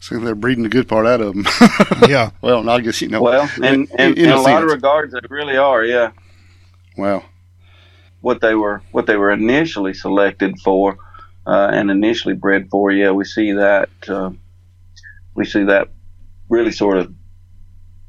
So 0.00 0.18
they're 0.18 0.34
breeding 0.34 0.62
the 0.62 0.68
good 0.68 0.88
part 0.88 1.06
out 1.06 1.20
of 1.20 1.34
them. 1.34 1.46
Yeah. 2.08 2.30
well, 2.40 2.68
I 2.68 2.80
guess 2.80 3.00
you 3.02 3.08
know. 3.08 3.22
Well, 3.22 3.48
and, 3.56 3.64
in- 3.64 3.88
and 3.98 4.18
in 4.18 4.26
in, 4.26 4.30
a 4.30 4.36
a 4.36 4.40
lot 4.40 4.62
of 4.62 4.70
regards, 4.70 5.12
they 5.12 5.20
really 5.30 5.56
are. 5.56 5.84
Yeah. 5.84 6.10
wow. 6.96 7.24
what 8.20 8.40
they 8.40 8.54
were 8.54 8.82
what 8.92 9.06
they 9.06 9.16
were 9.16 9.30
initially 9.32 9.94
selected 9.94 10.58
for 10.60 10.96
uh, 11.46 11.70
and 11.72 11.90
initially 11.90 12.34
bred 12.34 12.68
for. 12.70 12.90
Yeah, 12.92 13.10
we 13.12 13.24
see 13.24 13.52
that 13.52 13.88
uh, 14.08 14.30
we 15.34 15.44
see 15.44 15.64
that 15.64 15.88
really 16.48 16.72
sort 16.72 16.98
of 16.98 17.12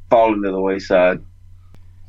falling 0.09 0.43
to 0.43 0.51
the 0.51 0.61
wayside. 0.61 1.23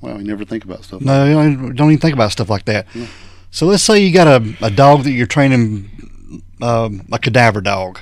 Wow, 0.01 0.19
you 0.19 0.25
never 0.25 0.45
think 0.45 0.65
about 0.65 0.85
stuff. 0.85 1.01
No, 1.01 1.41
I 1.41 1.55
don't 1.55 1.91
even 1.91 1.99
think 1.99 2.15
about 2.15 2.31
stuff 2.33 2.49
like 2.51 2.67
that. 2.67 2.87
No. 2.95 3.07
So 3.51 3.67
let's 3.67 3.83
say 3.83 3.99
you 4.01 4.13
got 4.13 4.27
a, 4.29 4.55
a 4.63 4.71
dog 4.71 5.03
that 5.05 5.11
you're 5.13 5.27
training, 5.27 5.91
um, 6.63 7.07
a 7.13 7.19
cadaver 7.19 7.61
dog. 7.61 8.01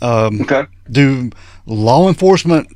Um, 0.00 0.40
Okay. 0.42 0.66
do 0.90 1.30
law 1.66 2.08
enforcement 2.08 2.68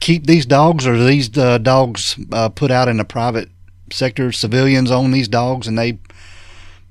keep 0.00 0.26
these 0.26 0.46
dogs, 0.46 0.86
or 0.86 0.94
are 0.94 1.04
these 1.04 1.36
uh, 1.36 1.58
dogs 1.58 2.18
uh, 2.32 2.48
put 2.48 2.70
out 2.70 2.88
in 2.88 2.96
the 2.96 3.04
private 3.04 3.48
sector? 3.92 4.32
Civilians 4.32 4.90
own 4.90 5.10
these 5.10 5.28
dogs, 5.28 5.66
and 5.66 5.78
they 5.78 5.98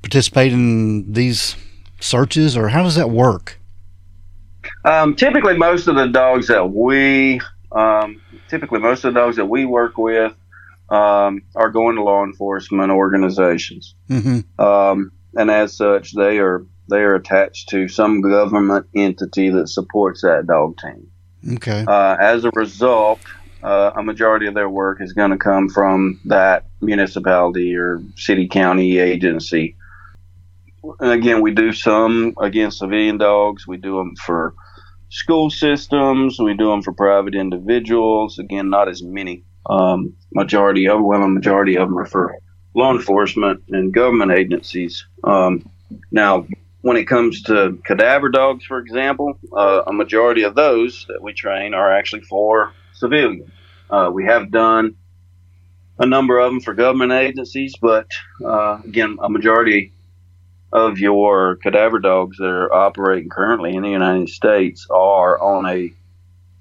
participate 0.02 0.54
in 0.54 1.12
these 1.12 1.56
searches, 2.00 2.56
or 2.56 2.70
how 2.70 2.84
does 2.84 2.96
that 2.96 3.10
work? 3.10 3.58
Um, 4.86 5.16
typically, 5.16 5.58
most 5.58 5.88
of 5.88 5.96
the 5.96 6.08
dogs 6.08 6.48
that 6.48 6.70
we 6.70 7.42
um, 7.72 8.22
typically 8.48 8.80
most 8.80 9.04
of 9.06 9.14
the 9.14 9.20
dogs 9.20 9.36
that 9.38 9.46
we 9.46 9.66
work 9.66 9.98
with 9.98 10.34
um, 10.90 11.42
are 11.56 11.70
going 11.70 11.96
to 11.96 12.04
law 12.04 12.24
enforcement 12.24 12.92
organizations, 12.92 13.96
Mm-hmm. 14.10 14.62
um, 14.64 15.12
and 15.36 15.52
as 15.52 15.76
such, 15.76 16.14
they 16.14 16.40
are 16.40 16.66
they 16.90 17.02
are 17.02 17.16
attached 17.16 17.70
to 17.70 17.88
some 17.88 18.22
government 18.22 18.88
entity 18.96 19.50
that 19.50 19.68
supports 19.68 20.22
that 20.22 20.48
dog 20.48 20.78
team. 20.78 21.08
Okay. 21.56 21.86
Uh, 21.88 22.18
as 22.20 22.46
a 22.46 22.52
result, 22.52 23.20
uh, 23.64 23.92
a 23.96 24.04
majority 24.04 24.48
of 24.48 24.54
their 24.54 24.70
work 24.70 25.02
is 25.02 25.14
going 25.14 25.32
to 25.32 25.38
come 25.38 25.70
from 25.70 26.20
that 26.26 26.66
municipality 26.82 27.76
or 27.76 28.02
city 28.16 28.48
county 28.48 29.00
agency. 29.00 29.76
And 31.00 31.12
again, 31.12 31.42
we 31.42 31.52
do 31.52 31.74
some 31.74 32.34
against 32.42 32.80
civilian 32.80 33.18
dogs. 33.18 33.68
We 33.68 33.78
do 33.78 33.98
them 33.98 34.16
for 34.16 34.54
school 35.10 35.50
systems. 35.50 36.40
We 36.40 36.54
do 36.54 36.70
them 36.70 36.82
for 36.82 36.94
private 36.94 37.36
individuals. 37.36 38.40
Again, 38.40 38.70
not 38.70 38.88
as 38.88 39.04
many. 39.04 39.44
Um, 39.70 40.16
majority, 40.34 40.90
overwhelming 40.90 41.34
majority 41.34 41.78
of 41.78 41.90
them 41.90 41.98
are 42.00 42.06
for 42.06 42.36
law 42.76 42.92
enforcement 42.92 43.64
and 43.70 43.94
government 43.94 44.32
agencies. 44.32 45.06
Um, 45.24 45.70
now, 46.12 46.48
when 46.82 46.98
it 46.98 47.06
comes 47.06 47.42
to 47.44 47.78
cadaver 47.86 48.30
dogs, 48.30 48.66
for 48.66 48.80
example, 48.80 49.38
uh, 49.56 49.84
a 49.88 49.94
majority 49.94 50.44
of 50.44 50.56
those 50.56 51.06
that 51.10 51.22
we 51.22 51.34
train 51.34 51.74
are 51.74 51.92
actually 51.92 52.22
for 52.22 52.74
civilians. 52.94 53.50
Uh, 53.90 54.10
we 54.14 54.26
have 54.26 54.52
done 54.52 54.96
a 55.98 56.06
number 56.06 56.40
of 56.40 56.52
them 56.52 56.62
for 56.62 56.74
government 56.74 57.12
agencies, 57.12 57.76
but 57.82 58.08
uh, 58.46 58.80
again, 58.86 59.18
a 59.22 59.30
majority 59.30 59.92
of 60.72 61.00
your 61.00 61.58
cadaver 61.58 62.00
dogs 62.00 62.38
that 62.38 62.46
are 62.46 62.74
operating 62.74 63.30
currently 63.30 63.76
in 63.76 63.84
the 63.84 63.90
United 63.90 64.30
States 64.30 64.88
are 64.90 65.42
on 65.42 65.66
a 65.66 65.92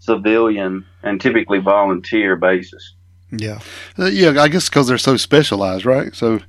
civilian 0.00 0.85
and 1.02 1.20
typically 1.20 1.59
volunteer 1.59 2.35
basis. 2.37 2.94
Yeah. 3.31 3.61
Uh, 3.98 4.07
yeah, 4.07 4.40
I 4.40 4.48
guess 4.48 4.68
because 4.68 4.88
they're 4.88 4.98
so 4.98 5.16
specialized, 5.16 5.85
right? 5.85 6.14
So, 6.14 6.40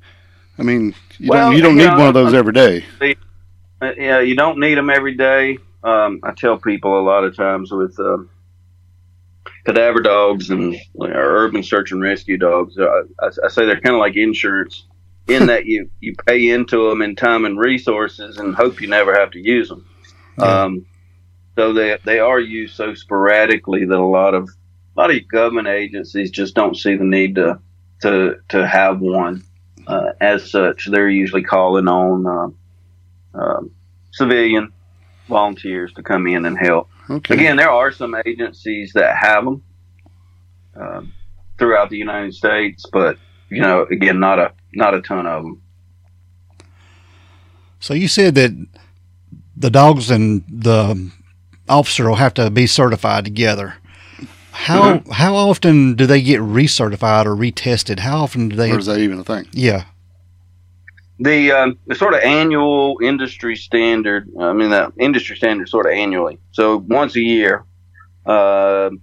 I 0.58 0.64
mean, 0.64 0.96
you 1.18 1.30
Well, 1.30 1.50
don't 1.50 1.58
you 1.58 1.62
don't 1.62 1.78
you 1.78 1.84
need 1.84 1.92
know, 1.92 2.00
one 2.00 2.08
of 2.08 2.14
those 2.14 2.34
every 2.34 2.54
day. 2.54 2.86
Uh, 3.02 3.14
yeah, 3.82 4.20
you 4.20 4.36
don't 4.36 4.60
need 4.60 4.76
them 4.76 4.90
every 4.90 5.16
day. 5.16 5.58
Um, 5.84 6.20
I 6.24 6.32
tell 6.32 6.58
people 6.58 7.00
a 7.00 7.04
lot 7.04 7.24
of 7.24 7.36
times 7.36 7.72
with 7.72 7.98
um, 8.00 8.30
cadaver 9.66 10.02
dogs 10.02 10.50
and 10.50 10.76
or 10.96 11.10
urban 11.10 11.64
search 11.64 11.92
and 11.92 12.02
rescue 12.02 12.38
dogs, 12.38 12.78
uh, 12.78 13.04
I, 13.22 13.28
I 13.46 13.48
say 13.48 13.66
they're 13.66 13.80
kind 13.80 13.96
of 13.96 14.00
like 14.00 14.16
insurance 14.16 14.86
in 15.28 15.46
that 15.48 15.66
you, 15.66 15.90
you 16.00 16.16
pay 16.28 16.50
into 16.50 16.90
them 16.90 17.02
in 17.02 17.16
time 17.16 17.46
and 17.46 17.58
resources 17.58 18.38
and 18.38 18.56
hope 18.56 18.82
you 18.82 18.88
never 18.88 19.14
have 19.14 19.32
to 19.32 19.40
use 19.40 19.70
them. 19.70 19.86
Yeah. 20.38 20.64
Um, 20.64 20.86
so 21.56 21.74
they 21.74 21.98
they 22.06 22.20
are 22.20 22.40
used 22.40 22.76
so 22.76 22.94
sporadically 22.94 23.86
that 23.86 23.98
a 23.98 24.06
lot 24.06 24.34
of 24.34 24.50
a 24.96 25.00
lot 25.00 25.12
of 25.12 25.28
government 25.28 25.68
agencies 25.68 26.32
just 26.32 26.56
don't 26.56 26.76
see 26.76 26.96
the 26.96 27.04
need 27.04 27.36
to 27.36 27.60
to 28.02 28.38
to 28.50 28.68
have 28.68 29.00
one. 29.00 29.44
Uh, 29.88 30.12
as 30.22 30.52
such, 30.52 30.88
they're 30.90 31.10
usually 31.10 31.44
calling 31.44 31.88
on 31.88 32.26
uh, 32.26 32.56
um, 33.34 33.72
civilian 34.12 34.72
volunteers 35.28 35.94
to 35.94 36.04
come 36.04 36.28
in 36.28 36.46
and 36.46 36.58
help. 36.58 36.90
Okay. 37.10 37.34
Again, 37.36 37.58
there 37.58 37.72
are 37.72 37.92
some 37.92 38.16
agencies 38.26 38.92
that 38.94 39.16
have 39.18 39.46
them 39.46 39.64
um, 40.80 41.14
throughout 41.58 41.90
the 41.90 41.98
United 41.98 42.34
States, 42.34 42.86
but 42.92 43.18
you 43.50 43.62
know, 43.62 43.86
again, 43.92 44.20
not 44.20 44.40
a 44.40 44.54
not 44.74 44.94
a 44.94 45.02
ton 45.02 45.26
of 45.26 45.44
them. 45.44 45.62
So 47.80 47.94
you 47.94 48.08
said 48.08 48.36
that 48.36 48.52
the 49.56 49.70
dogs 49.70 50.12
and 50.12 50.44
the 50.50 51.12
officer 51.68 52.08
will 52.08 52.16
have 52.16 52.34
to 52.36 52.50
be 52.50 52.68
certified 52.68 53.26
together. 53.26 53.76
How 54.52 54.96
Mm-hmm. 54.98 55.12
how 55.12 55.36
often 55.36 55.96
do 55.96 56.06
they 56.06 56.22
get 56.22 56.42
recertified 56.42 57.26
or 57.26 57.36
retested? 57.36 58.00
How 58.00 58.20
often 58.24 58.50
do 58.50 58.56
they? 58.56 58.72
or 58.72 58.80
is 58.80 58.88
that 58.88 59.00
even 59.00 59.20
a 59.20 59.24
thing? 59.24 59.48
yeah. 59.52 59.86
The 61.20 61.52
um, 61.52 61.78
the 61.86 61.96
sort 61.96 62.14
of 62.14 62.22
annual 62.22 62.98
industry 63.02 63.56
standard. 63.56 64.30
I 64.40 64.54
mean, 64.54 64.70
the 64.70 64.92
industry 64.98 65.36
standard 65.36 65.68
sort 65.68 65.86
of 65.86 65.92
annually. 65.92 66.40
So 66.52 66.78
once 66.78 67.16
a 67.16 67.22
year. 67.22 67.66
Um 68.26 69.02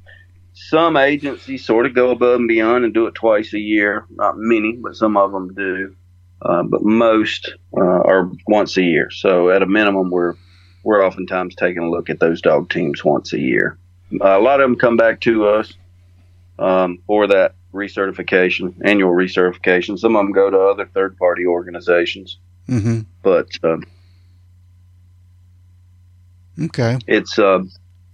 some 0.56 0.96
agencies 0.96 1.66
sort 1.66 1.84
of 1.84 1.94
go 1.94 2.10
above 2.10 2.40
and 2.40 2.48
beyond 2.48 2.84
and 2.84 2.94
do 2.94 3.06
it 3.06 3.14
twice 3.14 3.52
a 3.52 3.58
year. 3.58 4.06
Not 4.10 4.38
many, 4.38 4.72
but 4.72 4.96
some 4.96 5.16
of 5.16 5.30
them 5.30 5.52
do. 5.52 5.94
Uh, 6.40 6.62
but 6.62 6.82
most 6.82 7.54
uh, 7.76 7.80
are 7.82 8.30
once 8.46 8.76
a 8.78 8.82
year. 8.82 9.10
So 9.10 9.50
at 9.50 9.62
a 9.62 9.66
minimum, 9.66 10.10
we're 10.10 10.34
we're 10.82 11.04
oftentimes 11.04 11.54
taking 11.56 11.82
a 11.82 11.90
look 11.90 12.08
at 12.08 12.20
those 12.20 12.40
dog 12.40 12.70
teams 12.70 13.04
once 13.04 13.32
a 13.32 13.40
year. 13.40 13.78
Uh, 14.12 14.38
a 14.38 14.40
lot 14.40 14.60
of 14.60 14.68
them 14.68 14.78
come 14.78 14.96
back 14.96 15.20
to 15.22 15.46
us 15.46 15.74
um, 16.58 17.02
for 17.06 17.26
that 17.26 17.54
recertification, 17.76 18.74
annual 18.84 19.12
recertification. 19.12 19.98
Some 19.98 20.16
of 20.16 20.24
them 20.24 20.32
go 20.32 20.50
to 20.50 20.58
other 20.58 20.86
third 20.86 21.16
party 21.16 21.46
organizations, 21.46 22.38
Mm-hmm. 22.68 23.00
but 23.22 23.48
um, 23.62 23.84
Okay. 26.60 26.98
it's 27.06 27.38
uh, 27.38 27.60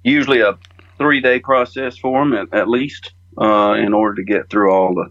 usually 0.03 0.41
a 0.41 0.59
three 0.99 1.21
day 1.21 1.39
process 1.41 1.97
for 1.97 2.21
them 2.23 2.33
at, 2.35 2.53
at 2.53 2.69
least 2.69 3.13
uh, 3.41 3.75
in 3.79 3.95
order 3.95 4.17
to 4.17 4.25
get 4.25 4.51
through 4.51 4.71
all 4.73 4.95
the 4.95 5.09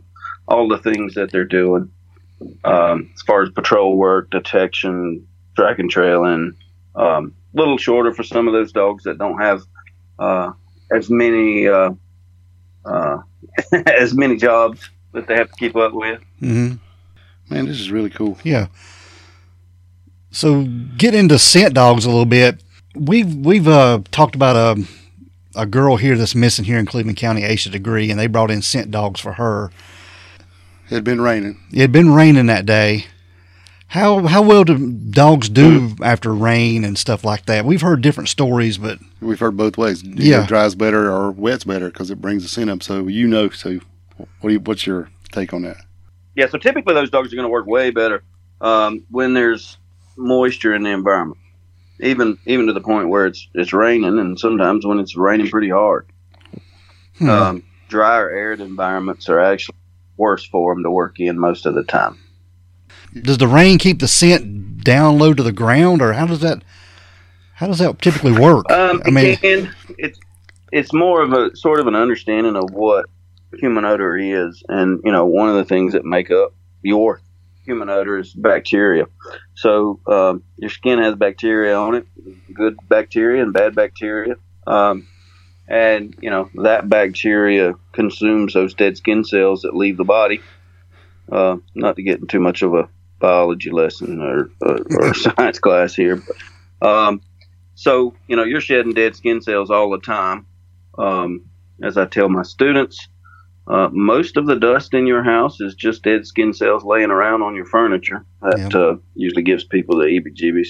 all 0.47 0.67
the 0.67 0.77
things 0.77 1.13
that 1.15 1.31
they're 1.31 1.45
doing 1.45 1.89
um, 2.65 3.09
as 3.15 3.21
far 3.21 3.43
as 3.43 3.49
patrol 3.51 3.97
work, 3.97 4.29
detection, 4.29 5.25
track 5.55 5.79
and 5.79 5.89
trailing. 5.89 6.53
Um, 6.95 7.33
little 7.53 7.77
shorter 7.77 8.13
for 8.13 8.23
some 8.23 8.47
of 8.47 8.53
those 8.53 8.71
dogs 8.73 9.05
that 9.05 9.17
don't 9.17 9.39
have 9.39 9.61
uh, 10.19 10.51
as 10.93 11.09
many 11.09 11.67
uh, 12.85 13.19
as 13.85 14.13
many 14.13 14.37
jobs 14.37 14.89
that 15.13 15.27
they 15.27 15.35
have 15.35 15.49
to 15.49 15.55
keep 15.55 15.75
up 15.75 15.93
with. 15.93 16.21
Mm-hmm. 16.41 16.75
Man, 17.53 17.65
this 17.65 17.79
is 17.79 17.91
really 17.91 18.09
cool. 18.09 18.37
Yeah. 18.43 18.67
So 20.31 20.65
get 20.97 21.13
into 21.13 21.37
scent 21.37 21.73
dogs 21.73 22.05
a 22.05 22.09
little 22.09 22.25
bit. 22.25 22.63
We've 22.95 23.33
we've 23.35 23.67
uh, 23.67 24.01
talked 24.11 24.35
about 24.35 24.55
a 24.55 24.83
a 25.55 25.65
girl 25.65 25.97
here 25.97 26.17
that's 26.17 26.35
missing 26.35 26.65
here 26.65 26.79
in 26.79 26.85
Cleveland 26.85 27.17
County, 27.17 27.41
Asha 27.41 27.71
Degree, 27.71 28.09
and 28.09 28.19
they 28.19 28.27
brought 28.27 28.51
in 28.51 28.61
scent 28.61 28.91
dogs 28.91 29.19
for 29.19 29.33
her. 29.33 29.71
It 30.89 30.95
had 30.95 31.03
been 31.03 31.21
raining. 31.21 31.59
It 31.71 31.79
had 31.79 31.91
been 31.91 32.13
raining 32.13 32.45
that 32.47 32.65
day. 32.65 33.05
How 33.91 34.25
how 34.25 34.41
well 34.41 34.63
do 34.63 34.89
dogs 34.93 35.49
do 35.49 35.97
after 36.01 36.33
rain 36.33 36.85
and 36.85 36.97
stuff 36.97 37.25
like 37.25 37.45
that? 37.47 37.65
We've 37.65 37.81
heard 37.81 38.01
different 38.01 38.29
stories, 38.29 38.77
but 38.77 38.99
We've 39.19 39.37
heard 39.37 39.57
both 39.57 39.77
ways. 39.77 40.01
Either 40.01 40.23
Yeah. 40.23 40.45
dries 40.45 40.75
better 40.75 41.11
or 41.11 41.29
wet's 41.31 41.65
better 41.65 41.89
because 41.89 42.09
it 42.09 42.21
brings 42.21 42.43
the 42.43 42.47
scent 42.47 42.69
up. 42.69 42.81
So 42.83 43.07
you 43.07 43.27
know. 43.27 43.49
So 43.49 43.79
what 44.17 44.49
do 44.49 44.53
you, 44.53 44.59
what's 44.61 44.87
your 44.87 45.09
take 45.33 45.53
on 45.53 45.63
that? 45.63 45.75
Yeah, 46.35 46.47
so 46.47 46.57
typically 46.57 46.93
those 46.93 47.09
dogs 47.09 47.33
are 47.33 47.35
going 47.35 47.45
to 47.45 47.51
work 47.51 47.67
way 47.67 47.91
better 47.91 48.23
um, 48.61 49.03
when 49.11 49.33
there's 49.33 49.77
moisture 50.15 50.73
in 50.73 50.83
the 50.83 50.91
environment, 50.91 51.37
even 51.99 52.37
even 52.45 52.67
to 52.67 52.73
the 52.73 52.79
point 52.79 53.09
where 53.09 53.25
it's 53.25 53.45
it's 53.53 53.73
raining, 53.73 54.17
and 54.19 54.39
sometimes 54.39 54.85
when 54.85 54.99
it's 54.99 55.17
raining 55.17 55.49
pretty 55.49 55.69
hard. 55.69 56.07
hmm, 57.17 57.29
Um, 57.29 57.63
drier, 57.89 58.29
arid 58.29 58.61
environments 58.61 59.27
are 59.27 59.41
actually 59.41 59.75
worse 60.15 60.45
for 60.45 60.73
them 60.73 60.83
to 60.83 60.91
work 60.91 61.19
in 61.19 61.37
most 61.37 61.65
of 61.65 61.75
the 61.75 61.83
time. 61.83 62.17
Does 63.13 63.37
the 63.37 63.47
rain 63.47 63.77
keep 63.77 63.99
the 63.99 64.07
scent 64.07 64.83
down 64.83 65.17
low 65.17 65.33
to 65.33 65.43
the 65.43 65.51
ground, 65.51 66.01
or 66.01 66.13
how 66.13 66.25
does 66.25 66.39
that 66.41 66.63
how 67.53 67.67
does 67.67 67.79
that 67.79 68.01
typically 68.01 68.31
work? 68.31 68.71
Um, 68.71 69.01
I 69.05 69.09
mean, 69.11 69.33
again, 69.33 69.75
it's 69.97 70.19
it's 70.71 70.93
more 70.93 71.21
of 71.21 71.33
a 71.33 71.55
sort 71.55 71.79
of 71.79 71.87
an 71.87 71.95
understanding 71.95 72.55
of 72.55 72.71
what 72.71 73.05
human 73.53 73.85
odor 73.85 74.17
is, 74.17 74.63
and 74.67 75.01
you 75.03 75.11
know, 75.11 75.25
one 75.25 75.49
of 75.49 75.55
the 75.55 75.65
things 75.65 75.93
that 75.93 76.05
make 76.05 76.31
up 76.31 76.53
your 76.81 77.21
human 77.63 77.89
odor 77.89 78.17
is 78.17 78.33
bacteria. 78.33 79.05
So 79.53 79.99
um, 80.07 80.43
your 80.57 80.69
skin 80.69 80.99
has 80.99 81.15
bacteria 81.15 81.75
on 81.75 81.95
it, 81.95 82.07
good 82.53 82.77
bacteria 82.89 83.43
and 83.43 83.53
bad 83.53 83.75
bacteria, 83.75 84.35
um, 84.65 85.07
and 85.67 86.15
you 86.21 86.29
know 86.29 86.49
that 86.55 86.89
bacteria 86.89 87.75
consumes 87.91 88.53
those 88.53 88.73
dead 88.73 88.97
skin 88.97 89.23
cells 89.23 89.61
that 89.61 89.75
leave 89.75 89.97
the 89.97 90.03
body. 90.03 90.41
Uh, 91.31 91.57
not 91.75 91.95
to 91.95 92.03
get 92.03 92.15
into 92.15 92.27
too 92.27 92.39
much 92.39 92.61
of 92.61 92.73
a 92.73 92.89
biology 93.21 93.69
lesson 93.69 94.21
or, 94.21 94.49
or, 94.61 94.79
or 94.99 95.13
science 95.13 95.59
class 95.59 95.93
here, 95.95 96.21
but 96.81 96.87
um, 96.87 97.21
so 97.75 98.13
you 98.27 98.35
know 98.35 98.43
you're 98.43 98.61
shedding 98.61 98.93
dead 98.93 99.15
skin 99.15 99.41
cells 99.41 99.71
all 99.71 99.89
the 99.91 99.99
time, 99.99 100.45
um, 100.97 101.45
as 101.83 101.97
I 101.97 102.05
tell 102.05 102.29
my 102.29 102.43
students, 102.43 103.07
uh, 103.67 103.89
most 103.91 104.37
of 104.37 104.45
the 104.47 104.55
dust 104.55 104.93
in 104.93 105.07
your 105.07 105.23
house 105.23 105.61
is 105.61 105.75
just 105.75 106.03
dead 106.03 106.25
skin 106.25 106.53
cells 106.53 106.83
laying 106.83 107.11
around 107.11 107.41
on 107.41 107.55
your 107.55 107.65
furniture. 107.65 108.25
That 108.41 108.75
uh, 108.75 108.97
usually 109.15 109.43
gives 109.43 109.63
people 109.63 109.99
the 109.99 110.05
heebie-jeebies. 110.05 110.69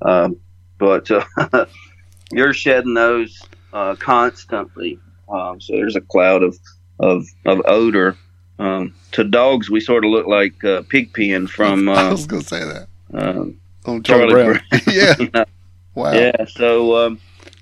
Um, 0.00 0.40
but 0.78 1.10
uh, 1.10 1.66
you're 2.32 2.52
shedding 2.52 2.94
those 2.94 3.40
uh, 3.72 3.96
constantly. 3.96 4.98
Um, 5.28 5.60
so 5.60 5.74
there's 5.74 5.96
a 5.96 6.00
cloud 6.00 6.42
of 6.42 6.58
of, 6.98 7.26
of 7.44 7.62
odor. 7.66 8.16
Um, 8.62 8.94
to 9.12 9.24
dogs, 9.24 9.68
we 9.68 9.80
sort 9.80 10.04
of 10.04 10.10
look 10.12 10.26
like 10.26 10.62
uh, 10.64 10.82
Pigpen 10.82 11.48
from. 11.48 11.88
Uh, 11.92 11.94
I 11.94 12.10
was 12.12 12.26
going 12.26 12.42
to 12.42 12.48
say 12.48 12.60
that. 12.64 12.86
um, 13.12 13.60
On 13.86 14.02
Charlie, 14.02 14.32
Charlie 14.32 14.60
Brown. 14.70 14.80
yeah. 15.34 15.44
Wow. 15.94 16.12
Yeah, 16.12 16.46
so 16.46 16.96
um, 16.96 17.20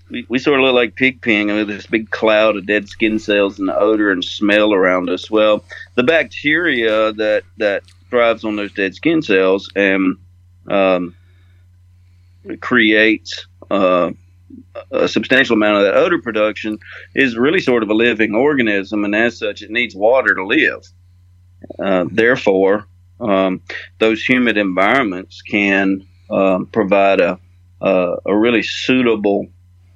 we, 0.08 0.24
we 0.28 0.38
sort 0.38 0.60
of 0.60 0.64
look 0.64 0.74
like 0.76 0.94
Pigpen. 0.94 1.50
I 1.50 1.54
mean, 1.54 1.66
this 1.66 1.86
big 1.86 2.10
cloud 2.10 2.56
of 2.56 2.64
dead 2.64 2.88
skin 2.88 3.18
cells 3.18 3.58
and 3.58 3.68
the 3.68 3.76
odor 3.76 4.12
and 4.12 4.24
smell 4.24 4.72
around 4.72 5.10
us. 5.10 5.28
Well, 5.28 5.64
the 5.96 6.04
bacteria 6.04 7.12
that 7.14 7.42
that 7.56 7.82
thrives 8.08 8.44
on 8.44 8.54
those 8.54 8.70
dead 8.72 8.94
skin 8.94 9.20
cells 9.20 9.68
and 9.74 10.14
um, 10.68 11.16
creates 12.60 13.48
uh, 13.68 14.12
a 14.90 15.08
substantial 15.08 15.54
amount 15.54 15.78
of 15.78 15.84
that 15.84 15.96
odor 15.96 16.20
production 16.20 16.78
is 17.14 17.36
really 17.36 17.60
sort 17.60 17.82
of 17.82 17.90
a 17.90 17.94
living 17.94 18.34
organism, 18.34 19.04
and 19.04 19.14
as 19.14 19.38
such, 19.38 19.62
it 19.62 19.70
needs 19.70 19.94
water 19.94 20.34
to 20.34 20.46
live. 20.46 20.84
Uh, 21.78 22.06
therefore, 22.10 22.86
um, 23.20 23.62
those 23.98 24.22
humid 24.22 24.56
environments 24.56 25.42
can 25.42 26.06
um, 26.30 26.66
provide 26.66 27.20
a 27.20 27.38
a 27.82 28.36
really 28.36 28.62
suitable 28.62 29.46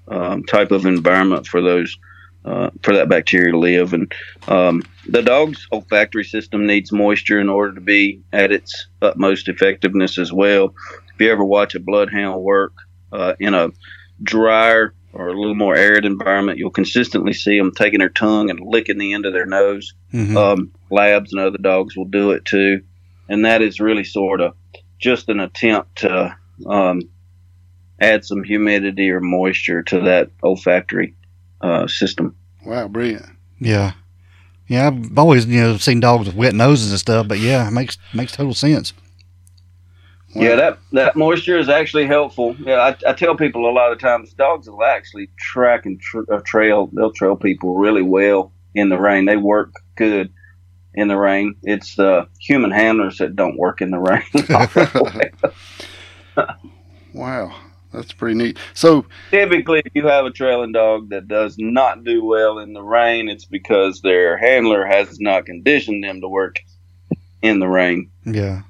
um, 0.09 0.45
type 0.45 0.71
of 0.71 0.87
environment 0.87 1.47
for 1.47 1.61
those 1.61 1.99
uh, 2.45 2.71
for 2.83 2.95
that 2.95 3.09
bacteria 3.09 3.53
to 3.53 3.59
live. 3.59 3.93
And 3.93 4.13
um, 4.49 4.83
the 5.09 5.23
dog's 5.23 5.67
olfactory 5.73 6.25
system 6.25 6.67
needs 6.67 6.93
moisture 6.93 7.41
in 7.41 7.49
order 7.49 7.75
to 7.75 7.81
be 7.81 8.23
at 8.33 8.53
its 8.53 8.87
utmost 9.01 9.49
effectiveness 9.49 10.19
as 10.19 10.33
well. 10.33 10.75
If 11.15 11.21
you 11.21 11.33
ever 11.33 11.45
watch 11.45 11.75
a 11.75 11.81
bloodhound 11.81 12.43
work 12.43 12.75
uh, 13.13 13.35
in 13.39 13.55
a 13.55 13.69
drier 14.23 14.95
or 15.13 15.29
a 15.29 15.39
little 15.39 15.55
more 15.55 15.77
arid 15.77 16.05
environment, 16.05 16.59
you'll 16.59 16.71
consistently 16.71 17.33
see 17.33 17.57
them 17.57 17.73
taking 17.73 18.01
their 18.01 18.09
tongue 18.09 18.51
and 18.51 18.59
licking 18.61 18.99
the 18.99 19.13
end 19.13 19.27
of 19.27 19.33
their 19.33 19.47
nose. 19.47 19.95
Mhm. 20.13 20.37
Um, 20.37 20.73
labs 20.91 21.33
and 21.33 21.41
other 21.41 21.59
dogs 21.59 21.97
will 21.97 22.05
do 22.07 22.33
it 22.33 22.45
too, 22.45 22.83
and 23.29 23.45
that 23.45 23.63
is 23.63 23.79
really 23.81 24.05
sort 24.05 24.41
of 24.41 24.55
just 25.01 25.29
an 25.29 25.39
attempt 25.41 25.99
to 25.99 26.37
um, 26.67 27.01
add 28.01 28.25
some 28.25 28.43
humidity 28.43 29.11
or 29.11 29.21
moisture 29.21 29.83
to 29.83 30.01
that 30.01 30.31
olfactory 30.43 31.15
uh, 31.61 31.87
system. 31.87 32.35
Wow, 32.65 32.89
brilliant. 32.89 33.27
yeah. 33.61 33.93
Yeah, 34.67 34.87
I've 34.89 35.19
always 35.19 35.45
you 35.45 35.61
know 35.61 35.77
seen 35.77 36.01
dogs 36.01 36.27
with 36.27 36.37
wet 36.37 36.55
noses 36.55 36.91
and 36.91 36.99
stuff, 36.99 37.29
but 37.29 37.39
yeah, 37.39 37.69
it 37.69 37.73
makes 37.73 37.99
makes 38.15 38.33
total 38.33 38.55
sense. 38.55 38.95
Wow. 40.35 40.43
Yeah, 40.43 40.57
that 40.57 40.79
that 40.93 41.17
moisture 41.17 41.59
is 41.59 41.69
actually 41.69 42.07
helpful. 42.07 42.57
Yeah, 42.59 42.81
I, 42.81 43.11
I 43.11 43.13
tell 43.13 43.37
people 43.37 43.69
a 43.69 43.73
lot 43.73 43.93
of 43.93 43.99
times 43.99 44.33
dogs 44.33 44.69
will 44.69 44.85
actually 44.85 45.31
track 45.39 45.87
and 45.87 46.01
tr- 46.01 46.33
uh, 46.33 46.41
trail. 46.45 46.91
They'll 46.93 47.13
trail 47.13 47.37
people 47.37 47.77
really 47.77 48.03
well 48.03 48.53
in 48.75 48.89
the 48.89 48.99
rain. 48.99 49.27
They 49.27 49.37
work 49.37 49.73
good 49.97 50.33
in 50.95 51.09
the 51.09 51.17
rain. 51.17 51.55
It's 51.63 51.95
the 51.95 52.29
human 52.41 52.73
handlers 52.73 53.19
that 53.19 53.37
don't 53.37 53.57
work 53.59 53.81
in 53.81 53.91
the 53.91 53.99
rain. 53.99 54.23
Wow. 57.15 57.55
That's 57.93 58.13
pretty 58.13 58.35
neat. 58.35 58.59
So, 58.75 59.07
Typically, 59.31 59.81
if 59.85 59.93
you 59.95 60.09
have 60.09 60.27
a 60.27 60.31
trailing 60.31 60.73
dog 60.73 61.11
that 61.11 61.29
does 61.29 61.55
not 61.59 62.03
do 62.03 62.25
well 62.25 62.59
in 62.59 62.73
the 62.73 62.83
rain, 62.83 63.29
it's 63.29 63.45
because 63.45 64.01
their 64.01 64.37
handler 64.37 64.85
has 64.85 65.21
not 65.21 65.47
conditioned 65.47 66.03
them 66.03 66.21
to 66.21 66.29
work 66.29 66.61
in 67.41 67.61
the 67.61 67.69
rain. 67.69 68.11
Yeah. 68.27 68.63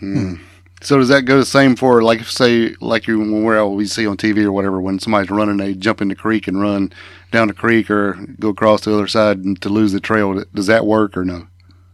hmm. 0.00 0.34
So 0.80 0.98
does 0.98 1.08
that 1.08 1.22
go 1.22 1.38
the 1.38 1.44
same 1.44 1.76
for 1.76 2.02
like 2.02 2.22
say 2.24 2.74
like 2.80 3.06
you 3.06 3.18
when 3.18 3.42
we're 3.42 3.64
we 3.66 3.86
see 3.86 4.06
on 4.06 4.16
TV 4.16 4.44
or 4.44 4.52
whatever 4.52 4.80
when 4.80 4.98
somebody's 4.98 5.30
running 5.30 5.56
they 5.56 5.74
jump 5.74 6.00
in 6.00 6.08
the 6.08 6.14
creek 6.14 6.46
and 6.46 6.60
run 6.60 6.92
down 7.32 7.48
the 7.48 7.54
creek 7.54 7.90
or 7.90 8.14
go 8.38 8.48
across 8.50 8.82
the 8.82 8.94
other 8.94 9.06
side 9.08 9.38
and 9.38 9.60
to 9.62 9.68
lose 9.68 9.92
the 9.92 10.00
trail 10.00 10.42
does 10.54 10.66
that 10.66 10.86
work 10.86 11.16
or 11.16 11.24
no? 11.24 11.46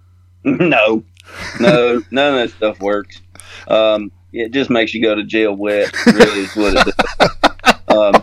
no, 0.45 1.03
no, 1.59 2.03
none 2.11 2.35
of 2.35 2.41
that 2.41 2.51
stuff 2.55 2.79
works. 2.81 3.23
Um, 3.67 4.13
it 4.33 4.53
just 4.53 4.69
makes 4.69 4.93
you 4.93 5.03
go 5.03 5.15
to 5.15 5.25
jail 5.25 5.55
wet. 5.55 5.95
Really, 6.07 6.41
is 6.41 6.55
what 6.55 6.75
it 6.77 6.95
does. 7.19 7.75
Um, 7.89 8.23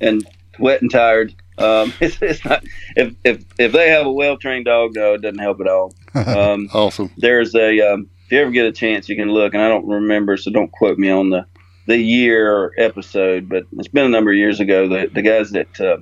and 0.00 0.26
wet 0.58 0.80
and 0.80 0.90
tired. 0.90 1.34
Um, 1.58 1.92
it's, 2.00 2.16
it's 2.22 2.44
not. 2.44 2.64
If 2.96 3.14
if 3.24 3.44
if 3.58 3.72
they 3.72 3.90
have 3.90 4.06
a 4.06 4.12
well 4.12 4.38
trained 4.38 4.64
dog, 4.64 4.92
no, 4.94 5.14
it 5.14 5.20
doesn't 5.22 5.38
help 5.38 5.60
at 5.60 5.68
all. 5.68 5.94
Um, 6.14 6.68
Awesome. 6.72 7.10
there's 7.16 7.54
a 7.56 7.80
um, 7.80 8.08
you 8.34 8.40
ever 8.40 8.50
get 8.50 8.66
a 8.66 8.72
chance, 8.72 9.08
you 9.08 9.16
can 9.16 9.30
look. 9.30 9.54
And 9.54 9.62
I 9.62 9.68
don't 9.68 9.86
remember, 9.88 10.36
so 10.36 10.50
don't 10.50 10.70
quote 10.72 10.98
me 10.98 11.10
on 11.10 11.30
the 11.30 11.46
the 11.86 11.98
year 11.98 12.50
or 12.50 12.72
episode, 12.78 13.48
but 13.48 13.64
it's 13.78 13.88
been 13.88 14.06
a 14.06 14.08
number 14.08 14.30
of 14.30 14.36
years 14.36 14.60
ago. 14.60 14.88
The 14.88 15.08
the 15.12 15.22
guys 15.22 15.50
that 15.52 15.80
uh, 15.80 15.98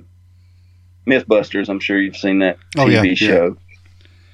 MythBusters, 1.07 1.69
I'm 1.69 1.79
sure 1.79 1.99
you've 1.99 2.15
seen 2.17 2.39
that 2.39 2.57
Oh, 2.77 2.85
TV 2.85 2.91
yeah, 2.93 3.01
yeah. 3.03 3.13
show. 3.15 3.57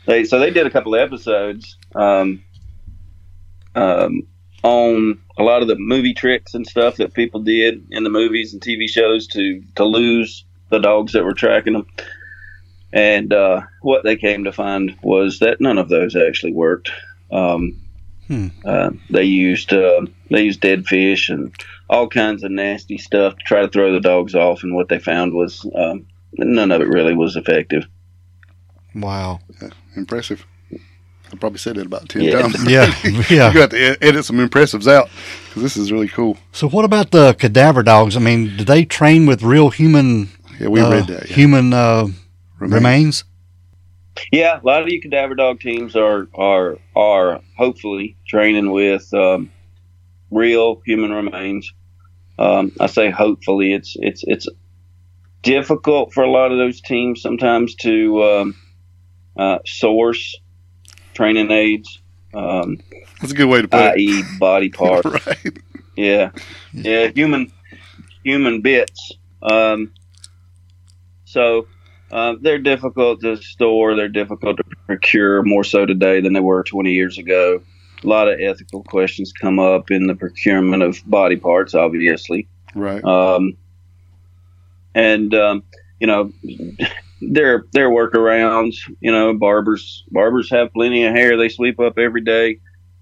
They 0.06 0.24
so 0.26 0.40
they 0.40 0.52
did 0.52 0.66
a 0.68 0.70
couple 0.70 0.96
of 0.96 1.02
episodes 1.02 1.78
um, 1.96 2.44
um, 3.76 4.24
on 4.64 5.20
a 5.38 5.44
lot 5.44 5.62
of 5.62 5.68
the 5.68 5.76
movie 5.78 6.14
tricks 6.14 6.54
and 6.54 6.66
stuff 6.68 6.98
that 6.98 7.14
people 7.14 7.40
did 7.42 7.86
in 7.92 8.04
the 8.04 8.10
movies 8.10 8.54
and 8.54 8.62
TV 8.62 8.90
shows 8.90 9.28
to 9.28 9.64
to 9.76 9.86
lose 9.86 10.46
the 10.70 10.80
dogs 10.80 11.14
that 11.14 11.24
were 11.24 11.34
tracking 11.34 11.74
them. 11.74 11.88
And 12.92 13.34
uh, 13.34 13.62
what 13.82 14.04
they 14.04 14.16
came 14.16 14.44
to 14.46 14.52
find 14.52 14.96
was 15.04 15.40
that 15.40 15.62
none 15.62 15.78
of 15.78 15.90
those 15.90 16.16
actually 16.16 16.54
worked. 16.54 16.90
Um, 17.32 17.80
Hmm. 18.30 18.48
uh, 18.64 18.92
they 19.10 19.24
used 19.24 19.74
uh, 19.74 20.06
they 20.30 20.44
used 20.44 20.62
dead 20.62 20.86
fish 20.86 21.30
and 21.30 21.52
all 21.90 22.08
kinds 22.08 22.44
of 22.44 22.52
nasty 22.52 22.98
stuff 23.00 23.36
to 23.36 23.44
try 23.44 23.62
to 23.62 23.68
throw 23.68 23.92
the 23.92 24.00
dogs 24.00 24.36
off. 24.36 24.62
And 24.64 24.76
what 24.76 24.88
they 24.88 25.00
found 25.00 25.34
was 25.34 25.66
um, 25.76 26.06
none 26.38 26.72
of 26.72 26.80
it 26.82 26.88
really 26.88 27.16
was 27.16 27.36
effective. 27.36 27.86
Wow. 28.96 29.40
Impressive. 29.96 30.46
I 31.32 31.36
probably 31.38 31.60
said 31.60 31.76
that 31.76 31.86
about 31.86 32.10
10 32.10 32.22
Yeah. 32.24 32.42
times. 32.42 32.64
Yeah. 32.66 32.94
you 33.04 33.24
Yeah. 33.30 33.54
got 33.54 33.70
to 33.72 33.98
edit 34.04 34.26
some 34.26 34.38
impressives 34.38 34.88
out 34.88 35.10
because 35.48 35.62
this 35.64 35.78
is 35.78 35.92
really 35.92 36.08
cool. 36.08 36.38
So 36.52 36.68
what 36.70 36.86
about 36.86 37.12
the 37.12 37.34
cadaver 37.34 37.84
dogs? 37.84 38.16
I 38.16 38.20
mean, 38.20 38.58
do 38.58 38.64
they 38.64 38.86
train 38.86 39.26
with 39.26 39.44
real 39.44 39.70
human 39.70 40.30
Yeah, 40.60 40.68
we 40.70 40.82
uh, 40.82 40.90
read 40.92 41.08
that. 41.08 41.30
Yeah. 41.30 41.36
human 41.36 41.74
uh, 41.74 42.08
Remains. 42.60 42.74
remains? 42.74 43.24
Yeah, 44.32 44.60
a 44.62 44.66
lot 44.66 44.82
of 44.82 44.90
you 44.90 45.02
cadaver 45.02 45.36
dog 45.36 45.60
teams 45.60 45.96
are 45.96 46.28
are 46.34 46.78
are 46.96 47.42
hopefully 47.58 48.18
training 48.28 48.72
with 48.72 49.14
um, 49.14 49.52
real 50.32 50.82
human 50.86 51.12
remains. 51.12 51.72
Um, 52.38 52.72
I 52.80 52.88
say 52.88 53.10
hopefully. 53.10 53.74
It's 53.74 53.96
it's 54.00 54.24
it's 54.26 54.48
difficult 55.42 56.14
for 56.14 56.24
a 56.24 56.32
lot 56.32 56.52
of 56.52 56.58
those 56.58 56.82
teams 56.82 57.22
sometimes 57.22 57.76
to 57.76 58.24
um, 58.24 58.56
uh, 59.38 59.60
source 59.66 60.36
training 61.14 61.52
aids, 61.52 62.00
um, 62.34 62.78
That's 63.20 63.34
a 63.34 63.36
good 63.36 63.50
way 63.50 63.62
to 63.62 63.68
put 63.68 63.80
i.e., 63.80 64.24
body 64.40 64.70
parts. 64.82 65.28
right. 65.28 65.58
Yeah, 65.98 66.32
yeah, 66.72 67.08
human 67.08 67.52
human 68.24 68.62
bits. 68.62 69.12
Um, 69.42 69.92
so 71.26 71.68
uh, 72.12 72.36
they're 72.42 72.58
difficult 72.60 73.22
to 73.22 73.38
store. 73.38 73.96
They're 73.96 74.08
difficult 74.10 74.58
to 74.58 74.64
procure 74.86 75.44
more 75.44 75.64
so 75.64 75.86
today 75.86 76.22
than 76.22 76.34
they 76.34 76.40
were 76.40 76.64
20 76.64 76.92
years 76.92 77.18
ago. 77.18 77.62
A 78.04 78.08
lot 78.08 78.28
of 78.30 78.40
ethical 78.40 78.84
questions 78.84 79.34
come 79.34 79.60
up 79.60 79.92
in 79.92 80.08
the 80.08 80.16
procurement 80.16 80.84
of 80.84 81.02
body 81.06 81.36
parts, 81.36 81.76
obviously. 81.76 82.48
Right. 82.74 83.04
Um, 83.04 83.58
and 84.96 85.34
um, 85.34 85.64
you 86.00 86.08
know, 86.08 86.32
there 87.22 87.66
there 87.74 87.88
are 87.88 87.92
workarounds. 87.92 88.76
You 89.02 89.12
know, 89.12 89.34
barbers 89.34 90.04
barbers 90.12 90.50
have 90.52 90.74
plenty 90.74 91.04
of 91.04 91.14
hair 91.14 91.38
they 91.38 91.50
sweep 91.50 91.80
up 91.80 91.98
every 91.98 92.22
day. 92.22 92.60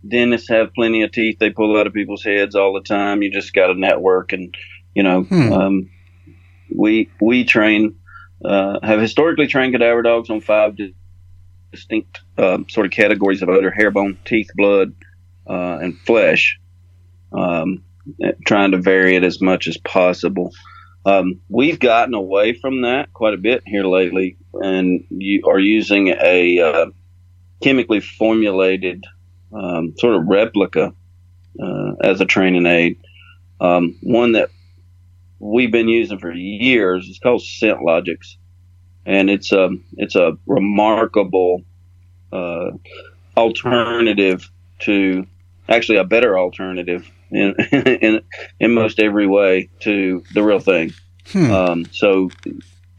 Dentists 0.08 0.50
have 0.50 0.74
plenty 0.74 1.02
of 1.04 1.12
teeth 1.12 1.38
they 1.40 1.50
pull 1.50 1.78
out 1.78 1.88
of 1.88 1.94
people's 1.94 2.24
heads 2.24 2.56
all 2.56 2.74
the 2.74 2.82
time. 2.82 3.22
You 3.22 3.32
just 3.32 3.54
got 3.54 3.68
to 3.68 3.74
network, 3.76 4.34
and 4.34 4.56
you 4.96 5.04
know, 5.04 5.24
Hmm. 5.24 5.54
um, 5.54 5.90
we 6.76 7.10
we 7.22 7.44
train 7.44 7.97
uh, 8.44 8.80
have 8.84 9.00
historically 9.00 9.48
trained 9.48 9.74
cadaver 9.74 10.02
dogs 10.02 10.30
on 10.30 10.42
five 10.42 10.78
distinct 11.72 12.22
um, 12.38 12.68
sort 12.70 12.86
of 12.86 12.92
categories 12.92 13.42
of 13.42 13.50
odor: 13.50 13.72
hair, 13.72 13.92
bone, 13.92 14.18
teeth, 14.26 14.50
blood, 14.56 14.94
uh, 15.48 15.80
and 15.82 15.98
flesh. 16.00 16.60
Um, 17.34 17.84
trying 18.46 18.72
to 18.72 18.78
vary 18.78 19.16
it 19.16 19.24
as 19.24 19.42
much 19.42 19.68
as 19.68 19.78
possible. 19.78 20.52
Um, 21.06 21.40
we've 21.50 21.80
gotten 21.80 22.14
away 22.14 22.54
from 22.54 22.82
that 22.82 23.14
quite 23.14 23.34
a 23.34 23.38
bit 23.38 23.64
here 23.66 23.86
lately, 23.86 24.38
and 24.54 25.04
you 25.10 25.44
are 25.48 25.60
using 25.60 26.10
a 26.10 26.60
uh, 26.60 26.86
chemically 27.62 28.00
formulated 28.00 29.06
um, 29.54 29.94
sort 29.98 30.16
of 30.16 30.28
replica 30.28 30.94
uh, 31.62 31.92
as 32.02 32.22
a 32.22 32.26
training 32.26 32.66
aid. 32.66 32.98
Um, 33.60 33.98
one 34.02 34.34
that 34.34 34.50
we've 35.40 35.72
been 35.72 35.88
using 35.88 36.20
for 36.20 36.32
years 36.32 37.08
It's 37.10 37.20
called 37.20 37.42
Scent 37.42 37.82
Logics, 37.82 38.38
and 39.06 39.30
it's 39.30 39.52
a 39.52 39.70
it's 39.98 40.16
a 40.16 40.38
remarkable 40.46 41.64
uh, 42.32 42.72
alternative 43.36 44.50
to 44.80 45.26
actually 45.70 45.98
a 45.98 46.04
better 46.04 46.38
alternative 46.38 47.10
in 47.32 47.56
in 47.72 48.22
in 48.60 48.74
most 48.74 49.00
every 49.00 49.28
way 49.28 49.70
to 49.82 50.24
the 50.34 50.44
real 50.44 50.60
thing. 50.60 50.94
Hmm. 51.32 51.52
Um, 51.52 51.86
so 51.92 52.30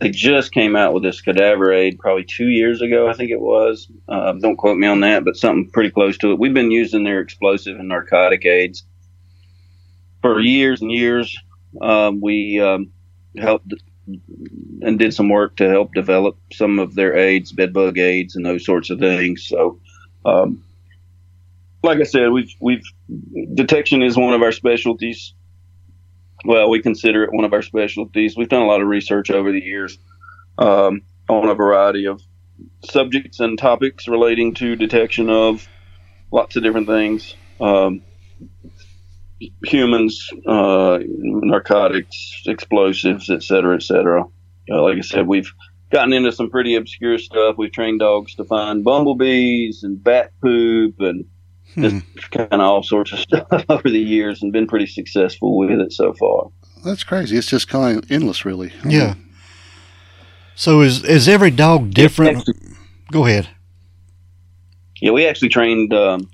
they 0.00 0.10
just 0.10 0.52
came 0.52 0.76
out 0.76 0.94
with 0.94 1.02
this 1.02 1.20
cadaver 1.20 1.72
aid 1.72 1.98
probably 1.98 2.24
two 2.24 2.48
years 2.48 2.82
ago, 2.82 3.08
I 3.08 3.14
think 3.14 3.30
it 3.30 3.40
was. 3.40 3.88
Uh, 4.08 4.32
don't 4.34 4.56
quote 4.56 4.78
me 4.78 4.86
on 4.86 5.00
that, 5.00 5.24
but 5.24 5.36
something 5.36 5.70
pretty 5.70 5.90
close 5.90 6.16
to 6.18 6.30
it. 6.30 6.38
We've 6.38 6.54
been 6.54 6.70
using 6.70 7.04
their 7.04 7.20
explosive 7.20 7.78
and 7.78 7.88
narcotic 7.88 8.44
aids 8.44 8.84
for 10.22 10.40
years 10.40 10.82
and 10.82 10.92
years. 10.92 11.36
Um, 11.80 12.20
we 12.20 12.60
um, 12.60 12.92
helped 13.36 13.72
and 14.80 14.98
did 14.98 15.12
some 15.12 15.28
work 15.28 15.56
to 15.56 15.68
help 15.68 15.92
develop 15.94 16.38
some 16.52 16.78
of 16.78 16.94
their 16.94 17.16
aids, 17.16 17.52
bedbug 17.52 17.98
aids, 17.98 18.36
and 18.36 18.44
those 18.44 18.64
sorts 18.64 18.90
of 18.90 18.98
things. 18.98 19.46
So, 19.46 19.80
um, 20.24 20.64
like 21.82 22.00
I 22.00 22.04
said, 22.04 22.30
we've 22.30 22.54
we've 22.60 22.84
detection 23.54 24.02
is 24.02 24.16
one 24.16 24.34
of 24.34 24.42
our 24.42 24.52
specialties. 24.52 25.34
Well, 26.44 26.70
we 26.70 26.80
consider 26.80 27.24
it 27.24 27.32
one 27.32 27.44
of 27.44 27.52
our 27.52 27.62
specialties. 27.62 28.36
We've 28.36 28.48
done 28.48 28.62
a 28.62 28.66
lot 28.66 28.80
of 28.80 28.86
research 28.86 29.30
over 29.30 29.52
the 29.52 29.60
years 29.60 29.98
um, 30.56 31.02
on 31.28 31.48
a 31.48 31.54
variety 31.54 32.06
of 32.06 32.22
subjects 32.84 33.40
and 33.40 33.58
topics 33.58 34.08
relating 34.08 34.54
to 34.54 34.76
detection 34.76 35.30
of 35.30 35.68
lots 36.30 36.56
of 36.56 36.62
different 36.62 36.86
things. 36.86 37.34
Um, 37.60 38.02
humans, 39.64 40.28
uh, 40.46 40.98
narcotics, 41.06 42.42
explosives, 42.46 43.30
et 43.30 43.42
cetera, 43.42 43.76
et 43.76 43.82
cetera. 43.82 44.24
Uh, 44.70 44.82
like 44.82 44.98
I 44.98 45.00
said, 45.02 45.26
we've 45.26 45.50
gotten 45.90 46.12
into 46.12 46.32
some 46.32 46.50
pretty 46.50 46.74
obscure 46.74 47.18
stuff. 47.18 47.56
We've 47.56 47.72
trained 47.72 48.00
dogs 48.00 48.34
to 48.36 48.44
find 48.44 48.84
bumblebees 48.84 49.82
and 49.82 50.02
bat 50.02 50.32
poop 50.42 50.96
and 51.00 51.24
just 51.76 52.30
kind 52.30 52.52
of 52.52 52.60
all 52.60 52.82
sorts 52.82 53.12
of 53.12 53.18
stuff 53.20 53.46
over 53.68 53.88
the 53.88 53.98
years 54.00 54.42
and 54.42 54.52
been 54.52 54.66
pretty 54.66 54.86
successful 54.86 55.56
with 55.56 55.70
it 55.70 55.92
so 55.92 56.12
far. 56.14 56.50
That's 56.84 57.04
crazy. 57.04 57.36
It's 57.36 57.48
just 57.48 57.68
kind 57.68 57.98
of 57.98 58.10
endless, 58.10 58.44
really. 58.44 58.72
Yeah. 58.84 59.14
So 60.54 60.80
is 60.80 61.04
is 61.04 61.28
every 61.28 61.50
dog 61.50 61.90
different? 61.92 62.38
Actually- 62.38 62.76
Go 63.10 63.24
ahead. 63.26 63.48
Yeah, 65.00 65.12
we 65.12 65.26
actually 65.26 65.48
trained. 65.48 65.94
Um, 65.94 66.28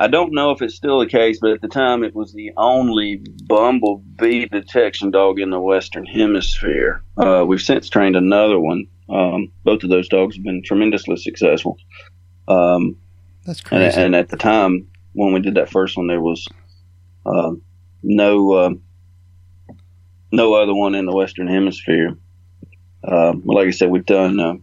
I 0.00 0.08
don't 0.08 0.32
know 0.32 0.50
if 0.50 0.62
it's 0.62 0.74
still 0.74 0.98
the 0.98 1.06
case, 1.06 1.40
but 1.40 1.50
at 1.50 1.60
the 1.60 1.68
time 1.68 2.02
it 2.02 2.14
was 2.14 2.32
the 2.32 2.52
only 2.56 3.22
bumblebee 3.46 4.46
detection 4.46 5.10
dog 5.10 5.38
in 5.38 5.50
the 5.50 5.60
Western 5.60 6.06
Hemisphere. 6.06 7.02
Uh, 7.18 7.44
we've 7.46 7.60
since 7.60 7.90
trained 7.90 8.16
another 8.16 8.58
one. 8.58 8.86
Um, 9.10 9.52
both 9.62 9.82
of 9.82 9.90
those 9.90 10.08
dogs 10.08 10.36
have 10.36 10.42
been 10.42 10.62
tremendously 10.64 11.18
successful. 11.18 11.76
Um, 12.48 12.96
That's 13.44 13.60
and, 13.60 13.68
crazy. 13.68 14.00
and 14.00 14.16
at 14.16 14.30
the 14.30 14.38
time 14.38 14.88
when 15.12 15.34
we 15.34 15.40
did 15.40 15.56
that 15.56 15.70
first 15.70 15.98
one, 15.98 16.06
there 16.06 16.22
was 16.22 16.48
um, 17.26 17.60
no 18.02 18.58
um 18.58 18.82
no 20.32 20.54
other 20.54 20.74
one 20.74 20.94
in 20.94 21.04
the 21.04 21.14
Western 21.14 21.46
Hemisphere. 21.46 22.16
Um, 23.04 23.42
like 23.44 23.66
I 23.66 23.70
said, 23.70 23.90
we've 23.90 24.06
done 24.06 24.40
uh, 24.40 24.54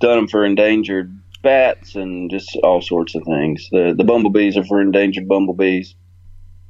done 0.00 0.16
them 0.16 0.28
for 0.28 0.44
endangered 0.44 1.18
bats 1.42 1.94
and 1.94 2.30
just 2.30 2.56
all 2.62 2.80
sorts 2.80 3.14
of 3.14 3.24
things. 3.24 3.68
The 3.70 3.94
the 3.96 4.04
bumblebees 4.04 4.56
are 4.56 4.64
for 4.64 4.80
endangered 4.80 5.28
bumblebees. 5.28 5.94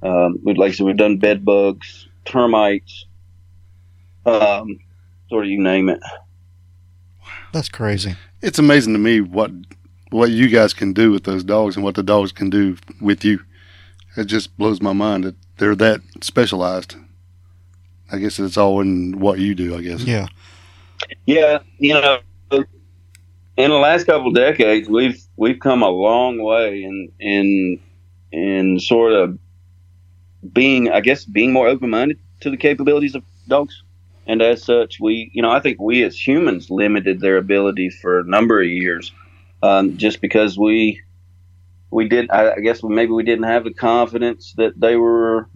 Um, 0.02 0.38
we 0.42 0.54
like 0.54 0.70
I 0.70 0.74
said, 0.74 0.86
we've 0.86 0.96
done 0.96 1.18
bed 1.18 1.44
bugs, 1.44 2.08
termites, 2.24 3.06
um, 4.26 4.78
sort 5.28 5.44
of 5.44 5.50
you 5.50 5.62
name 5.62 5.88
it. 5.88 6.00
That's 7.52 7.68
crazy. 7.68 8.16
it's 8.40 8.58
amazing 8.58 8.94
to 8.94 8.98
me 8.98 9.20
what 9.20 9.50
what 10.10 10.30
you 10.30 10.48
guys 10.48 10.74
can 10.74 10.92
do 10.92 11.10
with 11.10 11.24
those 11.24 11.44
dogs 11.44 11.76
and 11.76 11.84
what 11.84 11.94
the 11.94 12.02
dogs 12.02 12.32
can 12.32 12.50
do 12.50 12.76
with 13.00 13.24
you. 13.24 13.40
It 14.16 14.24
just 14.24 14.56
blows 14.58 14.82
my 14.82 14.92
mind 14.92 15.24
that 15.24 15.36
they're 15.58 15.76
that 15.76 16.00
specialized. 16.20 16.96
I 18.10 18.18
guess 18.18 18.38
it's 18.38 18.58
all 18.58 18.80
in 18.80 19.20
what 19.20 19.38
you 19.38 19.54
do. 19.54 19.76
I 19.76 19.82
guess. 19.82 20.02
Yeah. 20.02 20.26
Yeah, 21.26 21.58
you 21.78 21.94
know, 21.94 22.20
in 23.56 23.70
the 23.70 23.76
last 23.76 24.04
couple 24.06 24.30
decades, 24.32 24.88
we've 24.88 25.20
we've 25.36 25.60
come 25.60 25.82
a 25.82 25.90
long 25.90 26.42
way 26.42 26.82
in 26.82 27.12
in 27.20 27.80
in 28.32 28.80
sort 28.80 29.12
of 29.12 29.38
being, 30.52 30.90
I 30.90 31.00
guess, 31.00 31.24
being 31.24 31.52
more 31.52 31.68
open 31.68 31.90
minded 31.90 32.18
to 32.40 32.50
the 32.50 32.56
capabilities 32.56 33.14
of 33.14 33.22
dogs, 33.46 33.82
and 34.26 34.42
as 34.42 34.64
such, 34.64 34.98
we, 35.00 35.30
you 35.34 35.42
know, 35.42 35.50
I 35.50 35.60
think 35.60 35.80
we 35.80 36.02
as 36.02 36.16
humans 36.16 36.70
limited 36.70 37.20
their 37.20 37.36
abilities 37.36 37.98
for 38.00 38.20
a 38.20 38.24
number 38.24 38.60
of 38.60 38.68
years, 38.68 39.12
um, 39.62 39.96
just 39.98 40.20
because 40.20 40.58
we 40.58 41.02
we 41.90 42.08
did, 42.08 42.30
I, 42.30 42.52
I 42.54 42.60
guess, 42.60 42.82
maybe 42.82 43.12
we 43.12 43.22
didn't 43.22 43.44
have 43.44 43.64
the 43.64 43.74
confidence 43.74 44.54
that 44.56 44.80
they 44.80 44.96
were 44.96 45.48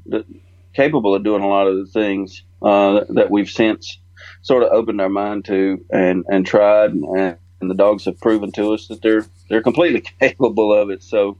capable 0.74 1.14
of 1.14 1.24
doing 1.24 1.42
a 1.42 1.48
lot 1.48 1.66
of 1.66 1.78
the 1.78 1.86
things 1.86 2.42
uh, 2.60 3.04
that 3.08 3.30
we've 3.30 3.50
since 3.50 3.98
sort 4.42 4.62
of 4.62 4.70
opened 4.70 5.00
our 5.00 5.08
mind 5.08 5.46
to 5.46 5.82
and 5.90 6.24
and 6.28 6.46
tried 6.46 6.92
and, 6.92 7.38
and 7.66 7.70
the 7.70 7.82
dogs 7.84 8.04
have 8.04 8.20
proven 8.20 8.52
to 8.52 8.72
us 8.72 8.86
that 8.88 9.02
they're 9.02 9.26
they're 9.48 9.62
completely 9.62 10.00
capable 10.20 10.72
of 10.72 10.90
it 10.90 11.02
so 11.02 11.36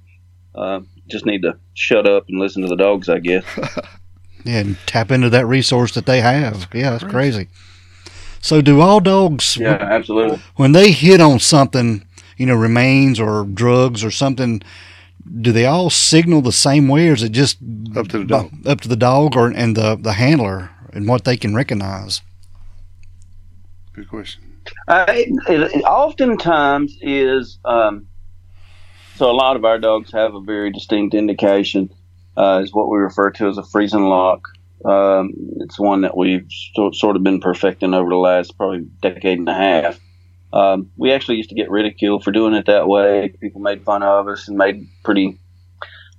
uh, 0.54 0.80
just 1.08 1.24
need 1.26 1.42
to 1.42 1.56
shut 1.74 2.06
up 2.06 2.24
and 2.28 2.40
listen 2.40 2.62
to 2.62 2.68
the 2.68 2.76
dogs 2.76 3.08
i 3.08 3.18
guess 3.18 3.44
Yeah, 4.44 4.60
and 4.60 4.76
tap 4.86 5.10
into 5.10 5.28
that 5.30 5.44
resource 5.46 5.92
that 5.94 6.06
they 6.06 6.20
have. 6.20 6.68
Yeah, 6.72 6.90
that's 6.90 7.02
crazy. 7.02 7.48
So 8.40 8.60
do 8.60 8.80
all 8.80 9.00
dogs 9.00 9.56
yeah 9.56 9.72
absolutely 9.74 10.38
when 10.54 10.70
they 10.70 10.92
hit 10.92 11.20
on 11.20 11.40
something, 11.40 12.06
you 12.36 12.46
know, 12.46 12.54
remains 12.54 13.18
or 13.18 13.44
drugs 13.44 14.04
or 14.04 14.12
something, 14.12 14.62
do 15.40 15.50
they 15.50 15.66
all 15.66 15.90
signal 15.90 16.42
the 16.42 16.52
same 16.52 16.86
way 16.86 17.08
or 17.08 17.14
is 17.14 17.24
it 17.24 17.30
just 17.32 17.58
Up 17.96 18.06
to 18.08 18.18
the 18.18 18.24
dog. 18.24 18.50
bu- 18.62 18.70
up 18.70 18.80
to 18.82 18.88
the 18.88 18.94
dog 18.94 19.34
or 19.36 19.48
and 19.48 19.76
the 19.76 19.96
the 19.96 20.12
handler 20.12 20.70
and 20.92 21.08
what 21.08 21.24
they 21.24 21.36
can 21.36 21.52
recognize? 21.52 22.22
Good 23.94 24.08
question. 24.08 24.44
Uh, 24.88 25.04
it, 25.08 25.28
it, 25.48 25.82
oftentimes 25.82 26.96
is 27.00 27.58
um, 27.64 28.06
so. 29.16 29.30
A 29.30 29.32
lot 29.32 29.56
of 29.56 29.64
our 29.64 29.78
dogs 29.78 30.12
have 30.12 30.34
a 30.34 30.40
very 30.40 30.70
distinct 30.70 31.14
indication, 31.14 31.92
uh, 32.36 32.60
is 32.62 32.72
what 32.72 32.88
we 32.88 32.98
refer 32.98 33.30
to 33.32 33.48
as 33.48 33.58
a 33.58 33.64
freezing 33.64 34.04
lock. 34.04 34.48
Um, 34.84 35.32
it's 35.56 35.80
one 35.80 36.02
that 36.02 36.16
we've 36.16 36.46
so, 36.74 36.92
sort 36.92 37.16
of 37.16 37.24
been 37.24 37.40
perfecting 37.40 37.94
over 37.94 38.08
the 38.08 38.16
last 38.16 38.56
probably 38.56 38.86
decade 39.00 39.38
and 39.38 39.48
a 39.48 39.54
half. 39.54 39.98
Um, 40.52 40.92
we 40.96 41.12
actually 41.12 41.38
used 41.38 41.48
to 41.48 41.56
get 41.56 41.70
ridiculed 41.70 42.22
for 42.22 42.30
doing 42.30 42.54
it 42.54 42.66
that 42.66 42.86
way. 42.86 43.34
People 43.40 43.60
made 43.60 43.84
fun 43.84 44.04
of 44.04 44.28
us 44.28 44.46
and 44.46 44.56
made 44.56 44.86
pretty, 45.02 45.38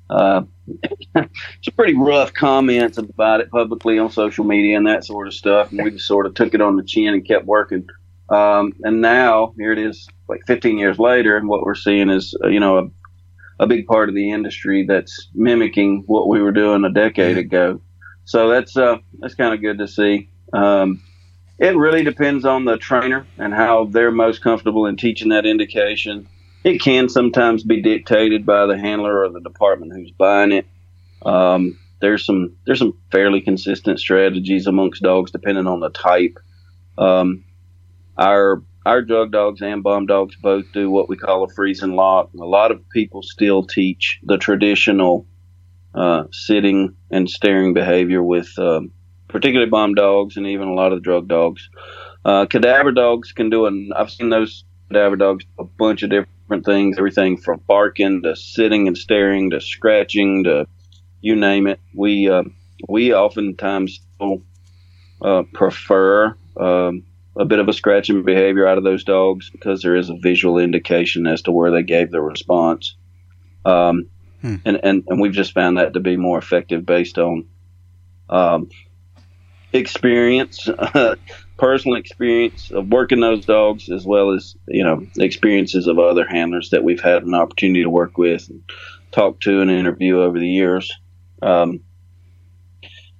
uh, 0.09 0.41
some 1.15 1.73
pretty 1.75 1.95
rough 1.95 2.33
comments 2.33 2.97
about 2.97 3.39
it 3.39 3.49
publicly 3.49 3.97
on 3.97 4.11
social 4.11 4.43
media 4.43 4.75
and 4.75 4.87
that 4.87 5.05
sort 5.05 5.27
of 5.27 5.33
stuff. 5.33 5.71
And 5.71 5.81
we 5.83 5.91
just 5.91 6.05
sort 6.05 6.25
of 6.25 6.33
took 6.33 6.53
it 6.53 6.61
on 6.61 6.75
the 6.75 6.83
chin 6.83 7.13
and 7.13 7.25
kept 7.25 7.45
working. 7.45 7.87
Um, 8.29 8.73
and 8.83 9.01
now 9.01 9.53
here 9.57 9.71
it 9.71 9.79
is, 9.79 10.07
like 10.27 10.41
15 10.47 10.77
years 10.77 10.99
later, 10.99 11.37
and 11.37 11.47
what 11.47 11.63
we're 11.63 11.75
seeing 11.75 12.09
is, 12.09 12.35
uh, 12.43 12.47
you 12.47 12.59
know, 12.59 12.77
a, 12.77 13.63
a 13.63 13.67
big 13.67 13.87
part 13.87 14.09
of 14.09 14.15
the 14.15 14.31
industry 14.31 14.85
that's 14.85 15.29
mimicking 15.33 16.03
what 16.07 16.27
we 16.27 16.41
were 16.41 16.51
doing 16.51 16.83
a 16.83 16.91
decade 16.91 17.37
ago. 17.37 17.81
So 18.25 18.49
that's 18.49 18.75
uh, 18.75 18.97
that's 19.19 19.35
kind 19.35 19.53
of 19.53 19.61
good 19.61 19.77
to 19.77 19.87
see. 19.87 20.29
Um, 20.51 21.01
it 21.57 21.75
really 21.75 22.03
depends 22.03 22.45
on 22.45 22.65
the 22.65 22.77
trainer 22.77 23.25
and 23.37 23.53
how 23.53 23.85
they're 23.85 24.11
most 24.11 24.41
comfortable 24.41 24.85
in 24.85 24.97
teaching 24.97 25.29
that 25.29 25.45
indication. 25.45 26.27
It 26.63 26.81
can 26.81 27.09
sometimes 27.09 27.63
be 27.63 27.81
dictated 27.81 28.45
by 28.45 28.65
the 28.65 28.77
handler 28.77 29.23
or 29.23 29.29
the 29.29 29.39
department 29.39 29.93
who's 29.93 30.11
buying 30.11 30.51
it. 30.51 30.67
Um, 31.25 31.79
there's 31.99 32.25
some 32.25 32.55
there's 32.65 32.79
some 32.79 32.97
fairly 33.11 33.41
consistent 33.41 33.99
strategies 33.99 34.67
amongst 34.67 35.01
dogs 35.01 35.31
depending 35.31 35.65
on 35.65 35.79
the 35.79 35.89
type. 35.89 36.37
Um, 36.97 37.43
our 38.17 38.63
our 38.85 39.01
drug 39.01 39.31
dogs 39.33 39.61
and 39.61 39.83
bomb 39.83 40.05
dogs 40.05 40.35
both 40.37 40.65
do 40.71 40.89
what 40.89 41.09
we 41.09 41.17
call 41.17 41.43
a 41.43 41.49
freeze 41.49 41.81
and 41.81 41.95
lock. 41.95 42.29
A 42.39 42.45
lot 42.45 42.71
of 42.71 42.89
people 42.89 43.21
still 43.21 43.63
teach 43.63 44.19
the 44.23 44.37
traditional 44.37 45.27
uh, 45.93 46.23
sitting 46.31 46.95
and 47.11 47.29
staring 47.29 47.73
behavior 47.73 48.23
with 48.23 48.47
um, 48.57 48.91
particularly 49.27 49.69
bomb 49.69 49.93
dogs 49.93 50.37
and 50.37 50.47
even 50.47 50.69
a 50.69 50.73
lot 50.73 50.93
of 50.93 51.03
drug 51.03 51.27
dogs. 51.27 51.69
Uh, 52.23 52.45
cadaver 52.45 52.93
dogs 52.93 53.33
can 53.33 53.49
do 53.49 53.65
it. 53.65 53.73
I've 53.93 54.09
seen 54.09 54.29
those 54.29 54.63
cadaver 54.87 55.17
dogs 55.17 55.43
do 55.43 55.63
a 55.63 55.65
bunch 55.65 56.03
of 56.03 56.09
different 56.09 56.65
things, 56.65 56.97
everything 56.97 57.37
from 57.37 57.61
barking 57.67 58.23
to 58.23 58.37
sitting 58.37 58.87
and 58.87 58.97
staring 58.97 59.49
to 59.49 59.59
scratching 59.59 60.45
to 60.45 60.65
you 61.19 61.35
name 61.35 61.67
it. 61.67 61.79
We 61.93 62.29
uh, 62.29 62.43
we 62.87 63.13
oftentimes 63.13 63.99
uh, 65.21 65.43
prefer 65.53 66.37
um, 66.55 67.03
a 67.39 67.45
bit 67.45 67.59
of 67.59 67.67
a 67.67 67.73
scratching 67.73 68.23
behavior 68.23 68.67
out 68.67 68.77
of 68.77 68.83
those 68.83 69.03
dogs 69.03 69.49
because 69.49 69.81
there 69.81 69.95
is 69.95 70.09
a 70.09 70.17
visual 70.21 70.57
indication 70.57 71.27
as 71.27 71.41
to 71.43 71.51
where 71.51 71.71
they 71.71 71.83
gave 71.83 72.11
the 72.11 72.21
response. 72.21 72.95
Um, 73.65 74.09
Hmm. 74.41 74.55
and, 74.65 74.79
and, 74.83 75.03
and 75.07 75.19
we've 75.19 75.33
just 75.33 75.53
found 75.53 75.77
that 75.77 75.93
to 75.93 75.99
be 75.99 76.15
more 76.15 76.37
effective 76.37 76.85
based 76.85 77.17
on 77.17 77.47
um, 78.29 78.69
experience. 79.73 80.69
personal 81.57 81.97
experience 81.97 82.71
of 82.71 82.87
working 82.87 83.19
those 83.19 83.45
dogs, 83.45 83.89
as 83.89 84.05
well 84.05 84.31
as 84.31 84.55
you 84.67 84.83
know 84.83 85.05
experiences 85.17 85.87
of 85.87 85.99
other 85.99 86.27
handlers 86.27 86.69
that 86.69 86.83
we've 86.83 87.01
had 87.01 87.23
an 87.23 87.33
opportunity 87.33 87.83
to 87.83 87.89
work 87.89 88.17
with, 88.17 88.47
and 88.49 88.61
talk 89.11 89.39
to, 89.41 89.61
and 89.61 89.71
interview 89.71 90.21
over 90.21 90.39
the 90.39 90.47
years. 90.47 90.91
Um, 91.41 91.81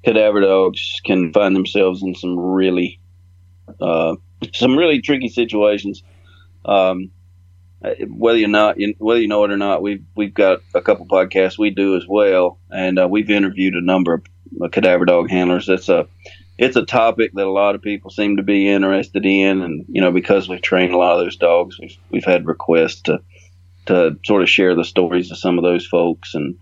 cadaver 0.06 0.42
dogs 0.42 1.02
can 1.06 1.34
find 1.34 1.56
themselves 1.56 2.04
in 2.04 2.16
some 2.16 2.40
really, 2.40 3.00
uh, 3.80 4.16
some 4.54 4.78
really 4.78 5.02
tricky 5.02 5.30
situations. 5.30 6.04
Um, 6.66 7.12
whether 8.10 8.40
you're 8.40 8.50
not 8.50 8.78
whether 8.98 9.20
you 9.20 9.28
know 9.28 9.44
it 9.44 9.52
or 9.52 9.58
not, 9.58 9.82
we've 9.82 10.04
we've 10.16 10.34
got 10.34 10.62
a 10.74 10.82
couple 10.82 11.06
podcasts 11.06 11.58
we 11.58 11.70
do 11.70 11.96
as 11.96 12.06
well, 12.08 12.60
and 12.72 13.00
uh, 13.00 13.08
we've 13.10 13.30
interviewed 13.30 13.76
a 13.76 13.86
number 13.86 14.16
of 14.16 14.26
uh, 14.62 14.68
cadaver 14.70 15.06
dog 15.06 15.30
handlers. 15.30 15.68
That's 15.68 15.90
a 15.90 16.08
it's 16.58 16.76
a 16.76 16.86
topic 16.86 17.32
that 17.36 17.46
a 17.46 17.52
lot 17.52 17.76
of 17.76 17.82
people 17.82 18.10
seem 18.10 18.38
to 18.38 18.44
be 18.44 18.68
interested 18.68 19.26
in, 19.26 19.62
and 19.62 19.86
you 19.90 20.02
know 20.02 20.12
because 20.12 20.50
we've 20.50 20.62
trained 20.62 20.94
a 20.94 20.98
lot 20.98 21.20
of 21.20 21.26
those 21.26 21.38
dogs, 21.38 21.80
we've 21.80 21.98
we've 22.10 22.26
had 22.26 22.48
requests 22.48 23.02
to 23.02 23.20
to 23.86 24.18
sort 24.26 24.42
of 24.42 24.50
share 24.50 24.76
the 24.76 24.84
stories 24.84 25.32
of 25.32 25.38
some 25.38 25.58
of 25.58 25.64
those 25.64 25.86
folks, 25.86 26.34
and 26.34 26.56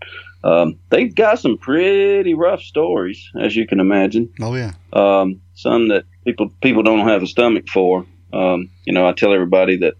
um, 0.44 0.78
they've 0.90 1.14
got 1.14 1.38
some 1.38 1.56
pretty 1.56 2.34
rough 2.34 2.60
stories, 2.60 3.30
as 3.40 3.56
you 3.56 3.66
can 3.66 3.80
imagine. 3.80 4.32
Oh 4.40 4.54
yeah, 4.54 4.72
um, 4.92 5.40
some 5.54 5.88
that 5.88 6.04
people 6.26 6.50
people 6.60 6.82
don't 6.82 7.08
have 7.08 7.22
a 7.22 7.26
stomach 7.26 7.68
for. 7.68 8.04
Um, 8.32 8.70
you 8.84 8.92
know, 8.92 9.06
I 9.06 9.12
tell 9.12 9.32
everybody 9.32 9.78
that 9.78 9.94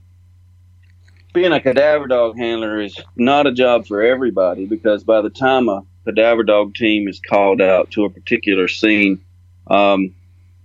being 1.33 1.53
a 1.53 1.61
cadaver 1.61 2.07
dog 2.07 2.37
handler 2.37 2.81
is 2.81 2.99
not 3.15 3.47
a 3.47 3.53
job 3.53 3.87
for 3.87 4.03
everybody 4.03 4.67
because 4.67 5.05
by 5.05 5.23
the 5.23 5.31
time 5.31 5.69
a 5.69 5.83
cadaver 6.05 6.43
dog 6.43 6.75
team 6.75 7.09
is 7.09 7.21
called 7.21 7.63
out 7.63 7.91
to 7.93 8.05
a 8.05 8.11
particular 8.11 8.69
scene, 8.69 9.25
um, 9.69 10.15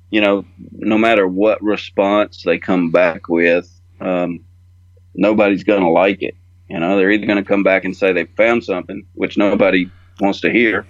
you 0.09 0.19
know, 0.19 0.43
no 0.71 0.97
matter 0.97 1.27
what 1.27 1.61
response 1.61 2.43
they 2.43 2.57
come 2.57 2.91
back 2.91 3.29
with, 3.29 3.69
um, 4.01 4.43
nobody's 5.13 5.63
going 5.63 5.81
to 5.81 5.89
like 5.89 6.21
it. 6.21 6.35
You 6.69 6.79
know, 6.79 6.97
they're 6.97 7.11
either 7.11 7.25
going 7.25 7.43
to 7.43 7.47
come 7.47 7.63
back 7.63 7.83
and 7.85 7.95
say 7.95 8.13
they 8.13 8.25
found 8.25 8.63
something, 8.63 9.05
which 9.13 9.37
nobody 9.37 9.91
wants 10.19 10.41
to 10.41 10.51
hear, 10.51 10.87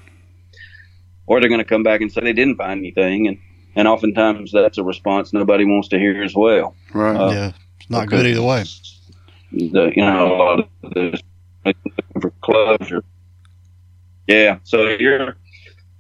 or 1.26 1.40
they're 1.40 1.50
going 1.50 1.60
to 1.60 1.66
come 1.66 1.84
back 1.84 2.02
and 2.02 2.12
say 2.12 2.22
they 2.22 2.34
didn't 2.34 2.58
find 2.58 2.80
anything, 2.80 3.28
and 3.28 3.40
and 3.76 3.88
oftentimes 3.88 4.52
that's 4.52 4.78
a 4.78 4.84
response 4.84 5.34
nobody 5.34 5.66
wants 5.66 5.90
to 5.90 6.00
hear 6.00 6.22
as 6.24 6.36
well. 6.36 6.76
Right. 6.94 7.16
Uh, 7.16 7.32
yeah, 7.32 7.52
it's 7.80 7.90
not 7.90 8.08
good 8.08 8.26
either 8.26 8.44
way 8.44 8.66
the, 9.52 9.92
you 9.96 10.04
know, 10.04 10.34
a 10.34 10.36
lot 10.36 10.70
of 10.84 10.94
this 10.94 11.22
for 12.22 12.32
closure. 12.42 13.04
Yeah, 14.28 14.60
so 14.64 14.90
you're 14.90 15.36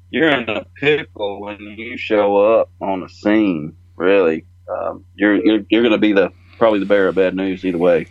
you're 0.10 0.30
in 0.30 0.50
a 0.50 0.66
pickle 0.76 1.42
when 1.42 1.60
you 1.60 1.98
show 1.98 2.38
up 2.38 2.70
on 2.80 3.04
a 3.04 3.10
scene. 3.10 3.76
Really, 3.96 4.46
um, 4.70 5.06
you're 5.16 5.44
you're 5.44 5.66
you're 5.70 5.82
going 5.82 5.92
to 5.92 5.98
be 5.98 6.14
the 6.14 6.32
probably 6.58 6.80
the 6.80 6.86
bearer 6.86 7.10
of 7.10 7.16
bad 7.16 7.36
news 7.36 7.66
either 7.66 7.78
way. 7.78 8.08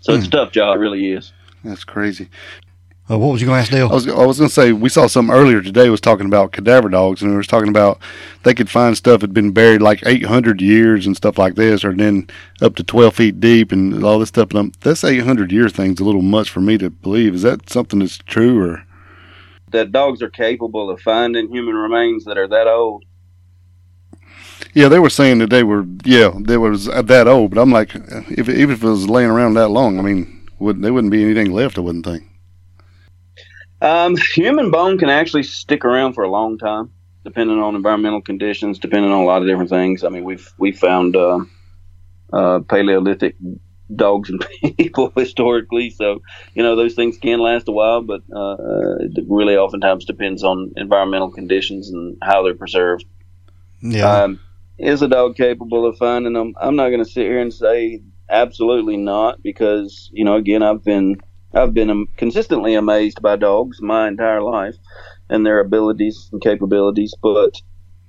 So 0.00 0.14
it's 0.14 0.24
a 0.24 0.26
hmm. 0.26 0.30
tough 0.30 0.52
job, 0.52 0.76
it 0.76 0.80
really 0.80 1.12
is. 1.12 1.32
That's 1.62 1.84
crazy. 1.84 2.28
Uh, 3.10 3.18
what 3.18 3.32
was 3.32 3.40
you 3.40 3.46
going 3.48 3.56
to 3.56 3.60
ask, 3.62 3.72
Dale? 3.72 3.88
I 3.90 3.94
was, 3.94 4.06
I 4.06 4.24
was 4.24 4.38
going 4.38 4.48
to 4.48 4.54
say 4.54 4.72
we 4.72 4.88
saw 4.88 5.08
something 5.08 5.34
earlier 5.34 5.60
today. 5.60 5.90
Was 5.90 6.00
talking 6.00 6.26
about 6.26 6.52
cadaver 6.52 6.88
dogs, 6.88 7.22
and 7.22 7.32
we 7.32 7.36
was 7.36 7.48
talking 7.48 7.68
about 7.68 7.98
they 8.44 8.54
could 8.54 8.70
find 8.70 8.96
stuff 8.96 9.20
that 9.20 9.30
had 9.30 9.34
been 9.34 9.50
buried 9.50 9.82
like 9.82 10.06
800 10.06 10.60
years 10.60 11.06
and 11.06 11.16
stuff 11.16 11.36
like 11.36 11.56
this, 11.56 11.84
or 11.84 11.92
then 11.92 12.28
up 12.62 12.76
to 12.76 12.84
12 12.84 13.14
feet 13.14 13.40
deep 13.40 13.72
and 13.72 14.04
all 14.04 14.20
this 14.20 14.28
stuff. 14.28 14.54
And 14.54 14.72
that's 14.76 15.02
800 15.02 15.50
year 15.50 15.68
thing's 15.68 15.98
a 15.98 16.04
little 16.04 16.22
much 16.22 16.50
for 16.50 16.60
me 16.60 16.78
to 16.78 16.88
believe. 16.88 17.34
Is 17.34 17.42
that 17.42 17.68
something 17.68 17.98
that's 17.98 18.18
true, 18.18 18.62
or 18.62 18.84
that 19.72 19.90
dogs 19.90 20.22
are 20.22 20.30
capable 20.30 20.88
of 20.88 21.00
finding 21.00 21.48
human 21.48 21.74
remains 21.74 22.24
that 22.26 22.38
are 22.38 22.48
that 22.48 22.68
old? 22.68 23.04
Yeah, 24.72 24.86
they 24.86 25.00
were 25.00 25.10
saying 25.10 25.38
that 25.38 25.50
they 25.50 25.64
were 25.64 25.84
yeah 26.04 26.30
they 26.38 26.58
was 26.58 26.84
that 26.84 27.26
old, 27.26 27.54
but 27.54 27.60
I'm 27.60 27.72
like, 27.72 27.90
if 27.96 28.48
even 28.48 28.70
if 28.70 28.84
it 28.84 28.88
was 28.88 29.08
laying 29.08 29.30
around 29.30 29.54
that 29.54 29.70
long, 29.70 29.98
I 29.98 30.02
mean, 30.02 30.48
would 30.60 30.80
there 30.80 30.92
wouldn't 30.92 31.10
be 31.10 31.24
anything 31.24 31.52
left? 31.52 31.76
I 31.76 31.80
wouldn't 31.80 32.04
think. 32.04 32.29
Um, 33.80 34.16
human 34.34 34.70
bone 34.70 34.98
can 34.98 35.10
actually 35.10 35.44
stick 35.44 35.84
around 35.84 36.14
for 36.14 36.24
a 36.24 36.30
long 36.30 36.58
time, 36.58 36.92
depending 37.24 37.58
on 37.58 37.74
environmental 37.74 38.20
conditions, 38.20 38.78
depending 38.78 39.10
on 39.10 39.20
a 39.20 39.24
lot 39.24 39.42
of 39.42 39.48
different 39.48 39.70
things. 39.70 40.04
I 40.04 40.08
mean, 40.08 40.24
we've 40.24 40.52
we 40.58 40.72
found 40.72 41.16
uh, 41.16 41.40
uh, 42.32 42.60
Paleolithic 42.60 43.36
dogs 43.94 44.30
and 44.30 44.46
people 44.76 45.12
historically, 45.16 45.90
so 45.90 46.22
you 46.54 46.62
know 46.62 46.76
those 46.76 46.94
things 46.94 47.18
can 47.18 47.40
last 47.40 47.68
a 47.68 47.72
while, 47.72 48.02
but 48.02 48.22
uh, 48.34 48.56
it 49.00 49.24
really 49.28 49.56
oftentimes 49.56 50.04
depends 50.04 50.44
on 50.44 50.72
environmental 50.76 51.30
conditions 51.30 51.90
and 51.90 52.16
how 52.22 52.42
they're 52.42 52.54
preserved. 52.54 53.04
Yeah. 53.80 54.22
Um, 54.22 54.40
is 54.78 55.02
a 55.02 55.08
dog 55.08 55.36
capable 55.36 55.86
of 55.86 55.98
finding 55.98 56.32
them? 56.32 56.54
I'm 56.58 56.76
not 56.76 56.88
going 56.88 57.04
to 57.04 57.10
sit 57.10 57.24
here 57.24 57.40
and 57.40 57.52
say 57.52 58.02
absolutely 58.30 58.96
not, 58.96 59.42
because 59.42 60.10
you 60.12 60.24
know, 60.24 60.36
again, 60.36 60.62
I've 60.62 60.84
been 60.84 61.20
I've 61.52 61.74
been 61.74 62.06
consistently 62.16 62.74
amazed 62.74 63.20
by 63.22 63.36
dogs 63.36 63.80
my 63.80 64.08
entire 64.08 64.42
life 64.42 64.76
and 65.28 65.44
their 65.44 65.60
abilities 65.60 66.28
and 66.32 66.40
capabilities, 66.40 67.14
but 67.20 67.54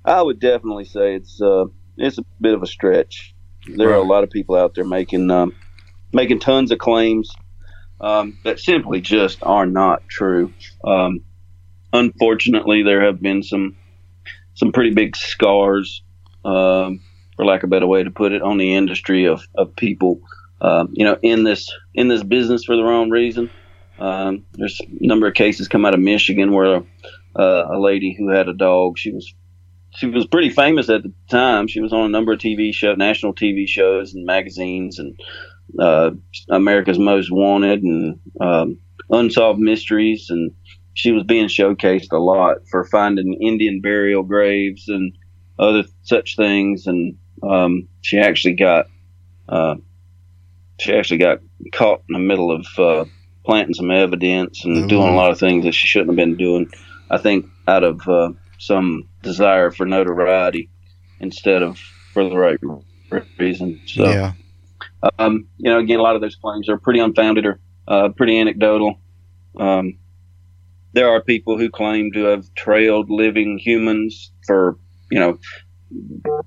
I 0.06 0.22
would 0.22 0.39
definitely 0.39 0.86
say 0.86 1.16
it's 1.16 1.42
uh, 1.42 1.66
it's 1.98 2.18
a 2.18 2.26
bit 2.39 2.54
of 2.54 2.64
a 2.64 2.68
stretch. 2.68 3.34
There 3.68 3.89
right. 3.89 3.96
are 3.96 4.00
a 4.00 4.04
lot 4.04 4.24
of 4.24 4.30
people 4.30 4.56
out 4.56 4.76
there 4.76 4.86
making 4.86 5.30
um, 5.32 5.56
making 6.14 6.39
tons 6.39 6.72
of 6.72 6.80
claims 6.80 7.32
um, 8.00 8.38
that 8.44 8.60
simply 8.60 9.02
just 9.02 9.44
are 9.44 9.66
not 9.66 10.08
true. 10.08 10.54
Um, 10.84 11.22
unfortunately, 11.94 12.84
there 12.84 13.06
have 13.06 13.22
been 13.22 13.44
some 13.44 13.78
some 14.54 14.72
pretty 14.72 14.92
big 14.92 15.16
scars, 15.16 16.04
um, 16.44 17.02
for 17.36 17.46
lack 17.46 17.64
of 17.64 17.70
a 17.70 17.72
better 17.72 17.88
way 17.88 18.04
to 18.04 18.12
put 18.12 18.34
it, 18.34 18.42
on 18.42 18.58
the 18.58 18.76
industry 18.76 19.26
of, 19.26 19.42
of 19.56 19.76
people 19.76 20.22
um, 20.62 20.89
you 20.93 21.05
know, 21.05 21.18
in 21.22 21.43
this 21.43 21.70
in 21.93 22.07
this 22.07 22.24
business 22.24 22.64
for 22.64 22.76
the 22.76 22.84
wrong 22.84 23.09
reason. 23.09 23.49
Um, 23.99 24.45
there's 24.53 24.80
a 24.80 25.05
number 25.05 25.28
of 25.28 25.34
cases 25.34 25.68
come 25.68 25.86
out 25.86 25.93
of 25.93 25.99
Michigan 25.99 26.53
where 26.53 26.84
uh, 27.38 27.66
a 27.70 27.80
lady 27.80 28.16
who 28.18 28.30
had 28.30 28.47
a 28.47 28.53
dog, 28.53 28.97
she 28.97 29.12
was 29.12 29.34
she 29.95 30.07
was 30.07 30.26
pretty 30.26 30.49
famous 30.49 30.89
at 30.89 31.03
the 31.03 31.14
time. 31.30 31.68
She 31.68 31.82
was 31.82 31.93
on 31.93 32.05
a 32.05 32.09
number 32.09 32.32
of 32.32 32.39
TV 32.39 32.74
show, 32.74 32.95
national 32.95 33.34
TV 33.34 33.68
shows 33.68 34.14
and 34.14 34.26
magazines, 34.26 34.99
and 34.99 35.20
uh, 35.80 36.12
America's 36.49 36.99
Most 36.99 37.32
Wanted 37.32 37.84
and 37.84 38.20
um, 38.39 38.78
Unsolved 39.09 39.59
Mysteries, 39.59 40.28
and 40.30 40.51
she 40.93 41.12
was 41.12 41.24
being 41.24 41.47
showcased 41.47 42.12
a 42.12 42.18
lot 42.18 42.68
for 42.70 42.86
finding 42.86 43.41
Indian 43.41 43.82
burial 43.82 44.24
graves 44.24 44.88
and 44.88 45.18
other 45.59 45.84
such 46.03 46.36
things. 46.36 46.88
And 46.88 47.18
um, 47.43 47.88
she 48.01 48.18
actually 48.18 48.55
got 48.55 48.88
uh, 49.49 49.76
she 50.82 50.94
actually 50.94 51.20
got 51.20 51.40
caught 51.72 52.02
in 52.10 52.14
the 52.14 52.20
middle 52.20 52.52
of 52.52 52.66
uh, 52.78 53.06
planting 53.46 53.76
some 53.76 53.92
evidence 53.92 54.66
and 54.66 54.78
mm-hmm. 54.78 54.88
doing 54.88 55.08
a 55.08 55.16
lot 55.16 55.32
of 55.32 55.40
things 55.40 55.64
that 55.64 55.74
she 55.74 55.88
shouldn't 55.88 56.10
have 56.10 56.16
been 56.16 56.38
doing. 56.38 56.70
I 57.10 57.18
think 57.18 57.46
out 57.68 57.84
of 57.84 58.08
uh, 58.08 58.32
some 58.58 59.08
desire 59.22 59.70
for 59.72 59.86
notoriety 59.86 60.70
instead 61.20 61.62
of 61.62 61.78
for 62.14 62.28
the 62.28 62.36
right 62.36 62.60
reason. 63.38 63.80
So, 63.86 64.10
yeah. 64.10 64.34
um, 65.20 65.48
you 65.58 65.70
know, 65.70 65.80
again, 65.80 66.00
a 66.00 66.02
lot 66.02 66.16
of 66.16 66.22
those 66.22 66.36
claims 66.36 66.68
are 66.68 66.78
pretty 66.78 67.00
unfounded 67.00 67.46
or 67.46 67.60
uh, 67.88 68.10
pretty 68.10 68.40
anecdotal. 68.40 69.00
Um, 69.60 70.00
there 70.94 71.10
are 71.10 71.22
people 71.22 71.58
who 71.58 71.70
claim 71.70 72.12
to 72.14 72.24
have 72.26 72.54
trailed 72.56 73.10
living 73.10 73.60
humans 73.60 74.32
for, 74.48 74.78
you 75.12 75.20
know, 75.20 75.38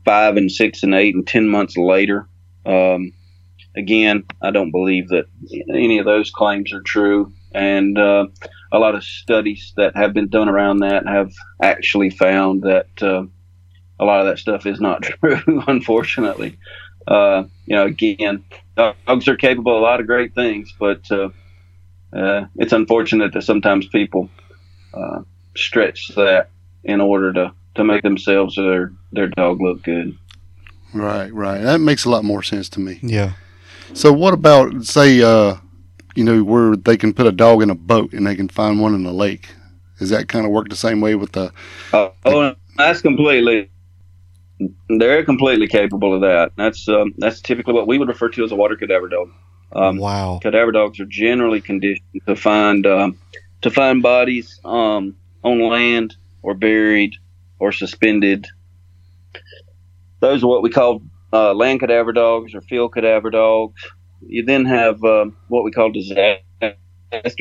five 0.05 0.37
and 0.37 0.51
six 0.51 0.82
and 0.82 0.95
eight 0.95 1.14
and 1.14 1.26
ten 1.26 1.49
months 1.49 1.76
later. 1.76 2.28
Um, 2.66 3.12
again, 3.77 4.25
I 4.43 4.51
don't 4.51 4.70
believe 4.70 5.09
that 5.09 5.27
any 5.68 5.99
of 5.99 6.05
those 6.05 6.31
claims 6.31 6.72
are 6.72 6.83
true. 6.83 7.33
And 7.53 7.99
uh, 7.99 8.27
a 8.72 8.79
lot 8.79 8.95
of 8.95 9.05
studies 9.05 9.72
that 9.77 9.97
have 9.97 10.12
been 10.12 10.29
done 10.29 10.49
around 10.49 10.79
that 10.79 11.07
have 11.07 11.33
actually 11.62 12.11
found 12.11 12.62
that 12.62 12.89
uh, 13.03 13.25
a 13.99 14.05
lot 14.05 14.20
of 14.20 14.27
that 14.27 14.39
stuff 14.39 14.66
is 14.66 14.81
not 14.81 15.03
true, 15.03 15.62
unfortunately. 15.66 16.59
Uh, 17.07 17.45
you 17.66 17.77
know, 17.77 17.85
again, 17.85 18.45
dogs 18.77 19.29
are 19.29 19.37
capable 19.37 19.77
of 19.77 19.83
a 19.83 19.85
lot 19.85 20.01
of 20.01 20.07
great 20.07 20.35
things, 20.35 20.75
but 20.79 21.11
uh, 21.11 21.29
uh, 22.12 22.47
it's 22.57 22.72
unfortunate 22.72 23.33
that 23.33 23.43
sometimes 23.43 23.87
people 23.89 24.31
uh, 24.95 25.20
stretch 25.57 26.09
that 26.16 26.51
in 26.83 27.01
order 27.01 27.33
to, 27.33 27.53
to 27.75 27.85
make 27.85 28.03
themselves 28.03 28.59
or 28.59 28.64
their, 28.64 28.93
their 29.12 29.29
dog 29.29 29.61
look 29.61 29.83
good. 29.83 30.16
Right, 30.93 31.33
right. 31.33 31.61
That 31.61 31.81
makes 31.81 32.05
a 32.05 32.11
lot 32.11 32.25
more 32.25 32.43
sense 32.43 32.68
to 32.70 32.81
me. 32.81 33.01
Yeah. 33.03 33.35
So 33.95 34.12
what 34.12 34.34
about 34.34 34.84
say, 34.84 35.22
uh, 35.22 35.57
you 36.14 36.24
know, 36.24 36.42
where 36.42 36.76
they 36.76 36.97
can 36.97 37.14
put 37.14 37.26
a 37.26 37.32
dog 37.32 37.62
in 37.62 37.70
a 37.70 37.74
boat 37.74 38.12
and 38.12 38.26
they 38.26 38.34
can 38.34 38.49
find 38.49 38.80
one 38.80 38.95
in 38.95 39.05
the 39.05 39.12
lake? 39.12 39.49
Does 39.99 40.11
that 40.11 40.28
kind 40.28 40.45
of 40.45 40.53
work 40.53 40.68
the 40.68 40.76
same 40.76 41.01
way 41.01 41.14
with 41.14 41.32
the? 41.32 41.53
Uh, 41.92 42.11
oh, 42.24 42.55
that's 42.76 43.01
completely. 43.01 43.70
They're 44.88 45.24
completely 45.24 45.68
capable 45.68 46.14
of 46.14 46.20
that. 46.22 46.53
That's 46.57 46.88
um, 46.88 47.14
that's 47.18 47.40
typically 47.40 47.72
what 47.72 47.86
we 47.86 47.99
would 47.99 48.09
refer 48.09 48.28
to 48.30 48.45
as 48.45 48.53
a 48.53 48.57
water 48.57 48.76
cadaver 48.76 49.09
dog. 49.09 49.30
Um, 49.72 49.99
wow. 49.99 50.38
Cadaver 50.42 50.72
dogs 50.72 51.01
are 51.01 51.07
generally 51.07 51.61
conditioned 51.61 52.22
to 52.26 52.36
find 52.36 52.86
um, 52.86 53.18
to 53.62 53.70
find 53.70 54.03
bodies 54.03 54.61
um, 54.64 55.16
on 55.42 55.61
land 55.61 56.16
or 56.42 56.55
buried 56.55 57.14
or 57.59 57.72
suspended 57.72 58.47
those 60.24 60.42
are 60.42 60.47
what 60.47 60.62
we 60.62 60.70
call 60.70 61.03
uh, 61.35 61.55
land 61.55 61.80
cadaver 61.80 62.12
dogs 62.12 62.55
or 62.55 62.62
field 62.62 62.95
cadaver 62.95 63.30
dogs. 63.30 63.82
You 64.26 64.45
then 64.45 64.66
have 64.66 65.05
uh, 65.05 65.26
what 65.49 65.64
we 65.64 65.72
call 65.72 65.93
disaster 65.93 66.45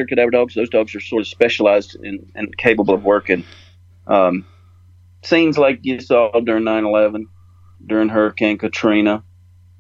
cadaver 0.10 0.32
dogs. 0.32 0.56
Those 0.56 0.70
dogs 0.70 0.96
are 0.96 1.02
sort 1.02 1.22
of 1.22 1.28
specialized 1.30 1.98
in, 2.04 2.32
and 2.36 2.58
capable 2.58 2.96
of 2.96 3.04
working 3.04 3.46
um, 4.08 4.48
scenes 5.24 5.58
like 5.58 5.80
you 5.84 6.00
saw 6.02 6.32
during 6.42 6.64
9/11, 6.64 7.26
during 7.86 8.10
Hurricane 8.10 8.58
Katrina, 8.58 9.24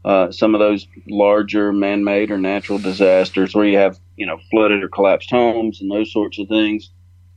uh, 0.05 0.31
some 0.31 0.55
of 0.55 0.59
those 0.59 0.87
larger 1.09 1.73
man-made 1.73 2.31
or 2.31 2.37
natural 2.37 2.79
disasters 2.79 3.55
where 3.55 3.65
you 3.65 3.77
have 3.77 3.99
you 4.15 4.27
know 4.27 4.39
flooded 4.51 4.83
or 4.83 4.89
collapsed 4.89 5.31
homes 5.31 5.81
and 5.81 5.91
those 5.91 6.11
sorts 6.13 6.39
of 6.39 6.47
things. 6.47 6.91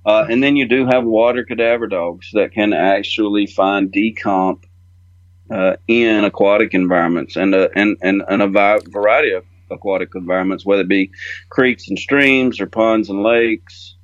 Uh, 0.05 0.27
and 0.31 0.43
then 0.43 0.57
you 0.57 0.69
do 0.69 0.87
have 0.87 1.05
water 1.05 1.45
cadaver 1.45 1.89
dogs 1.89 2.31
that 2.35 2.53
can 2.53 2.73
actually 2.73 3.47
find 3.47 3.93
decomp 3.93 4.65
uh, 5.51 5.77
in 5.89 6.25
aquatic 6.25 6.75
environments 6.75 7.37
and 7.37 7.55
uh, 7.55 7.69
and 7.75 7.97
and, 8.03 8.23
and 8.29 8.43
a 8.43 8.49
variety 8.49 9.33
of 9.33 9.45
aquatic 9.71 10.11
environments, 10.15 10.65
whether 10.65 10.83
it 10.83 10.89
be 10.89 11.11
creeks 11.51 11.89
and 11.89 11.99
streams 11.99 12.61
or 12.61 12.67
ponds 12.67 13.09
and 13.11 13.23
lakes. 13.23 13.97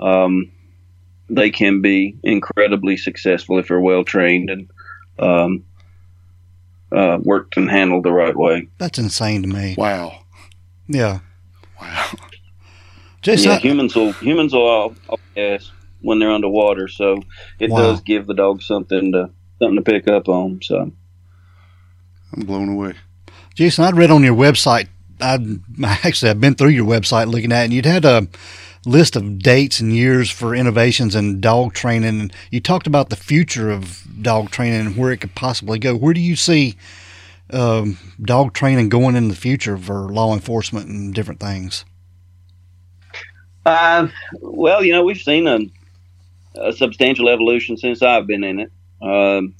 Um, 0.00 0.50
they 1.30 1.50
can 1.50 1.80
be 1.80 2.16
incredibly 2.22 2.96
successful 2.96 3.58
if 3.58 3.68
they're 3.68 3.80
well 3.80 4.04
trained 4.04 4.50
and 4.50 4.70
um, 5.18 5.64
uh, 6.92 7.18
worked 7.22 7.56
and 7.56 7.70
handled 7.70 8.04
the 8.04 8.12
right 8.12 8.36
way. 8.36 8.68
That's 8.78 8.98
insane 8.98 9.42
to 9.42 9.48
me. 9.48 9.74
Wow. 9.78 10.20
Yeah. 10.86 11.20
Wow. 11.80 12.10
Jason, 13.22 13.50
yeah, 13.50 13.56
I- 13.56 13.60
humans 13.60 13.96
will 13.96 14.12
humans 14.14 14.52
will 14.52 14.66
all, 14.66 14.96
all 15.08 15.20
yes 15.34 15.72
when 16.02 16.18
they're 16.18 16.30
underwater, 16.30 16.86
so 16.88 17.22
it 17.58 17.70
Wow. 17.70 17.78
does 17.78 18.00
give 18.02 18.26
the 18.26 18.34
dog 18.34 18.60
something 18.60 19.12
to 19.12 19.30
something 19.64 19.82
to 19.82 19.90
pick 19.90 20.08
up 20.08 20.28
on. 20.28 20.60
So 20.62 20.92
I'm 22.32 22.44
blown 22.44 22.68
away. 22.68 22.94
Jason, 23.54 23.84
I'd 23.84 23.96
read 23.96 24.10
on 24.10 24.22
your 24.22 24.34
website. 24.34 24.88
I'd 25.20 25.60
actually 25.84 26.30
I've 26.30 26.40
been 26.40 26.54
through 26.54 26.70
your 26.70 26.86
website 26.86 27.28
looking 27.28 27.52
at, 27.52 27.62
it, 27.62 27.64
and 27.64 27.72
you'd 27.72 27.86
had 27.86 28.04
a 28.04 28.28
list 28.86 29.16
of 29.16 29.38
dates 29.38 29.80
and 29.80 29.92
years 29.92 30.30
for 30.30 30.54
innovations 30.54 31.14
in 31.14 31.40
dog 31.40 31.72
training. 31.72 32.20
And 32.20 32.32
you 32.50 32.60
talked 32.60 32.86
about 32.86 33.08
the 33.08 33.16
future 33.16 33.70
of 33.70 34.06
dog 34.20 34.50
training 34.50 34.80
and 34.80 34.96
where 34.96 35.12
it 35.12 35.18
could 35.18 35.34
possibly 35.34 35.78
go. 35.78 35.96
Where 35.96 36.14
do 36.14 36.20
you 36.20 36.36
see 36.36 36.76
um, 37.50 37.98
dog 38.20 38.52
training 38.52 38.90
going 38.90 39.16
in 39.16 39.28
the 39.28 39.36
future 39.36 39.78
for 39.78 40.10
law 40.10 40.34
enforcement 40.34 40.88
and 40.88 41.14
different 41.14 41.40
things? 41.40 41.84
Uh, 43.64 44.08
well, 44.40 44.84
you 44.84 44.92
know, 44.92 45.04
we've 45.04 45.16
seen 45.16 45.46
a, 45.46 45.60
a 46.60 46.72
substantial 46.72 47.30
evolution 47.30 47.78
since 47.78 48.02
I've 48.02 48.26
been 48.26 48.44
in 48.44 48.60
it. 48.60 48.72
Um, 49.04 49.54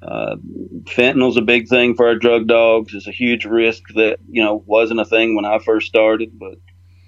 uh, 0.00 0.36
fentanyl's 0.84 1.36
a 1.36 1.42
big 1.42 1.68
thing 1.68 1.96
for 1.96 2.06
our 2.06 2.14
drug 2.14 2.46
dogs. 2.46 2.94
It's 2.94 3.08
a 3.08 3.12
huge 3.12 3.44
risk 3.44 3.82
that 3.94 4.18
you 4.30 4.42
know 4.42 4.62
wasn't 4.64 5.00
a 5.00 5.04
thing 5.04 5.34
when 5.34 5.44
I 5.44 5.58
first 5.58 5.88
started, 5.88 6.38
but 6.38 6.58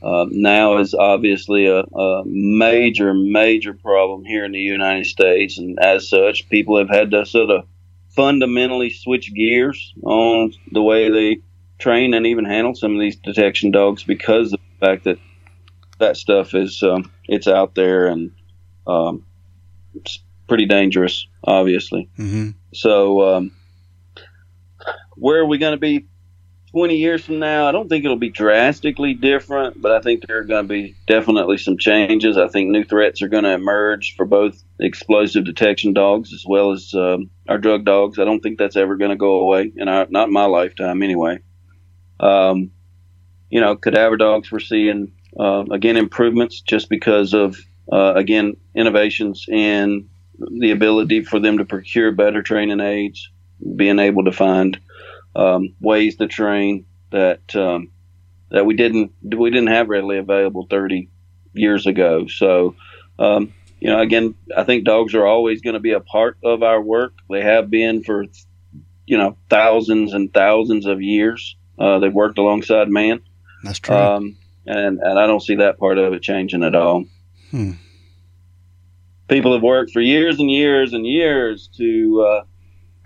uh, 0.03 0.27
now 0.31 0.79
is 0.79 0.95
obviously 0.95 1.67
a, 1.67 1.81
a 1.81 2.23
major, 2.27 3.15
major 3.15 3.75
problem 3.75 4.25
here 4.25 4.45
in 4.45 4.53
the 4.53 4.59
United 4.59 5.07
States, 5.07 5.59
and 5.59 5.79
as 5.79 6.09
such, 6.09 6.49
people 6.49 6.79
have 6.79 6.89
had 6.89 7.13
to 7.13 7.25
sort 7.25 7.51
of 7.51 7.67
fundamentally 8.09 8.91
switch 8.91 9.33
gears 9.33 9.95
on 10.03 10.53
the 10.73 10.83
way 10.83 11.11
they 11.11 11.41
train 11.79 12.13
and 12.13 12.27
even 12.27 12.45
handle 12.45 12.75
some 12.75 12.95
of 12.95 13.01
these 13.01 13.17
detection 13.17 13.71
dogs 13.71 14.03
because 14.03 14.53
of 14.53 14.59
the 14.59 14.87
fact 14.87 15.05
that 15.05 15.19
that 15.99 16.17
stuff 16.17 16.55
is 16.55 16.83
um, 16.83 17.11
it's 17.29 17.47
out 17.47 17.75
there 17.75 18.07
and 18.09 18.33
um, 18.87 19.25
pretty 20.51 20.67
dangerous, 20.67 21.29
obviously. 21.45 22.09
hmm 22.17 22.51
So, 22.75 23.37
um, 23.37 23.53
where 25.15 25.39
are 25.39 25.47
we 25.47 25.59
going 25.59 25.75
to 25.75 25.79
be 25.79 26.07
20 26.73 26.97
years 26.97 27.25
from 27.25 27.39
now? 27.39 27.69
I 27.69 27.73
don't 27.73 27.89
think 27.89 28.05
it'll 28.05 28.17
be 28.17 28.31
drastically 28.31 29.15
different, 29.15 29.81
but 29.81 29.93
I 29.93 30.01
think 30.01 30.27
there 30.27 30.39
are 30.39 30.45
going 30.45 30.65
to 30.65 30.69
be 30.69 30.97
definitely 31.07 31.57
some 31.57 31.79
changes. 31.79 32.37
I 32.37 32.49
think 32.49 32.69
new 32.69 32.83
threats 32.83 33.23
are 33.23 33.29
going 33.29 33.45
to 33.45 33.53
emerge 33.53 34.17
for 34.17 34.27
both 34.27 34.61
explosive 34.81 35.45
detection 35.45 35.93
dogs 35.93 36.33
as 36.33 36.45
well 36.45 36.73
as 36.73 36.93
um, 36.95 37.31
our 37.49 37.59
drug 37.59 37.85
dogs. 37.85 38.19
I 38.19 38.25
don't 38.25 38.41
think 38.41 38.59
that's 38.59 38.77
ever 38.77 38.97
going 38.97 39.13
to 39.13 39.17
go 39.17 39.35
away, 39.43 39.71
in 39.77 39.87
our, 39.87 40.09
not 40.11 40.27
in 40.27 40.35
my 40.35 40.47
lifetime 40.47 41.05
anyway. 41.05 41.39
Um, 42.19 42.73
you 43.51 43.61
know, 43.61 43.77
cadaver 43.77 44.17
dogs, 44.17 44.51
we're 44.51 44.59
seeing, 44.59 45.13
uh, 45.39 45.63
again, 45.71 45.97
improvements 45.97 46.61
just 46.61 46.89
because 46.89 47.35
of, 47.35 47.57
uh, 47.93 48.15
again, 48.17 48.57
innovations 48.75 49.47
in 49.49 50.09
the 50.41 50.71
ability 50.71 51.25
for 51.25 51.39
them 51.39 51.59
to 51.59 51.65
procure 51.65 52.13
better 52.13 52.43
training 52.43 52.81
aids, 52.81 53.31
being 53.77 53.99
able 53.99 54.25
to 54.25 54.33
find 54.33 54.81
um, 55.37 55.75
ways 55.81 56.17
to 56.17 56.27
train 56.27 56.87
that 57.11 57.55
um, 57.55 57.91
that 58.51 58.65
we 58.67 58.75
didn't 58.75 59.13
we 59.23 59.51
didn't 59.51 59.69
have 59.69 59.89
readily 59.89 60.19
available 60.19 60.67
30 60.69 61.09
years 61.53 61.87
ago. 61.87 62.27
So, 62.27 62.75
um, 63.19 63.53
you 63.81 63.89
know, 63.91 64.01
again, 64.01 64.35
I 64.57 64.65
think 64.65 64.85
dogs 64.85 65.15
are 65.15 65.27
always 65.27 65.61
going 65.61 65.75
to 65.75 65.81
be 65.81 65.93
a 65.93 66.01
part 66.01 66.39
of 66.45 66.63
our 66.63 66.81
work. 66.81 67.13
They 67.29 67.43
have 67.43 67.71
been 67.71 68.03
for 68.03 68.27
you 69.07 69.19
know 69.19 69.37
thousands 69.49 70.15
and 70.15 70.33
thousands 70.33 70.87
of 70.87 71.03
years. 71.03 71.57
Uh, 71.79 71.99
they've 71.99 72.13
worked 72.13 72.39
alongside 72.39 72.89
man, 72.89 73.23
That's 73.63 73.79
true. 73.79 73.97
um, 73.97 74.37
and 74.67 74.99
and 74.99 75.19
I 75.19 75.27
don't 75.27 75.43
see 75.43 75.57
that 75.57 75.79
part 75.79 75.99
of 75.99 76.13
it 76.13 76.23
changing 76.23 76.63
at 76.63 76.75
all. 76.75 77.05
Hmm. 77.51 77.73
People 79.31 79.53
have 79.53 79.63
worked 79.63 79.93
for 79.93 80.01
years 80.01 80.41
and 80.41 80.51
years 80.51 80.93
and 80.93 81.07
years 81.07 81.69
to 81.77 82.27
uh, 82.29 82.45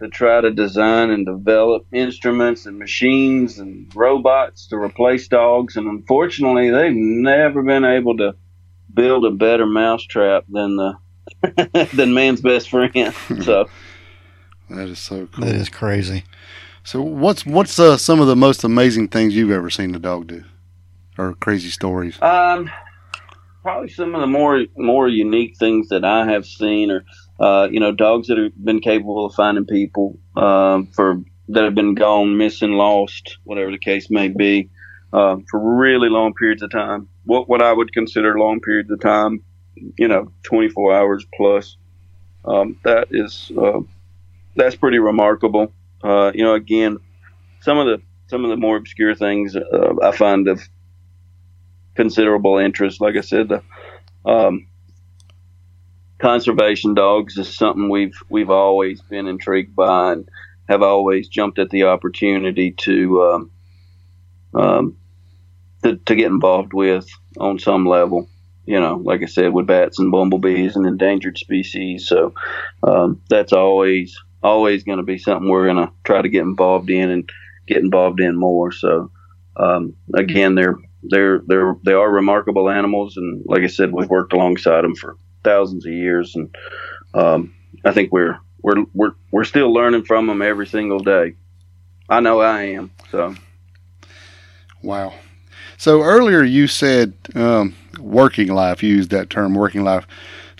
to 0.00 0.08
try 0.08 0.40
to 0.40 0.50
design 0.50 1.10
and 1.10 1.26
develop 1.26 1.86
instruments 1.92 2.66
and 2.66 2.78
machines 2.78 3.58
and 3.58 3.94
robots 3.94 4.66
to 4.68 4.76
replace 4.76 5.28
dogs, 5.28 5.76
and 5.76 5.86
unfortunately, 5.86 6.70
they've 6.70 6.94
never 6.94 7.62
been 7.62 7.84
able 7.84 8.16
to 8.16 8.34
build 8.92 9.24
a 9.24 9.30
better 9.30 9.66
mousetrap 9.66 10.44
than 10.48 10.76
the 10.76 11.88
than 11.94 12.14
man's 12.14 12.40
best 12.40 12.70
friend. 12.70 13.14
So. 13.42 13.68
That 14.70 14.88
is 14.88 14.98
so 14.98 15.26
cool. 15.26 15.44
that 15.44 15.54
is 15.54 15.68
crazy. 15.68 16.24
So 16.84 17.02
what's 17.02 17.44
what's 17.44 17.78
uh, 17.78 17.98
some 17.98 18.18
of 18.20 18.26
the 18.26 18.34
most 18.34 18.64
amazing 18.64 19.08
things 19.08 19.36
you've 19.36 19.50
ever 19.50 19.68
seen 19.68 19.94
a 19.94 19.98
dog 19.98 20.26
do, 20.26 20.44
or 21.18 21.34
crazy 21.34 21.68
stories? 21.68 22.20
Um, 22.22 22.70
probably 23.64 23.88
some 23.88 24.14
of 24.14 24.20
the 24.20 24.26
more 24.26 24.66
more 24.76 25.08
unique 25.08 25.56
things 25.56 25.88
that 25.88 26.04
I 26.04 26.26
have 26.26 26.46
seen 26.46 26.90
are, 26.90 27.04
uh, 27.40 27.66
you 27.68 27.80
know, 27.80 27.92
dogs 27.92 28.28
that 28.28 28.38
have 28.38 28.52
been 28.62 28.80
capable 28.80 29.26
of 29.26 29.34
finding 29.34 29.64
people 29.64 30.18
um, 30.36 30.86
for 30.88 31.22
that 31.48 31.64
have 31.64 31.74
been 31.74 31.94
gone, 31.94 32.36
missing, 32.36 32.72
lost, 32.72 33.38
whatever 33.42 33.70
the 33.70 33.78
case 33.78 34.10
may 34.10 34.28
be, 34.28 34.70
uh, 35.12 35.36
for 35.50 35.78
really 35.78 36.08
long 36.08 36.34
periods 36.34 36.62
of 36.62 36.70
time. 36.70 37.08
What 37.24 37.48
what 37.48 37.62
I 37.62 37.72
would 37.72 37.92
consider 37.92 38.38
long 38.38 38.60
periods 38.60 38.90
of 38.90 39.00
time, 39.00 39.42
you 39.98 40.08
know, 40.08 40.30
24 40.44 40.94
hours 40.94 41.26
plus. 41.34 41.76
Um, 42.44 42.78
that 42.84 43.08
is 43.10 43.50
uh, 43.58 43.80
that's 44.54 44.76
pretty 44.76 44.98
remarkable. 44.98 45.72
Uh, 46.02 46.32
you 46.34 46.44
know, 46.44 46.54
again, 46.54 46.98
some 47.62 47.78
of 47.78 47.86
the 47.86 48.02
some 48.26 48.44
of 48.44 48.50
the 48.50 48.58
more 48.58 48.76
obscure 48.76 49.14
things 49.14 49.56
uh, 49.56 49.94
I 50.02 50.12
find 50.12 50.48
of 50.48 50.60
considerable 51.94 52.58
interest. 52.58 53.00
Like 53.00 53.16
I 53.16 53.20
said, 53.20 53.48
the 53.48 53.62
um, 54.24 54.66
conservation 56.18 56.94
dogs 56.94 57.36
is 57.36 57.54
something 57.54 57.88
we've 57.88 58.16
we've 58.28 58.50
always 58.50 59.00
been 59.02 59.26
intrigued 59.26 59.74
by 59.74 60.12
and 60.12 60.28
have 60.68 60.82
always 60.82 61.28
jumped 61.28 61.58
at 61.58 61.70
the 61.70 61.84
opportunity 61.84 62.72
to 62.72 63.22
um, 63.22 63.50
um, 64.54 64.96
to, 65.82 65.96
to 65.96 66.14
get 66.14 66.26
involved 66.26 66.72
with 66.72 67.06
on 67.38 67.58
some 67.58 67.86
level. 67.86 68.28
You 68.66 68.80
know, 68.80 68.96
like 68.96 69.22
I 69.22 69.26
said, 69.26 69.52
with 69.52 69.66
bats 69.66 69.98
and 69.98 70.10
bumblebees 70.10 70.74
and 70.74 70.86
endangered 70.86 71.36
species. 71.36 72.08
So 72.08 72.32
um, 72.82 73.20
that's 73.28 73.52
always 73.52 74.18
always 74.42 74.84
going 74.84 74.98
to 74.98 75.04
be 75.04 75.18
something 75.18 75.48
we're 75.48 75.66
going 75.66 75.86
to 75.86 75.92
try 76.04 76.22
to 76.22 76.28
get 76.28 76.42
involved 76.42 76.90
in 76.90 77.10
and 77.10 77.30
get 77.66 77.78
involved 77.78 78.20
in 78.20 78.36
more. 78.36 78.72
So 78.72 79.10
um, 79.56 79.94
again, 80.14 80.54
they're 80.54 80.76
they're 81.10 81.40
they're 81.46 81.76
they 81.84 81.92
are 81.92 82.10
remarkable 82.10 82.68
animals, 82.70 83.16
and 83.16 83.42
like 83.46 83.62
I 83.62 83.68
said, 83.68 83.92
we've 83.92 84.08
worked 84.08 84.32
alongside 84.32 84.82
them 84.82 84.94
for 84.94 85.16
thousands 85.42 85.86
of 85.86 85.92
years, 85.92 86.34
and 86.34 86.54
um, 87.14 87.54
I 87.84 87.92
think 87.92 88.12
we're 88.12 88.38
we're 88.62 88.84
we're 88.94 89.12
we're 89.30 89.44
still 89.44 89.72
learning 89.72 90.04
from 90.04 90.26
them 90.26 90.42
every 90.42 90.66
single 90.66 90.98
day. 90.98 91.34
I 92.08 92.20
know 92.20 92.40
I 92.40 92.62
am. 92.62 92.90
So 93.10 93.34
Wow. 94.82 95.14
So 95.78 96.02
earlier 96.02 96.42
you 96.42 96.66
said 96.66 97.14
um, 97.34 97.74
working 97.98 98.48
life. 98.48 98.82
You 98.82 98.96
used 98.96 99.10
that 99.10 99.30
term, 99.30 99.54
working 99.54 99.82
life. 99.82 100.06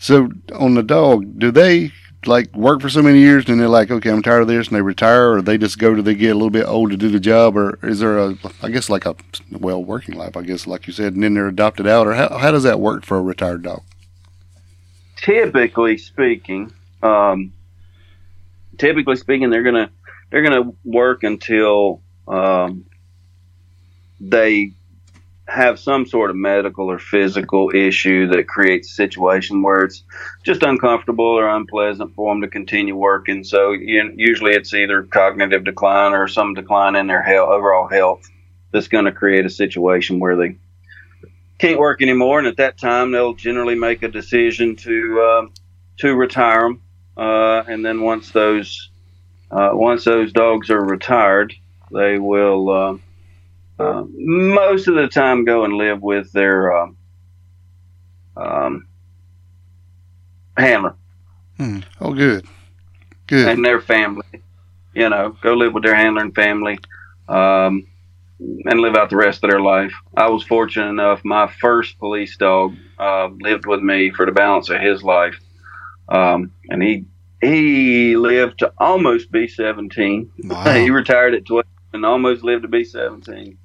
So 0.01 0.31
on 0.55 0.75
the 0.75 0.83
dog, 0.83 1.39
do 1.39 1.51
they 1.51 1.93
like 2.27 2.55
work 2.55 2.81
for 2.81 2.89
so 2.89 3.03
many 3.03 3.19
years 3.19 3.49
and 3.49 3.61
they're 3.61 3.69
like, 3.69 3.91
okay, 3.91 4.11
I'm 4.11 4.23
tired 4.23 4.43
of 4.43 4.49
this, 4.49 4.69
and 4.69 4.77
they 4.77 4.83
retire, 4.83 5.33
or 5.33 5.43
they 5.43 5.59
just 5.59 5.79
go 5.79 5.95
to 5.95 6.03
they 6.03 6.15
get 6.15 6.31
a 6.31 6.35
little 6.35 6.51
bit 6.51 6.67
old 6.67 6.91
to 6.91 6.97
do 6.97 7.09
the 7.09 7.21
job, 7.21 7.57
or 7.57 7.79
is 7.83 8.01
there 8.01 8.19
a, 8.19 8.37
I 8.63 8.71
guess 8.71 8.91
like 8.91 9.07
a 9.07 9.17
well 9.51 9.83
working 9.83 10.17
life, 10.17 10.37
I 10.37 10.43
guess 10.43 10.67
like 10.67 10.87
you 10.87 10.93
said, 10.93 11.15
and 11.15 11.23
then 11.23 11.35
they're 11.35 11.49
adopted 11.49 11.87
out, 11.87 12.07
or 12.07 12.15
how 12.15 12.37
how 12.39 12.51
does 12.51 12.63
that 12.65 12.81
work 12.81 13.05
for 13.05 13.17
a 13.17 13.23
retired 13.23 13.63
dog? 13.63 13.83
typically 15.25 15.97
speaking, 15.97 16.71
um, 17.03 17.53
typically 18.77 19.17
speaking, 19.17 19.51
they're 19.51 19.63
gonna 19.63 19.91
they're 20.31 20.43
to 20.43 20.77
work 20.85 21.23
until 21.23 22.03
um, 22.29 22.85
they 24.21 24.73
have 25.47 25.79
some 25.79 26.07
sort 26.07 26.31
of 26.31 26.37
medical 26.37 26.91
or 26.91 26.99
physical 26.99 27.71
issue 27.75 28.29
that 28.29 28.49
creates 28.49 28.91
a 28.91 28.95
situation 28.95 29.63
where 29.63 29.85
it's 29.85 30.03
just 30.43 30.63
uncomfortable 30.63 31.27
or 31.27 31.49
unpleasant 31.49 32.15
for 32.15 32.33
them 32.33 32.41
to 32.41 32.49
continue 32.49 32.97
working. 32.97 33.45
So 33.45 33.73
usually 33.73 34.53
it's 34.53 34.73
either 34.73 35.03
cognitive 35.03 35.65
decline 35.65 36.13
or 36.13 36.29
some 36.29 36.55
decline 36.55 36.97
in 36.97 37.09
their 37.09 37.23
health, 37.23 37.51
overall 37.51 37.89
health 37.89 38.29
that's 38.73 38.89
going 38.89 39.05
to 39.05 39.13
create 39.13 39.45
a 39.45 39.51
situation 39.51 40.19
where 40.19 40.37
they 40.37 40.57
can't 41.59 41.79
work 41.79 42.01
anymore. 42.01 42.39
And 42.39 42.49
at 42.49 42.57
that 42.57 42.79
time, 42.79 43.13
they'll 43.13 43.35
generally 43.35 43.75
make 43.75 44.03
a 44.03 44.09
decision 44.09 44.77
to 44.77 45.21
uh, 45.21 45.47
to 45.99 46.15
retire 46.15 46.63
them. 46.63 46.81
Uh, 47.17 47.63
and 47.69 47.85
then 47.85 48.01
once 48.01 48.31
those 48.31 48.91
uh, 49.51 49.71
once 49.73 50.05
those 50.05 50.33
dogs 50.33 50.71
are 50.71 50.85
retired, 50.85 51.55
they 51.93 52.19
will 52.19 52.99
uh, 53.79 54.05
most 54.09 54.89
of 54.89 54.95
the 54.95 55.09
time 55.09 55.45
go 55.45 55.65
and 55.65 55.75
live 55.75 56.01
with 56.01 56.31
their 56.33 56.77
um, 56.77 56.97
um, 58.37 58.87
handler 60.57 60.95
hmm. 61.57 61.81
Oh, 62.01 62.15
good, 62.15 62.47
good, 63.27 63.49
and 63.49 63.65
their 63.65 63.81
family. 63.81 64.27
You 64.95 65.09
know, 65.09 65.37
go 65.43 65.55
live 65.55 65.75
with 65.75 65.83
their 65.83 65.95
handler 65.95 66.23
and 66.23 66.35
family, 66.35 66.79
um, 67.29 67.87
and 68.39 68.81
live 68.81 68.95
out 68.95 69.11
the 69.11 69.17
rest 69.17 69.43
of 69.43 69.51
their 69.51 69.61
life. 69.61 69.93
I 70.17 70.29
was 70.29 70.45
fortunate 70.45 70.89
enough; 70.89 71.25
my 71.25 71.49
first 71.61 71.99
police 71.99 72.37
dog 72.37 72.77
uh, 72.99 73.29
lived 73.41 73.67
with 73.67 73.81
me 73.81 74.11
for 74.11 74.25
the 74.25 74.33
balance 74.33 74.71
of 74.71 74.81
his 74.81 75.03
life, 75.03 75.39
um, 76.09 76.53
and 76.69 76.81
he 76.81 77.07
he 77.41 78.17
lived 78.17 78.61
to 78.61 78.73
almost 78.79 79.33
be 79.33 79.49
seventeen. 79.49 80.31
Wow. 80.45 80.75
he 80.75 80.91
retired 80.91 81.35
at 81.35 81.45
twelve 81.45 81.67
and 81.93 82.07
almost 82.07 82.45
lived 82.45 82.63
to 82.63 82.69
be 82.69 82.85
seventeen. 82.85 83.59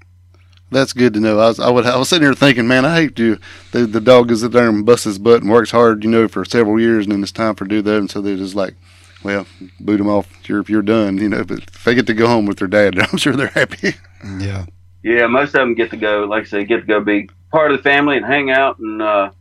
That's 0.71 0.93
good 0.93 1.13
to 1.15 1.19
know. 1.19 1.39
I 1.39 1.47
was, 1.47 1.59
I 1.59 1.69
would, 1.69 1.85
I 1.85 1.97
was 1.97 2.09
sitting 2.09 2.27
here 2.27 2.33
thinking, 2.33 2.67
man, 2.67 2.85
I 2.85 2.95
hate 2.95 3.15
to. 3.15 3.39
The, 3.71 3.85
the 3.87 4.01
dog 4.01 4.27
goes 4.29 4.43
in 4.43 4.51
there 4.51 4.69
and 4.69 4.85
busts 4.85 5.05
his 5.05 5.17
butt 5.17 5.41
and 5.41 5.51
works 5.51 5.71
hard, 5.71 6.03
you 6.03 6.09
know, 6.09 6.27
for 6.27 6.45
several 6.45 6.79
years, 6.79 7.05
and 7.05 7.13
then 7.13 7.23
it's 7.23 7.31
time 7.31 7.55
for 7.55 7.65
do 7.65 7.81
that, 7.81 7.97
and 7.97 8.09
so 8.09 8.21
they're 8.21 8.37
just 8.37 8.55
like, 8.55 8.75
well, 9.23 9.47
boot 9.79 9.97
them 9.97 10.07
off. 10.07 10.27
You're 10.47 10.63
you're 10.67 10.81
done, 10.81 11.17
you 11.17 11.29
know. 11.29 11.43
But 11.43 11.59
if 11.59 11.83
they 11.83 11.95
get 11.95 12.07
to 12.07 12.13
go 12.13 12.27
home 12.27 12.45
with 12.45 12.59
their 12.59 12.67
dad, 12.67 12.99
I'm 13.11 13.17
sure 13.17 13.35
they're 13.35 13.47
happy. 13.47 13.95
Yeah. 14.37 14.65
Yeah, 15.01 15.27
most 15.27 15.49
of 15.49 15.61
them 15.61 15.75
get 15.75 15.91
to 15.91 15.97
go, 15.97 16.25
like 16.25 16.43
I 16.43 16.47
say, 16.47 16.63
get 16.65 16.81
to 16.81 16.85
go 16.85 16.99
be 16.99 17.29
part 17.51 17.71
of 17.71 17.77
the 17.77 17.83
family 17.83 18.17
and 18.17 18.25
hang 18.25 18.51
out 18.51 18.79
and, 18.79 19.01
uh, 19.01 19.31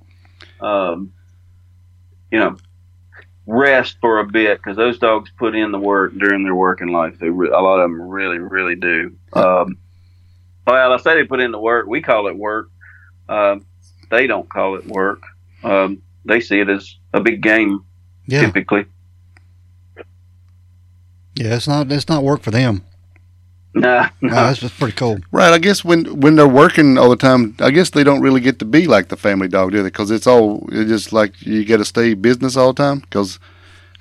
um, 0.60 1.12
you 2.30 2.38
know, 2.38 2.56
rest 3.44 3.96
for 4.00 4.20
a 4.20 4.26
bit 4.26 4.58
because 4.58 4.76
those 4.76 4.98
dogs 4.98 5.30
put 5.36 5.56
in 5.56 5.72
the 5.72 5.78
work 5.78 6.16
during 6.16 6.44
their 6.44 6.54
working 6.54 6.88
life. 6.88 7.18
They 7.18 7.28
re- 7.28 7.48
a 7.48 7.60
lot 7.60 7.80
of 7.80 7.90
them 7.90 8.00
really, 8.00 8.38
really 8.38 8.76
do. 8.76 9.16
Um, 9.32 9.78
well, 10.72 10.92
I 10.92 10.96
say 10.98 11.14
they 11.14 11.24
put 11.24 11.40
in 11.40 11.50
the 11.52 11.60
work. 11.60 11.86
We 11.86 12.00
call 12.02 12.28
it 12.28 12.36
work. 12.36 12.68
Um, 13.28 13.66
they 14.10 14.26
don't 14.26 14.48
call 14.48 14.76
it 14.76 14.86
work. 14.86 15.22
Um, 15.62 16.02
they 16.24 16.40
see 16.40 16.60
it 16.60 16.68
as 16.68 16.96
a 17.12 17.20
big 17.20 17.42
game, 17.42 17.84
Yeah. 18.26 18.42
typically. 18.42 18.86
Yeah. 21.34 21.56
It's 21.56 21.68
not. 21.68 21.90
It's 21.92 22.08
not 22.08 22.22
work 22.24 22.42
for 22.42 22.50
them. 22.50 22.82
Nah, 23.74 24.08
No, 24.20 24.28
nah. 24.30 24.52
that's 24.52 24.68
pretty 24.78 24.94
cool. 24.96 25.18
Right. 25.30 25.52
I 25.52 25.58
guess 25.58 25.84
when 25.84 26.20
when 26.20 26.36
they're 26.36 26.48
working 26.48 26.98
all 26.98 27.10
the 27.10 27.16
time, 27.16 27.54
I 27.60 27.70
guess 27.70 27.90
they 27.90 28.02
don't 28.04 28.20
really 28.20 28.40
get 28.40 28.58
to 28.60 28.64
be 28.64 28.86
like 28.86 29.08
the 29.08 29.16
family 29.16 29.46
dog, 29.48 29.70
do 29.72 29.78
they? 29.82 29.88
Because 29.88 30.10
it's 30.10 30.26
all 30.26 30.66
it's 30.72 30.90
just 30.90 31.12
like 31.12 31.40
you 31.42 31.64
got 31.64 31.76
to 31.78 31.84
stay 31.84 32.14
business 32.14 32.56
all 32.56 32.72
the 32.72 32.82
time. 32.82 33.00
Because 33.00 33.38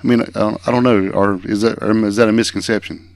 I 0.03 0.07
mean, 0.07 0.21
I 0.21 0.25
don't, 0.39 0.67
I 0.67 0.71
don't 0.71 0.83
know, 0.83 1.09
or 1.11 1.39
is 1.43 1.61
that 1.61 1.81
or 1.83 1.91
is 2.05 2.15
that 2.15 2.29
a 2.29 2.31
misconception? 2.31 3.13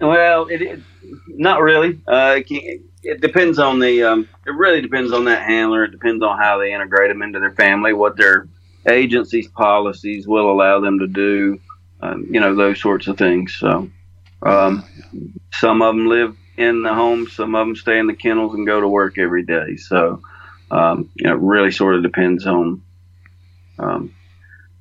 Well, 0.00 0.46
it, 0.48 0.62
it 0.62 0.80
not 1.28 1.60
really. 1.60 2.00
Uh, 2.06 2.40
it, 2.46 3.20
depends 3.20 3.58
on 3.58 3.78
the. 3.78 4.02
Um, 4.02 4.28
it 4.46 4.50
really 4.50 4.80
depends 4.80 5.12
on 5.12 5.24
that 5.26 5.42
handler. 5.42 5.84
It 5.84 5.90
depends 5.90 6.22
on 6.22 6.38
how 6.38 6.58
they 6.58 6.72
integrate 6.72 7.10
them 7.10 7.22
into 7.22 7.40
their 7.40 7.52
family, 7.52 7.92
what 7.92 8.16
their 8.16 8.48
agency's 8.88 9.48
policies 9.48 10.26
will 10.26 10.50
allow 10.50 10.80
them 10.80 10.98
to 10.98 11.06
do. 11.06 11.60
Um, 12.00 12.26
you 12.30 12.40
know 12.40 12.54
those 12.54 12.80
sorts 12.80 13.06
of 13.06 13.16
things. 13.16 13.54
So, 13.54 13.90
um, 14.42 14.84
some 15.52 15.82
of 15.82 15.94
them 15.94 16.06
live 16.06 16.36
in 16.56 16.82
the 16.82 16.94
home. 16.94 17.28
Some 17.28 17.54
of 17.54 17.66
them 17.66 17.76
stay 17.76 17.98
in 17.98 18.06
the 18.06 18.14
kennels 18.14 18.54
and 18.54 18.66
go 18.66 18.80
to 18.80 18.88
work 18.88 19.18
every 19.18 19.44
day. 19.44 19.76
So, 19.76 20.22
um, 20.70 21.10
you 21.14 21.26
know, 21.26 21.34
it 21.34 21.40
really 21.40 21.72
sort 21.72 21.94
of 21.94 22.02
depends 22.02 22.46
on 22.46 22.82
um, 23.78 24.14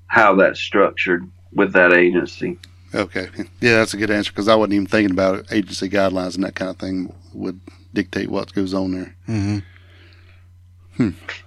how 0.07 0.35
that's 0.35 0.59
structured 0.59 1.29
with 1.53 1.73
that 1.73 1.93
agency. 1.93 2.59
Okay. 2.93 3.27
Yeah, 3.59 3.77
that's 3.77 3.93
a 3.93 3.97
good 3.97 4.11
answer 4.11 4.31
because 4.31 4.47
I 4.47 4.55
wasn't 4.55 4.73
even 4.73 4.87
thinking 4.87 5.11
about 5.11 5.39
it. 5.39 5.51
agency 5.51 5.89
guidelines 5.89 6.35
and 6.35 6.43
that 6.43 6.55
kind 6.55 6.69
of 6.69 6.77
thing 6.77 7.13
would 7.33 7.59
dictate 7.93 8.29
what 8.29 8.53
goes 8.53 8.73
on 8.73 8.91
there. 8.91 9.15
hmm 9.25 9.59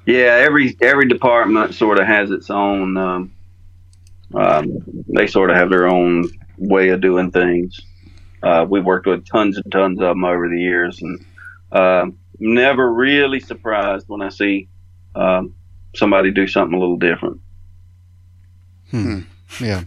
Yeah, 0.06 0.38
every 0.40 0.76
every 0.82 1.08
department 1.08 1.74
sort 1.74 2.00
of 2.00 2.06
has 2.06 2.30
its 2.30 2.50
own. 2.50 2.96
Um, 2.96 3.32
um, 4.34 4.82
they 5.08 5.28
sort 5.28 5.50
of 5.50 5.56
have 5.56 5.70
their 5.70 5.86
own 5.86 6.28
way 6.58 6.88
of 6.88 7.00
doing 7.00 7.30
things. 7.30 7.80
Uh, 8.42 8.66
we've 8.68 8.84
worked 8.84 9.06
with 9.06 9.24
tons 9.26 9.56
and 9.56 9.70
tons 9.72 10.00
of 10.00 10.08
them 10.08 10.24
over 10.24 10.48
the 10.48 10.60
years, 10.60 11.00
and 11.00 11.24
um 11.72 12.18
never 12.38 12.92
really 12.92 13.40
surprised 13.40 14.08
when 14.08 14.22
I 14.22 14.28
see 14.28 14.68
um, 15.14 15.54
somebody 15.94 16.30
do 16.30 16.46
something 16.46 16.76
a 16.76 16.80
little 16.80 16.98
different. 16.98 17.40
Hmm. 18.90 19.20
Yeah. 19.60 19.84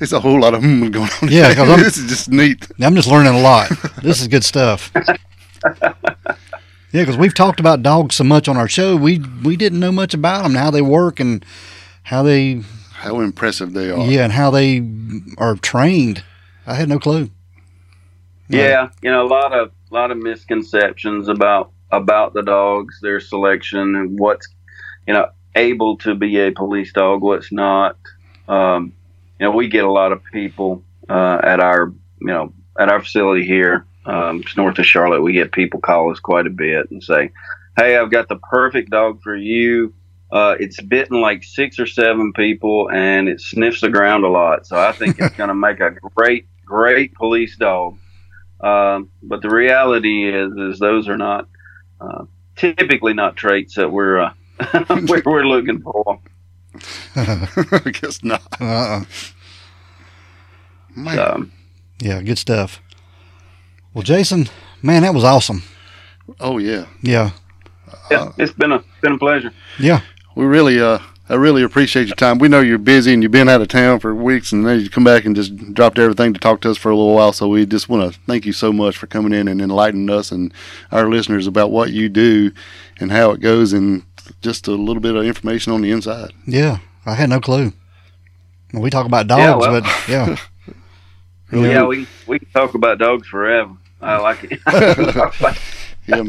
It's 0.00 0.12
a 0.12 0.20
whole 0.20 0.40
lot 0.40 0.54
of 0.54 0.62
hmm 0.62 0.88
going 0.90 1.10
on. 1.22 1.28
Yeah, 1.28 1.54
'cause 1.54 1.68
I'm- 1.68 1.80
this 1.82 1.96
is 1.98 2.08
just 2.08 2.30
neat. 2.30 2.66
I'm 2.80 2.94
just 2.94 3.08
learning 3.08 3.34
a 3.34 3.40
lot. 3.40 3.70
This 4.02 4.20
is 4.20 4.28
good 4.28 4.44
stuff. 4.44 4.90
Yeah, 6.92 7.00
because 7.02 7.16
we've 7.16 7.34
talked 7.34 7.58
about 7.58 7.82
dogs 7.82 8.16
so 8.16 8.24
much 8.24 8.48
on 8.48 8.56
our 8.58 8.68
show, 8.68 8.96
we 8.96 9.18
we 9.42 9.56
didn't 9.56 9.80
know 9.80 9.92
much 9.92 10.12
about 10.12 10.42
them, 10.42 10.54
how 10.54 10.70
they 10.70 10.82
work, 10.82 11.20
and 11.20 11.44
how 12.02 12.22
they 12.22 12.60
How 12.92 13.20
impressive 13.20 13.72
they 13.72 13.90
are. 13.90 14.04
yeah, 14.06 14.24
and 14.24 14.32
how 14.32 14.50
they 14.50 14.82
are 15.38 15.54
trained. 15.56 16.22
I 16.66 16.74
had 16.74 16.88
no 16.88 16.98
clue. 16.98 17.30
Yeah, 18.48 18.88
you 19.02 19.10
know, 19.10 19.24
a 19.24 19.26
lot 19.28 19.52
of 19.54 19.70
a 19.90 19.94
lot 19.94 20.10
of 20.10 20.18
misconceptions 20.18 21.28
about 21.28 21.70
about 21.90 22.34
the 22.34 22.42
dogs, 22.42 22.98
their 23.00 23.20
selection, 23.20 23.96
and 23.96 24.18
what's 24.18 24.46
you 25.06 25.14
know 25.14 25.28
able 25.54 25.96
to 25.98 26.14
be 26.14 26.38
a 26.40 26.50
police 26.52 26.92
dog, 26.92 27.22
what's 27.22 27.50
not. 27.52 27.96
Um, 28.48 28.92
you 29.42 29.48
know, 29.48 29.56
we 29.56 29.66
get 29.66 29.82
a 29.82 29.90
lot 29.90 30.12
of 30.12 30.22
people 30.32 30.84
uh, 31.08 31.40
at 31.42 31.58
our 31.58 31.92
you 32.20 32.28
know 32.28 32.52
at 32.78 32.88
our 32.88 33.02
facility 33.02 33.44
here, 33.44 33.84
um, 34.06 34.40
it's 34.40 34.56
north 34.56 34.78
of 34.78 34.86
Charlotte. 34.86 35.20
We 35.20 35.32
get 35.32 35.50
people 35.50 35.80
call 35.80 36.12
us 36.12 36.20
quite 36.20 36.46
a 36.46 36.50
bit 36.50 36.88
and 36.92 37.02
say, 37.02 37.32
"Hey, 37.76 37.96
I've 37.96 38.12
got 38.12 38.28
the 38.28 38.36
perfect 38.36 38.90
dog 38.90 39.20
for 39.20 39.34
you." 39.34 39.94
Uh, 40.30 40.54
it's 40.60 40.80
bitten 40.80 41.20
like 41.20 41.42
six 41.42 41.80
or 41.80 41.88
seven 41.88 42.32
people, 42.32 42.88
and 42.92 43.28
it 43.28 43.40
sniffs 43.40 43.80
the 43.80 43.88
ground 43.88 44.22
a 44.22 44.28
lot. 44.28 44.64
So 44.64 44.78
I 44.78 44.92
think 44.92 45.18
it's 45.18 45.34
going 45.36 45.48
to 45.48 45.56
make 45.56 45.80
a 45.80 45.90
great, 46.14 46.46
great 46.64 47.12
police 47.14 47.56
dog. 47.56 47.98
Um, 48.60 49.10
but 49.24 49.42
the 49.42 49.50
reality 49.50 50.32
is, 50.32 50.52
is 50.56 50.78
those 50.78 51.08
are 51.08 51.18
not 51.18 51.48
uh, 52.00 52.26
typically 52.54 53.12
not 53.12 53.34
traits 53.34 53.74
that 53.74 53.90
we're 53.90 54.20
uh, 54.20 54.34
we're, 55.08 55.22
we're 55.26 55.46
looking 55.46 55.80
for. 55.82 56.20
I 57.16 57.90
guess 57.92 58.22
not. 58.24 58.42
Uh-uh. 58.60 59.04
Man, 60.94 61.16
So, 61.16 61.46
Yeah, 62.00 62.22
good 62.22 62.38
stuff. 62.38 62.80
Well, 63.94 64.02
Jason, 64.02 64.48
man, 64.82 65.02
that 65.02 65.14
was 65.14 65.24
awesome. 65.24 65.62
oh 66.40 66.58
yeah. 66.58 66.86
Yeah, 67.02 67.30
yeah, 68.10 68.32
it's 68.38 68.52
been 68.52 68.72
a 68.72 68.82
been 69.00 69.12
a 69.12 69.18
pleasure. 69.18 69.52
yeah, 69.78 70.00
We 70.34 70.44
really, 70.46 70.80
uh, 70.80 70.98
I 71.28 71.34
really 71.34 71.62
appreciate 71.62 72.06
your 72.08 72.16
time. 72.16 72.38
We 72.38 72.48
know 72.48 72.60
you're 72.60 72.78
busy 72.78 73.12
and 73.12 73.22
you've 73.22 73.32
been 73.32 73.48
out 73.48 73.60
of 73.62 73.68
town 73.68 74.00
for 74.00 74.14
weeks, 74.14 74.52
and 74.52 74.66
then 74.66 74.80
you 74.80 74.88
come 74.90 75.04
back 75.04 75.24
and 75.24 75.36
just 75.36 75.54
dropped 75.74 75.98
everything 75.98 76.32
to 76.34 76.40
talk 76.40 76.60
to 76.62 76.70
us 76.70 76.76
for 76.78 76.90
a 76.90 76.96
little 76.96 77.14
while. 77.14 77.32
So 77.32 77.48
we 77.48 77.64
just 77.66 77.88
want 77.88 78.12
to 78.12 78.18
thank 78.26 78.44
you 78.46 78.52
so 78.52 78.72
much 78.72 78.96
for 78.96 79.06
coming 79.06 79.32
in 79.32 79.46
and 79.48 79.60
enlightening 79.60 80.10
us 80.10 80.30
and 80.32 80.52
our 80.90 81.08
listeners 81.08 81.46
about 81.46 81.70
what 81.70 81.90
you 81.92 82.08
do 82.08 82.50
and 82.98 83.12
how 83.12 83.30
it 83.30 83.40
goes, 83.40 83.72
and 83.72 84.04
just 84.40 84.66
a 84.68 84.72
little 84.72 85.00
bit 85.00 85.14
of 85.14 85.24
information 85.24 85.72
on 85.72 85.82
the 85.82 85.90
inside. 85.90 86.32
yeah. 86.46 86.78
I 87.04 87.14
had 87.14 87.30
no 87.30 87.40
clue. 87.40 87.72
Well, 88.72 88.80
we 88.82 88.88
talk 88.90 89.06
about 89.06 89.26
dogs, 89.26 89.40
Yeah, 89.40 89.56
well- 89.56 89.80
but 89.80 90.08
yeah, 90.08 90.36
Yeah, 91.52 91.84
we 91.84 92.06
we 92.26 92.38
can 92.38 92.48
talk 92.50 92.74
about 92.74 92.98
dogs 92.98 93.26
forever. 93.28 93.72
I 94.00 94.18
like 94.18 94.44
it. 94.44 94.60
Yeah, 96.08 96.24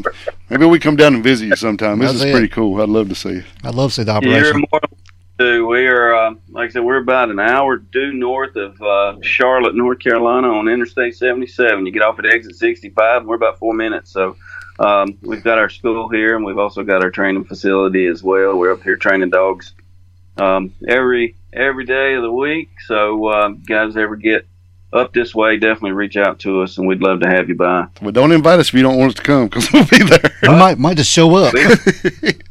maybe 0.50 0.66
we 0.66 0.78
come 0.78 0.94
down 0.94 1.14
and 1.16 1.24
visit 1.24 1.46
you 1.46 1.56
sometime. 1.56 1.98
This 1.98 2.12
That's 2.12 2.22
is 2.24 2.30
it. 2.30 2.32
pretty 2.32 2.46
cool. 2.48 2.80
I'd 2.80 2.88
love 2.88 3.08
to 3.08 3.14
see 3.16 3.30
you. 3.30 3.44
I'd 3.64 3.74
love 3.74 3.90
to 3.90 3.94
see 3.96 4.02
the 4.04 4.12
You're 4.20 4.36
operation. 4.36 4.64
more 4.70 5.66
we 5.68 5.86
are. 5.88 6.14
Uh, 6.14 6.34
like 6.50 6.70
I 6.70 6.72
said, 6.74 6.84
we're 6.84 6.98
about 6.98 7.28
an 7.30 7.40
hour 7.40 7.76
due 7.78 8.12
north 8.12 8.54
of 8.54 8.80
uh, 8.80 9.16
Charlotte, 9.22 9.74
North 9.74 9.98
Carolina, 9.98 10.46
on 10.48 10.68
Interstate 10.68 11.16
77. 11.16 11.84
You 11.86 11.92
get 11.92 12.02
off 12.02 12.20
at 12.20 12.26
exit 12.26 12.54
65, 12.54 13.22
and 13.22 13.28
we're 13.28 13.34
about 13.34 13.58
four 13.58 13.74
minutes. 13.74 14.12
So 14.12 14.36
um, 14.78 15.18
we've 15.22 15.44
got 15.44 15.58
our 15.58 15.68
school 15.68 16.08
here, 16.08 16.36
and 16.36 16.44
we've 16.44 16.58
also 16.58 16.82
got 16.82 17.02
our 17.02 17.10
training 17.10 17.44
facility 17.44 18.06
as 18.06 18.22
well. 18.22 18.56
We're 18.56 18.72
up 18.72 18.82
here 18.82 18.96
training 18.96 19.30
dogs 19.30 19.72
um, 20.36 20.72
every 20.88 21.36
every 21.52 21.84
day 21.84 22.14
of 22.14 22.22
the 22.22 22.32
week. 22.32 22.70
So 22.86 23.26
uh, 23.26 23.48
guys 23.50 23.96
ever 23.96 24.16
get 24.16 24.46
up 24.92 25.12
this 25.12 25.34
way, 25.34 25.56
definitely 25.56 25.92
reach 25.92 26.16
out 26.16 26.38
to 26.40 26.62
us, 26.62 26.78
and 26.78 26.86
we'd 26.86 27.00
love 27.02 27.20
to 27.20 27.28
have 27.28 27.48
you 27.48 27.54
by. 27.56 27.86
But 28.02 28.14
don't 28.14 28.32
invite 28.32 28.60
us 28.60 28.68
if 28.68 28.74
you 28.74 28.82
don't 28.82 28.96
want 28.98 29.10
us 29.10 29.14
to 29.16 29.22
come 29.22 29.46
because 29.48 29.68
we'll 29.72 29.86
be 29.86 29.98
there. 30.04 30.32
We 30.42 30.48
might 30.48 30.78
might 30.78 30.96
just 30.96 31.10
show 31.10 31.34
up. 31.36 31.54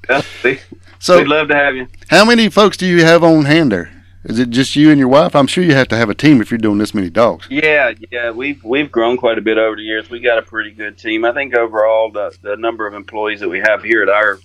Yeah, 0.10 0.22
we- 0.44 0.60
So, 1.00 1.18
we'd 1.20 1.28
love 1.28 1.48
to 1.50 1.56
have 1.56 1.76
you. 1.76 1.88
how 2.08 2.24
many 2.26 2.50
folks 2.50 2.78
do 2.78 2.86
you 2.86 3.04
have 3.04 3.24
on 3.24 3.46
hand 3.46 3.72
there? 3.72 3.92
Is 4.24 4.40
it 4.40 4.50
just 4.50 4.76
you 4.76 4.90
and 4.90 4.98
your 4.98 5.10
wife? 5.10 5.36
I'm 5.36 5.48
sure 5.48 5.64
you 5.64 5.76
have 5.76 5.90
to 5.90 5.98
have 5.98 6.10
a 6.10 6.16
team 6.16 6.42
if 6.42 6.50
you're 6.50 6.58
doing 6.58 6.78
this 6.78 6.94
many 6.94 7.10
dogs. 7.10 7.48
Yeah, 7.50 7.94
yeah, 8.10 8.32
we've 8.32 8.64
we've 8.64 8.92
grown 8.92 9.18
quite 9.18 9.38
a 9.38 9.42
bit 9.42 9.58
over 9.58 9.76
the 9.76 9.82
years. 9.82 10.10
We 10.10 10.22
got 10.22 10.38
a 10.38 10.42
pretty 10.42 10.72
good 10.72 10.98
team. 10.98 11.26
I 11.26 11.34
think 11.34 11.56
overall 11.56 12.10
the 12.12 12.36
the 12.42 12.56
number 12.56 12.88
of 12.88 12.94
employees 12.94 13.42
that 13.42 13.50
we 13.50 13.60
have 13.60 13.84
here 13.84 14.02
at 14.02 14.10
our 14.10 14.40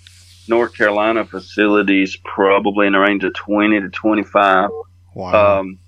North 0.48 0.74
Carolina 0.74 1.24
facilities 1.24 2.16
probably 2.24 2.86
in 2.88 2.94
the 2.94 2.98
range 2.98 3.22
of 3.22 3.34
twenty 3.34 3.80
to 3.80 3.88
twenty 3.90 4.24
five. 4.24 4.70
Wow. 5.14 5.60
Um, 5.60 5.78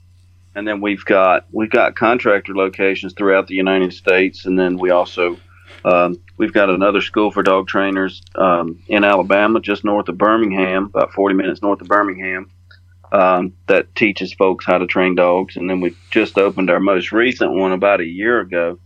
and 0.54 0.66
then 0.66 0.80
we've 0.80 1.04
got 1.04 1.46
we've 1.50 1.70
got 1.70 1.96
contractor 1.96 2.54
locations 2.54 3.12
throughout 3.14 3.48
the 3.48 3.54
United 3.54 3.92
States, 3.92 4.46
and 4.46 4.58
then 4.58 4.78
we 4.78 4.90
also 4.90 5.36
um, 5.84 6.20
we've 6.36 6.52
got 6.52 6.70
another 6.70 7.00
school 7.00 7.30
for 7.30 7.42
dog 7.42 7.66
trainers 7.66 8.22
um, 8.36 8.82
in 8.86 9.02
Alabama, 9.02 9.60
just 9.60 9.84
north 9.84 10.08
of 10.08 10.16
Birmingham, 10.18 10.84
about 10.86 11.12
forty 11.12 11.34
minutes 11.34 11.62
north 11.62 11.80
of 11.80 11.88
Birmingham, 11.88 12.50
um, 13.12 13.52
that 13.66 13.94
teaches 13.94 14.32
folks 14.34 14.64
how 14.64 14.78
to 14.78 14.86
train 14.86 15.14
dogs. 15.14 15.56
And 15.56 15.68
then 15.68 15.80
we 15.80 15.94
just 16.10 16.38
opened 16.38 16.70
our 16.70 16.80
most 16.80 17.12
recent 17.12 17.52
one 17.52 17.72
about 17.72 18.00
a 18.00 18.06
year 18.06 18.40
ago 18.40 18.78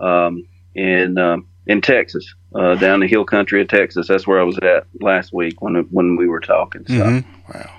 um, 0.00 0.46
in 0.74 1.18
um, 1.18 1.46
in 1.66 1.80
Texas, 1.80 2.34
uh, 2.54 2.74
down 2.76 3.00
the 3.00 3.06
hill 3.06 3.24
country 3.24 3.60
of 3.62 3.68
Texas. 3.68 4.08
That's 4.08 4.26
where 4.26 4.40
I 4.40 4.44
was 4.44 4.58
at 4.58 4.86
last 5.00 5.32
week 5.32 5.60
when 5.62 5.74
when 5.90 6.16
we 6.16 6.28
were 6.28 6.40
talking. 6.40 6.84
So. 6.86 6.94
Mhm. 6.94 7.24
Wow. 7.54 7.70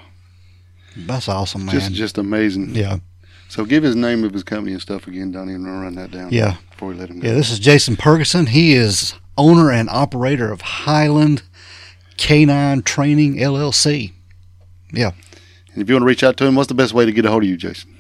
That's 0.98 1.30
awesome, 1.30 1.66
man. 1.66 1.74
Just 1.76 1.94
just 1.94 2.18
amazing. 2.18 2.76
yeah. 2.76 2.98
So 3.48 3.66
give 3.66 3.84
his 3.84 3.96
name 3.98 4.24
of 4.24 4.32
his 4.34 4.44
company 4.44 4.72
and 4.72 4.82
stuff 4.82 5.08
again, 5.08 5.32
Donnie, 5.32 5.54
and 5.56 5.66
we'll 5.66 5.74
run 5.74 5.96
that 5.96 6.12
down. 6.12 6.30
Yeah. 6.32 6.56
Before 6.72 6.88
we 6.90 6.96
let 6.96 7.10
him 7.10 7.20
go. 7.20 7.28
Yeah, 7.28 7.34
this 7.34 7.52
is 7.52 7.60
Jason 7.60 7.98
Purgason. 7.98 8.48
He 8.50 8.74
is 8.74 9.14
owner 9.38 9.70
and 9.72 9.90
operator 9.90 10.52
of 10.52 10.62
Highland 10.62 11.44
Canine 12.18 12.82
Training 12.82 13.36
LLC. 13.36 14.14
And 15.74 15.82
if 15.82 15.90
you 15.90 15.96
want 15.96 16.04
to 16.04 16.08
reach 16.08 16.24
out 16.24 16.38
to 16.38 16.46
him, 16.46 16.56
what's 16.56 16.68
the 16.68 16.74
best 16.74 16.94
way 16.94 17.06
to 17.06 17.12
get 17.12 17.26
a 17.26 17.30
hold 17.30 17.44
of 17.44 17.50
you, 17.50 17.58
Jason? 17.58 17.96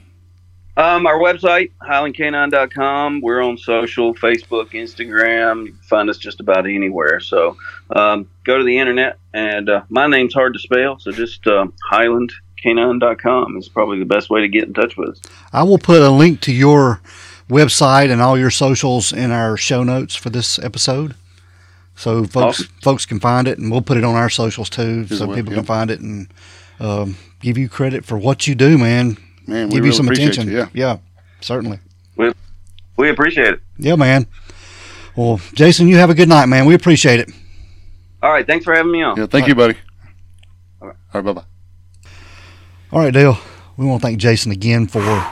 Um, 0.78 1.06
our 1.06 1.20
website, 1.20 1.72
highlandcanine.com. 1.82 3.22
We're 3.22 3.42
on 3.42 3.58
social, 3.58 4.16
Facebook, 4.16 4.70
Instagram. 4.70 5.66
You 5.66 5.72
can 5.74 5.82
find 5.82 6.10
us 6.10 6.18
just 6.18 6.40
about 6.40 6.66
anywhere. 6.66 7.20
So 7.20 7.58
um, 7.94 8.30
go 8.46 8.58
to 8.58 8.64
the 8.64 8.78
internet, 8.80 9.18
and 9.34 9.70
uh, 9.70 9.82
my 9.90 10.08
name's 10.08 10.34
hard 10.34 10.54
to 10.54 10.60
spell, 10.60 10.98
so 10.98 11.12
just 11.12 11.46
uh, 11.46 11.68
highlandcanine.com 11.92 13.58
is 13.58 13.68
probably 13.68 14.00
the 14.00 14.06
best 14.06 14.30
way 14.30 14.42
to 14.42 14.48
get 14.48 14.64
in 14.64 14.74
touch 14.74 14.96
with 14.96 15.10
us. 15.10 15.22
I 15.52 15.64
will 15.64 15.78
put 15.78 16.02
a 16.02 16.10
link 16.10 16.40
to 16.42 16.54
your 16.54 17.02
website 17.50 18.10
and 18.10 18.22
all 18.22 18.38
your 18.38 18.50
socials 18.52 19.12
in 19.12 19.30
our 19.32 19.58
show 19.58 19.84
notes 19.84 20.16
for 20.16 20.30
this 20.30 20.58
episode. 20.58 21.16
So 21.96 22.24
folks 22.24 22.62
Awesome. 22.62 22.76
folks 22.82 23.06
can 23.06 23.20
find 23.20 23.48
it 23.48 23.58
and 23.60 23.70
we'll 23.70 23.82
put 23.82 23.98
it 23.98 24.06
on 24.06 24.16
our 24.16 24.30
socials 24.30 24.70
too 24.70 25.06
As 25.10 25.20
so 25.20 25.28
well, 25.28 25.36
people 25.36 25.52
yeah. 25.52 25.58
can 25.58 25.66
find 25.66 25.92
it 25.92 26.00
and 26.00 26.28
um, 26.80 27.18
give 27.42 27.58
you 27.58 27.68
credit 27.70 28.06
for 28.06 28.18
what 28.18 28.48
you 28.48 28.56
do, 28.56 28.78
man. 28.78 29.18
Man, 29.48 29.70
we 29.70 29.76
give 29.76 29.86
you 29.86 29.92
some 29.92 30.08
attention. 30.08 30.50
you. 30.50 30.68
Yeah. 30.74 30.98
certainly. 31.42 31.80
We 32.16 32.32
we 32.98 33.10
appreciate 33.10 33.50
it. 33.56 33.60
Yeah, 33.78 33.96
man. 33.96 34.28
Well, 35.16 35.40
Jason, 35.54 35.88
you 35.88 35.98
have 35.98 36.10
a 36.10 36.14
good 36.16 36.30
night, 36.30 36.46
man. 36.46 36.66
We 36.66 36.74
appreciate 36.74 37.20
it. 37.20 37.30
All 38.24 38.32
right, 38.32 38.46
thanks 38.46 38.64
for 38.64 38.74
having 38.74 38.92
me 38.92 39.02
on. 39.02 39.18
Yeah. 39.18 39.26
Thank 39.26 39.48
you, 39.48 39.56
buddy. 39.56 39.76
All 40.82 40.88
right. 40.88 40.98
All 41.14 41.22
right. 41.22 41.36
Bye 41.36 41.42
bye. 41.42 42.10
All 42.94 43.00
right, 43.00 43.14
Dale. 43.14 43.38
We 43.78 43.86
want 43.86 44.02
to 44.02 44.08
thank 44.08 44.20
Jason 44.20 44.52
again 44.52 44.88
for 44.88 45.26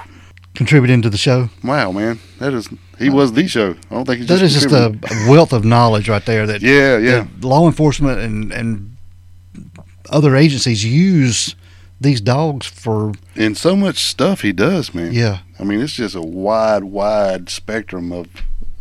contributing 0.55 1.01
to 1.03 1.09
the 1.09 1.17
show. 1.17 1.49
Wow, 1.63 1.91
man. 1.91 2.19
That 2.39 2.53
is, 2.53 2.67
he 2.97 3.09
was 3.09 3.33
the 3.33 3.47
show. 3.47 3.75
I 3.91 3.93
don't 3.93 4.05
think 4.05 4.21
he 4.21 4.25
That 4.25 4.41
is 4.41 4.53
just 4.53 4.71
a 4.71 4.87
a 4.87 5.29
wealth 5.29 5.53
of 5.53 5.63
knowledge 5.63 6.09
right 6.09 6.25
there 6.25 6.47
that 6.47 6.61
Yeah, 6.61 6.97
yeah. 6.97 7.19
that 7.21 7.45
law 7.45 7.67
enforcement 7.67 8.19
and, 8.19 8.51
and 8.51 8.97
other 10.09 10.35
agencies 10.35 10.83
use 10.83 11.55
these 12.01 12.21
dogs 12.21 12.65
for 12.65 13.13
And 13.35 13.57
so 13.57 13.75
much 13.75 13.97
stuff 14.03 14.41
he 14.41 14.51
does, 14.53 14.93
man. 14.93 15.11
yeah 15.13 15.39
I 15.59 15.63
mean, 15.63 15.81
it's 15.81 15.93
just 15.93 16.15
a 16.15 16.21
wide, 16.21 16.85
wide 16.85 17.49
spectrum 17.49 18.11
of. 18.11 18.27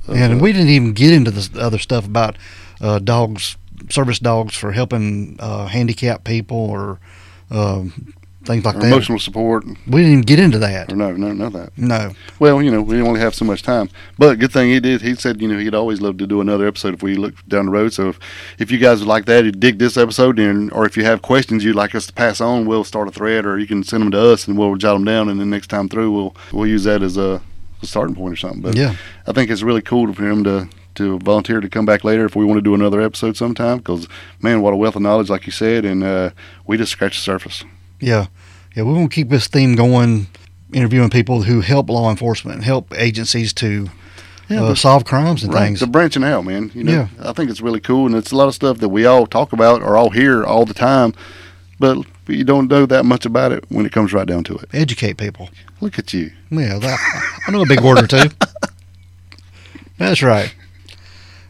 of 0.06 0.16
and 0.16 0.40
we 0.40 0.52
didn't 0.52 0.68
even 0.68 0.92
get 0.92 1.12
into 1.12 1.30
the 1.32 1.60
other 1.60 1.78
stuff 1.78 2.06
about 2.06 2.36
uh, 2.80 2.98
dogs 3.00 3.56
service 3.90 4.18
dogs 4.18 4.54
for 4.54 4.72
helping 4.72 5.36
uh, 5.40 5.66
handicapped 5.66 6.24
people 6.24 6.56
or 6.56 7.00
um, 7.50 8.12
things 8.48 8.64
like 8.64 8.76
or 8.76 8.80
that 8.80 8.86
emotional 8.86 9.18
support. 9.18 9.64
we 9.64 10.00
didn't 10.00 10.12
even 10.12 10.20
get 10.22 10.40
into 10.40 10.58
that 10.58 10.90
Or 10.92 10.96
no, 10.96 11.12
no, 11.12 11.32
none 11.32 11.46
of 11.46 11.52
that. 11.52 11.76
no 11.78 12.12
Well, 12.40 12.60
you 12.62 12.70
know, 12.70 12.82
we 12.82 13.00
only 13.00 13.20
have 13.20 13.34
so 13.34 13.44
much 13.44 13.62
time. 13.62 13.90
But 14.18 14.38
good 14.38 14.52
thing 14.52 14.70
he 14.70 14.80
did. 14.80 15.02
He 15.02 15.14
said, 15.14 15.40
you 15.40 15.46
know, 15.46 15.58
he'd 15.58 15.74
always 15.74 16.00
love 16.00 16.16
to 16.18 16.26
do 16.26 16.40
another 16.40 16.66
episode 16.66 16.94
if 16.94 17.02
we 17.02 17.14
look 17.14 17.34
down 17.46 17.66
the 17.66 17.72
road. 17.72 17.92
So 17.92 18.08
if, 18.08 18.18
if 18.58 18.70
you 18.70 18.78
guys 18.78 18.98
would 19.00 19.08
like 19.08 19.26
that, 19.26 19.44
you 19.44 19.52
dig 19.52 19.78
this 19.78 19.96
episode, 19.96 20.38
and 20.38 20.72
or 20.72 20.86
if 20.86 20.96
you 20.96 21.04
have 21.04 21.22
questions 21.22 21.62
you'd 21.62 21.76
like 21.76 21.94
us 21.94 22.06
to 22.06 22.12
pass 22.12 22.40
on, 22.40 22.66
we'll 22.66 22.84
start 22.84 23.06
a 23.06 23.12
thread, 23.12 23.46
or 23.46 23.58
you 23.58 23.66
can 23.66 23.84
send 23.84 24.02
them 24.02 24.10
to 24.12 24.20
us, 24.32 24.48
and 24.48 24.58
we'll 24.58 24.74
jot 24.76 24.94
them 24.94 25.04
down, 25.04 25.28
and 25.28 25.38
then 25.38 25.50
next 25.50 25.68
time 25.68 25.88
through, 25.88 26.10
we'll 26.10 26.36
we'll 26.52 26.66
use 26.66 26.84
that 26.84 27.02
as 27.02 27.16
a, 27.16 27.42
a 27.82 27.86
starting 27.86 28.16
point 28.16 28.32
or 28.32 28.36
something. 28.36 28.62
But 28.62 28.74
yeah 28.74 28.96
I 29.26 29.32
think 29.32 29.50
it's 29.50 29.62
really 29.62 29.82
cool 29.82 30.12
for 30.14 30.28
him 30.28 30.42
to 30.44 30.68
to 30.94 31.18
volunteer 31.20 31.60
to 31.60 31.68
come 31.68 31.86
back 31.86 32.02
later 32.02 32.24
if 32.24 32.34
we 32.34 32.44
want 32.44 32.58
to 32.58 32.62
do 32.62 32.74
another 32.74 33.00
episode 33.00 33.36
sometime. 33.36 33.78
Because 33.78 34.08
man, 34.42 34.62
what 34.62 34.72
a 34.72 34.76
wealth 34.76 34.96
of 34.96 35.02
knowledge, 35.02 35.30
like 35.30 35.46
you 35.46 35.52
said, 35.52 35.84
and 35.84 36.02
uh, 36.02 36.30
we 36.66 36.76
just 36.76 36.92
scratched 36.92 37.20
the 37.20 37.22
surface. 37.22 37.64
Yeah 38.00 38.26
yeah 38.74 38.82
we 38.82 38.92
want 38.92 39.10
to 39.10 39.14
keep 39.14 39.28
this 39.28 39.46
theme 39.48 39.74
going 39.74 40.26
interviewing 40.72 41.10
people 41.10 41.42
who 41.42 41.60
help 41.60 41.88
law 41.88 42.10
enforcement 42.10 42.56
and 42.56 42.64
help 42.64 42.92
agencies 42.98 43.52
to 43.54 43.88
Yeah, 44.48 44.62
uh, 44.64 44.74
solve 44.74 45.04
crimes 45.04 45.42
and 45.42 45.52
Right, 45.52 45.66
things 45.66 45.80
the 45.80 45.86
branching 45.86 46.24
out, 46.24 46.44
man. 46.44 46.70
You 46.74 46.84
know, 46.84 46.92
Yeah. 46.92 47.08
I 47.20 47.32
think 47.32 47.50
it's 47.50 47.60
really 47.60 47.80
cool, 47.80 48.06
and 48.06 48.14
it's 48.14 48.32
a 48.32 48.36
lot 48.36 48.48
of 48.48 48.54
stuff 48.54 48.78
that 48.78 48.88
we 48.90 49.06
all 49.06 49.26
talk 49.26 49.52
about 49.52 49.82
or 49.82 49.96
all 49.96 50.10
hear 50.10 50.44
all 50.44 50.64
the 50.66 50.74
time, 50.74 51.12
but 51.78 51.98
you 52.26 52.44
don't 52.44 52.68
know 52.68 52.84
that 52.86 53.04
much 53.06 53.24
about 53.26 53.52
it 53.52 53.64
when 53.70 53.86
it 53.86 53.92
comes 53.92 54.12
right 54.12 54.26
down 54.26 54.44
to 54.44 54.56
it. 54.56 54.68
educate 54.74 55.16
people 55.16 55.48
Look 55.80 55.98
at 55.98 56.12
you. 56.12 56.30
Yeah, 56.50 56.78
that, 56.78 57.32
I 57.46 57.50
know 57.52 57.62
a 57.62 57.66
big 57.66 57.80
word 57.80 57.98
or 58.02 58.06
two. 58.06 58.28
That's 59.96 60.22
right. 60.22 60.54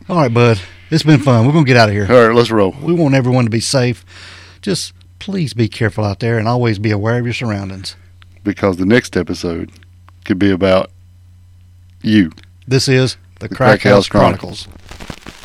All 0.09 0.17
right, 0.17 0.33
bud. 0.33 0.61
It's 0.91 1.03
been 1.03 1.21
fun. 1.21 1.47
We're 1.47 1.53
going 1.53 1.65
to 1.65 1.69
get 1.69 1.77
out 1.77 1.89
of 1.89 1.95
here. 1.95 2.07
All 2.11 2.27
right, 2.29 2.35
let's 2.35 2.51
roll. 2.51 2.75
We 2.83 2.93
want 2.95 3.15
everyone 3.15 3.45
to 3.45 3.51
be 3.51 3.61
safe. 3.61 4.05
Just 4.63 4.93
please 5.19 5.55
be 5.55 5.69
careful 5.69 6.05
out 6.05 6.21
there 6.21 6.39
and 6.39 6.49
always 6.49 6.79
be 6.79 6.91
aware 6.91 7.19
of 7.19 7.25
your 7.25 7.35
surroundings. 7.35 7.97
Because 8.45 8.77
the 8.77 8.87
next 8.87 9.17
episode 9.17 9.71
could 10.25 10.39
be 10.39 10.51
about 10.51 10.91
you. 12.03 12.31
This 12.67 12.89
is 12.89 13.17
the, 13.41 13.49
The 13.49 13.55
Crack, 13.55 13.81
Crack 13.81 13.83
House 13.83 13.93
House 13.93 14.09
Chronicles. 14.09 14.67
Chronicles. 14.67 15.38